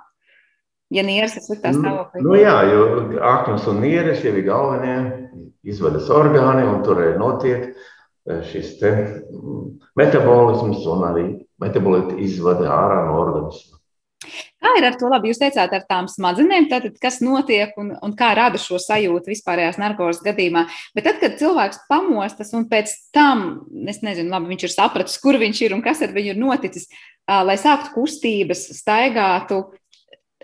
Ja 0.92 1.06
nieres 1.08 1.38
ir 1.40 1.46
sliktā 1.46 1.72
nu, 1.72 1.80
stāvoklī. 1.80 2.26
Nu, 2.26 2.34
nu 2.34 2.42
jā, 2.42 2.58
jo 2.68 2.84
aknas 3.30 3.70
un 3.72 3.80
nieres 3.86 4.20
jau 4.20 4.34
ir 4.36 4.44
galvenie 4.50 4.98
izvedas 5.64 6.12
orgāni, 6.12 6.68
un 6.68 6.84
tur 6.84 7.00
arī 7.00 7.16
notiek 7.16 7.64
eh, 7.72 8.44
šis 8.52 8.76
metabolisms 9.96 10.84
un 10.92 11.08
arī 11.08 11.26
metabolīti 11.64 12.20
izvada 12.28 12.68
ārā 12.68 13.00
no 13.08 13.16
organisma. 13.24 13.77
Kā 14.18 14.72
ir 14.74 14.86
ar 14.88 14.96
to 14.98 15.06
labi? 15.10 15.30
Jūs 15.30 15.38
teicāt, 15.38 15.72
ar 15.74 15.84
tām 15.86 16.08
smadzenēm, 16.10 16.66
tātad, 16.70 16.96
kas 17.02 17.20
notiek 17.22 17.76
un, 17.78 17.92
un 18.02 18.14
kā 18.18 18.32
rada 18.34 18.58
šo 18.58 18.80
sajūtu 18.82 19.30
vispārējās 19.30 19.78
narkozes 19.78 20.24
gadījumā. 20.24 20.64
Bet 20.96 21.06
tad, 21.06 21.20
kad 21.22 21.36
cilvēks 21.38 21.84
pamostas 21.90 22.50
un 22.58 22.66
pēc 22.70 22.94
tam, 23.14 23.44
es 23.86 24.02
nezinu, 24.02 24.32
labi, 24.34 24.50
viņš 24.54 24.66
ir 24.66 24.74
sapratis, 24.74 25.20
kur 25.22 25.38
viņš 25.38 25.62
ir 25.68 25.76
un 25.76 25.84
kas 25.86 26.02
ar 26.02 26.14
viņu 26.16 26.34
ir 26.34 26.40
noticis, 26.42 26.88
lai 27.28 27.58
sāktu 27.60 27.94
kustības, 27.94 28.66
staigātu. 28.80 29.62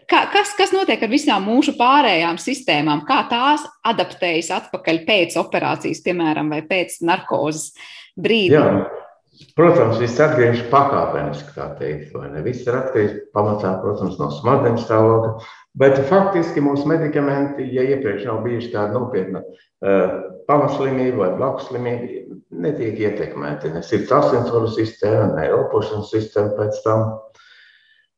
Kā, 0.05 0.27
kas, 0.31 0.53
kas 0.55 0.71
notiek 0.75 1.03
ar 1.03 1.11
visām 1.11 1.47
mūsu 1.49 1.75
pārējām 1.79 2.39
sistēmām? 2.39 3.03
Kā 3.09 3.25
tās 3.31 3.65
adaptējas 3.89 4.53
atpakaļ 4.61 5.03
pēc 5.09 5.39
operācijas, 5.41 6.05
piemēram, 6.05 6.53
vai 6.53 6.61
pēc 6.69 7.01
narkozes 7.09 7.73
brīdi? 8.15 8.55
Jā. 8.55 9.04
Protams, 9.59 9.99
viss 9.99 10.21
atgriežas 10.23 10.69
pakāpeniski, 10.71 11.55
kā 11.57 11.69
teikt, 11.79 12.13
vai 12.15 12.29
ne? 12.31 12.43
Viss 12.45 12.67
ir 12.69 12.77
atkarīgs 12.79 13.17
pamatā, 13.35 13.73
protams, 13.83 14.19
no 14.21 14.29
smadzeņu 14.31 14.83
stāvokļa. 14.83 15.33
Bet 15.81 15.99
faktiski 16.07 16.63
mūsu 16.63 16.87
medikamenti, 16.87 17.67
ja 17.75 17.83
iepriekš 17.95 18.29
nav 18.29 18.45
bijuši 18.45 18.71
tāda 18.77 18.95
nopietna 18.95 19.43
uh, 19.43 20.13
pamatslimība 20.47 21.19
vai 21.25 21.31
blakusslimība, 21.41 22.39
netiek 22.65 23.01
ietekmēti. 23.09 23.73
Ne 23.75 23.83
sirds 23.83 24.13
asinsvaru 24.15 24.71
sistēma, 24.71 25.33
ne 25.35 25.49
elpošanas 25.51 26.13
sistēma 26.15 26.55
pēc 26.61 26.83
tam. 26.87 27.07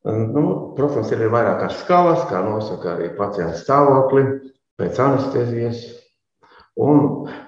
Nu, 0.06 0.42
protams, 0.76 1.08
ir 1.10 1.24
vairākas 1.32 1.80
skalas, 1.80 2.26
kā 2.30 2.44
nosaka 2.44 2.92
arī 2.92 3.08
pacienta 3.16 3.56
stāvokli 3.58 4.26
pēc 4.78 5.00
anestezijas, 5.02 5.80
Un, 6.77 6.99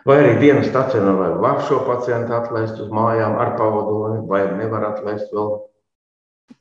vai 0.09 0.22
arī 0.22 0.37
dienas 0.41 0.70
stacionārā 0.70 1.35
var 1.43 1.61
šo 1.68 1.83
pacientu 1.85 2.33
atlaist 2.33 2.79
uz 2.81 2.89
mājām 2.89 3.37
ar 3.37 3.53
pavadoni, 3.59 4.22
vai 4.29 4.47
nevar 4.57 4.87
atlaist 4.95 5.29
vēl. 5.37 5.51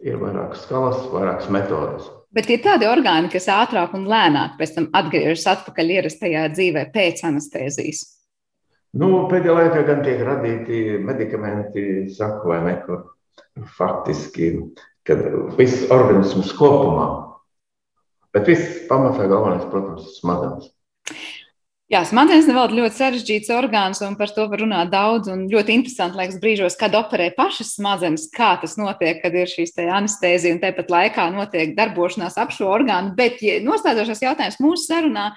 Ir 0.03 0.17
vairākas 0.19 0.65
skalas, 0.65 0.99
vairākas 1.13 1.47
metodes. 1.53 2.09
Bet 2.35 2.49
ir 2.51 2.59
tādi 2.61 2.85
orgāni, 2.85 3.31
kas 3.31 3.47
ātrāk 3.49 3.95
un 3.95 4.03
lēnāk 4.11 4.57
pēc 4.59 4.75
tam 4.75 4.89
atgriežas 4.99 5.47
atpakaļ 5.53 5.93
ierastajā 5.95 6.43
dzīvē 6.51 6.83
pēc 6.91 7.23
anestezijas. 7.29 8.03
Nu, 8.99 9.27
pēdējā 9.31 9.55
laikā 9.55 9.85
gan 9.87 10.03
tiek 10.03 10.21
radīti 10.27 10.81
medikamenti, 11.07 11.85
saku, 12.11 12.51
vai 12.51 12.59
ne, 12.65 12.75
kur 12.83 13.65
faktiski, 13.77 14.51
kad 15.07 15.23
viss 15.55 15.87
organisms 15.93 16.51
kopumā, 16.57 17.07
bet 18.35 18.51
viss 18.51 18.83
pamatā 18.91 19.29
galvenais, 19.31 19.67
protams, 19.71 20.03
ir 20.03 20.19
smadzenes. 20.19 20.73
Jā, 21.87 22.01
smadzenes 22.03 22.49
vēl 22.51 22.73
ļoti 22.81 22.97
sarežģīts 22.97 23.51
orgāns, 23.55 24.01
un 24.03 24.17
par 24.19 24.27
to 24.35 24.43
var 24.51 24.59
runāt 24.59 24.89
daudz. 24.91 25.29
Ļoti 25.31 25.71
interesanti, 25.71 26.19
liekas, 26.19 26.39
brīžos, 26.43 26.75
kad 26.75 26.97
operē 26.99 27.29
pašas 27.37 27.77
smadzenes, 27.77 28.25
kā 28.33 28.49
tas 28.59 28.75
notiek, 28.75 29.21
kad 29.21 29.31
ir 29.31 29.47
šīs 29.47 29.71
anestēzija 29.85 30.57
un 30.57 30.59
tāpat 30.59 30.91
laikā 30.91 31.29
notiek 31.31 31.71
darbošanās 31.77 32.35
ap 32.43 32.51
šo 32.51 32.67
orgānu. 32.73 33.15
Bet, 33.15 33.39
ja 33.39 33.61
noslēdzošais 33.63 34.25
jautājums 34.25 34.59
mūsu 34.59 34.83
sarunā, 34.83 35.29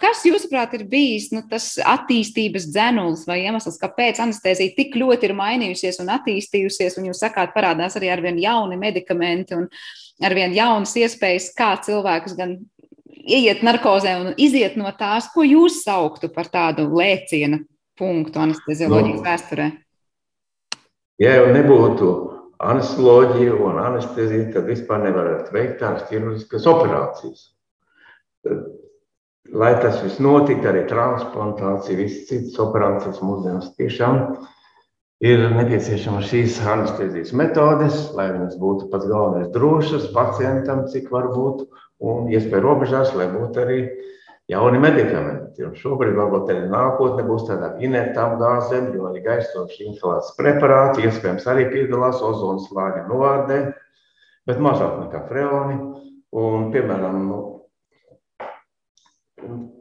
kas, 0.00 0.24
jūsuprāt, 0.24 0.78
ir 0.80 0.86
bijis 0.88 1.28
nu, 1.36 1.44
tas 1.52 1.74
attīstības 1.76 2.70
dzenulis 2.72 3.28
vai 3.28 3.42
iemesls, 3.44 3.76
kāpēc 3.84 4.24
anestēzija 4.24 4.72
tik 4.80 4.96
ļoti 4.96 5.28
ir 5.28 5.36
mainījusies 5.44 6.00
un 6.00 6.16
attīstījusies, 6.16 6.96
un 6.96 7.12
jūs 7.12 7.20
sakāt, 7.20 7.52
parādās 7.52 8.00
arī 8.00 8.08
arvien 8.16 8.40
jauni 8.40 8.80
medikamenti 8.80 9.60
un 9.60 9.68
arvien 10.24 10.56
jaunas 10.56 10.96
iespējas, 10.96 11.52
kā 11.52 11.74
cilvēkus 11.84 12.40
gan 12.40 12.62
ieiet 13.36 13.62
narkozē 13.66 14.16
un 14.20 14.32
iziet 14.40 14.76
no 14.80 14.90
tās, 14.98 15.30
ko 15.34 15.44
jūs 15.46 15.82
sauktu 15.84 16.30
par 16.34 16.50
tādu 16.52 16.88
lēciena 16.90 17.60
punktu 18.00 18.42
anestezioloģijas 18.42 19.20
no. 19.20 19.26
vēsturē? 19.28 19.70
Ja 21.20 21.36
jau 21.36 21.48
nebūtu 21.52 22.10
anestezioloģija 22.60 23.56
un 23.56 23.80
anestezija, 23.80 24.50
tad 24.54 24.68
vispār 24.68 25.02
nevarētu 25.06 25.54
veikt 25.56 25.80
tādas 25.82 26.06
ķirurģiskas 26.10 26.68
operācijas. 26.70 27.42
Lai 29.50 29.72
tas 29.82 29.98
viss 30.04 30.20
notiktu, 30.22 30.68
arī 30.68 30.84
transplantācija, 30.88 31.98
visas 31.98 32.28
citas 32.28 32.58
operācijas 32.62 33.20
mūsdienās 33.24 33.72
tiešām 33.80 34.20
ir 35.24 35.42
nepieciešamas 35.52 36.28
šīs 36.30 36.60
anestezijas 36.64 37.32
metodes, 37.36 37.96
lai 38.16 38.30
viņas 38.32 38.56
būtu 38.60 38.88
pats 38.92 39.08
galvenais 39.08 39.50
drošas 39.52 40.08
pacientam, 40.14 40.86
cik 40.92 41.10
var 41.12 41.28
būt, 41.34 41.66
un 42.00 42.30
iespēja 42.32 42.64
robežās, 42.64 43.12
lai 43.16 43.28
būtu 43.32 43.62
arī 43.62 43.80
jauni 44.50 44.80
medikamenti. 44.82 45.64
Un 45.66 45.76
šobrīd 45.78 46.16
varbūt 46.16 46.50
arī 46.52 46.66
nākotnē 46.72 47.24
būs 47.28 47.46
tādām 47.48 47.80
inertām 47.84 48.38
gāzēm, 48.40 48.90
jo 48.96 49.06
arī 49.10 49.22
gaistoši 49.26 49.86
inhalācijas 49.90 50.36
preparāti 50.38 51.06
iespējams 51.06 51.46
arī 51.50 51.68
piedalās 51.70 52.22
ozonas 52.24 52.66
slāņa 52.70 53.06
novārdē, 53.10 53.60
bet 54.48 54.62
mazāk 54.62 54.96
nekā 55.04 55.24
freoni. 55.28 55.78
Un, 56.30 56.68
piemēram, 56.70 57.24
nu, 57.26 57.38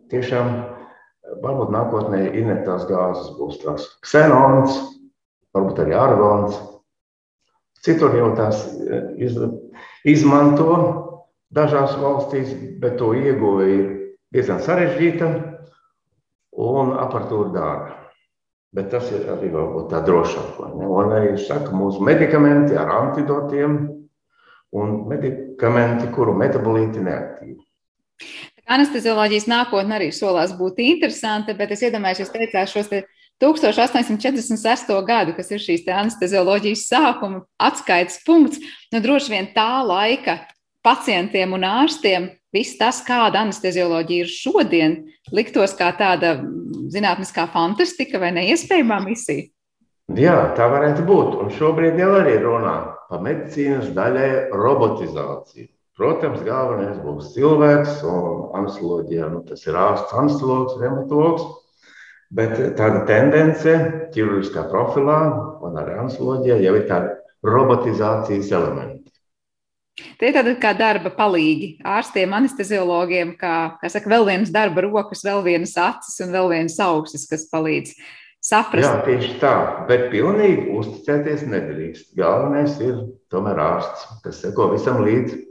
tiešām 0.10 0.48
varbūt 1.44 1.70
nākotnē 1.74 2.24
inertās 2.40 2.88
gāzes 2.90 3.36
būs 3.38 3.60
tās 3.62 3.86
ksenons, 4.06 4.80
varbūt 5.54 5.84
arī 5.84 5.94
argons. 5.98 6.58
Citur 7.86 8.18
jau 8.18 8.32
tās 8.36 8.66
iz, 9.22 9.38
izmanto, 10.10 10.74
dažās 11.54 11.96
valstīs, 12.00 12.52
bet 12.82 12.98
to 13.02 13.14
ieguve 13.18 13.70
ir 13.70 13.86
diezgan 14.34 14.62
sarežģīta 14.64 15.30
un 16.60 16.94
aparatūra 17.00 17.54
dārga. 17.54 17.96
Bet 18.76 18.92
tas 18.94 19.08
ir 19.10 19.26
arī 19.34 19.50
varbūt 19.50 19.88
tā 19.90 20.04
drošāk. 20.06 20.60
Un 20.62 21.16
arī 21.16 21.34
saka, 21.42 21.74
mūsu 21.74 22.04
medikamenti 22.06 22.78
ar 22.78 22.92
antidotiem 23.00 23.80
un 24.78 24.92
medikamenti, 25.10 26.12
kuru 26.14 26.36
metabolīti 26.38 27.02
neaktīvi. 27.02 27.58
Anestezioloģijas 28.70 29.48
nākotne 29.50 29.96
arī 29.98 30.12
solās 30.14 30.54
būt 30.54 30.84
interesanta, 30.86 31.56
bet 31.58 31.74
es 31.74 31.82
iedomājos, 31.88 32.22
jūs 32.22 32.36
teicāt 32.36 32.70
šos 32.70 32.92
te 32.92 33.00
1846. 33.42 34.94
gadu, 35.08 35.34
kas 35.34 35.50
ir 35.50 35.64
šīs 35.64 35.88
anestezioloģijas 35.90 36.86
sākuma 36.92 37.42
atskaites 37.58 38.20
punkts, 38.28 38.62
nu 38.94 39.02
droši 39.02 39.34
vien 39.34 39.50
tā 39.56 39.80
laika 39.88 40.44
pacientiem 40.86 41.54
un 41.58 41.66
ārstiem 41.68 42.30
viss 42.56 42.78
tas, 42.80 43.02
kāda 43.06 43.44
anestezioloģija 43.46 44.26
ir 44.26 44.34
šodien, 44.34 44.98
liktos 45.36 45.76
kā 45.78 45.92
tāda 45.98 46.38
zinātniskā 46.94 47.46
fantastika 47.54 48.22
vai 48.22 48.34
neiespējamā 48.38 49.00
misija. 49.06 49.50
Jā, 50.18 50.38
tā 50.58 50.66
varētu 50.72 51.04
būt. 51.06 51.36
Un 51.38 51.52
šobrīd 51.54 52.00
jau 52.02 52.14
arī 52.18 52.40
runā 52.42 52.78
par 53.12 53.22
medicīnas 53.22 53.92
daļai 53.94 54.50
robotizāciju. 54.58 55.70
Protams, 56.00 56.42
galvenais 56.48 56.98
būs 57.04 57.34
cilvēks 57.36 58.00
un 58.08 58.46
anestezoloģijā. 58.58 59.28
Nu, 59.34 59.44
tas 59.46 59.66
ir 59.68 59.78
ārsts, 59.78 60.16
anestezologs, 60.16 60.78
reumatologs. 60.82 61.44
Bet 62.34 62.56
tāda 62.78 63.04
tendence 63.10 63.74
ķirurģiskā 64.16 64.68
profilā 64.72 65.20
un 65.66 65.78
arī 65.82 65.98
anestezoloģijā 66.00 66.60
jau 66.64 66.76
ir 66.80 66.88
tāda 66.90 67.18
robotizācijas 67.46 68.54
elementi. 68.56 68.99
Tie 70.20 70.30
ir 70.30 70.36
tādi 70.36 70.56
kā 70.62 70.74
darba 70.78 71.12
palīgi 71.16 71.74
ārstiem, 71.88 72.34
anesteziologiem, 72.38 73.36
kā, 73.40 73.56
kā 73.82 73.92
saka, 73.92 74.12
vēl 74.12 74.28
vienas 74.28 74.54
darba 74.54 74.86
rokas, 74.86 75.24
vēl 75.26 75.44
vienas 75.46 75.76
acis 75.80 76.20
un 76.26 76.34
vēl 76.36 76.50
vienas 76.54 76.80
ausis, 76.84 77.28
kas 77.30 77.48
palīdz 77.52 77.96
saprast. 78.44 78.88
Jā, 78.88 79.06
tieši 79.08 79.34
tā, 79.42 79.54
bet 79.90 80.08
pilnīgi 80.14 80.70
uzticēties 80.80 81.48
nedrīkst. 81.52 82.14
Galvenais 82.20 82.78
ir 82.84 83.02
tomēr 83.32 83.60
ārsts, 83.64 84.08
kas 84.26 84.44
seko 84.44 84.72
visam 84.74 85.04
līdzi. 85.06 85.44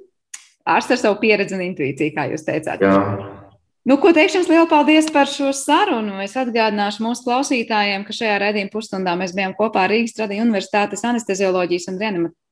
Ārsts 0.69 0.97
ar 0.97 1.03
savu 1.03 1.21
pieredzi 1.23 1.57
un 1.57 1.65
intuīciju, 1.71 2.15
kā 2.17 2.29
jūs 2.33 2.45
teicāt. 2.45 2.85
Jā. 2.85 3.37
Nu, 3.89 3.97
ko 3.97 4.11
teikšu 4.13 4.37
jums 4.37 4.49
lielu 4.51 4.67
paldies 4.69 5.07
par 5.09 5.31
šo 5.31 5.49
sarunu. 5.57 6.19
Es 6.21 6.35
atgādināšu 6.37 7.01
mūsu 7.07 7.25
klausītājiem, 7.25 8.03
ka 8.05 8.13
šajā 8.13 8.35
redzījuma 8.43 8.73
pusstundā 8.75 9.15
mēs 9.17 9.33
bijām 9.37 9.55
kopā 9.57 9.87
Rīgas 9.89 10.13
Tradiņu 10.19 10.45
Universitātes 10.45 11.07
anestezioloģijas 11.09 11.89
un 11.89 11.97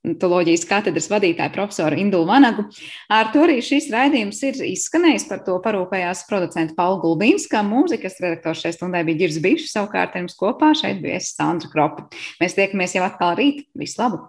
reanimatoloģijas 0.07 0.67
katedras 0.69 1.09
vadītāju 1.11 1.53
profesoru 1.55 1.99
Indulu 1.99 2.27
Vanagu. 2.29 2.67
Ar 3.11 3.33
to 3.33 3.43
arī 3.47 3.59
šis 3.65 3.91
raidījums 3.93 4.43
ir 4.47 4.61
izskanējis. 4.71 5.27
Par 5.29 5.43
to 5.47 5.59
parūpējās 5.65 6.27
producents 6.29 6.77
Paula 6.77 7.01
Gulbīnska, 7.03 7.65
mūzikas 7.67 8.21
redaktors 8.23 8.63
šai 8.63 8.75
stundai 8.77 9.05
bija 9.07 9.25
Girs 9.25 9.41
Bišs, 9.43 9.73
savukārt 9.75 10.15
ar 10.15 10.25
jums 10.25 10.39
kopā 10.39 10.73
šeit 10.79 11.03
bija 11.03 11.19
es 11.21 11.35
Sandra 11.35 11.71
Kropa. 11.73 12.09
Mēs 12.41 12.57
tiekamies 12.59 12.97
jau 12.97 13.07
atkal 13.07 13.37
rīt. 13.39 13.67
Visu 13.77 14.03
labu! 14.03 14.27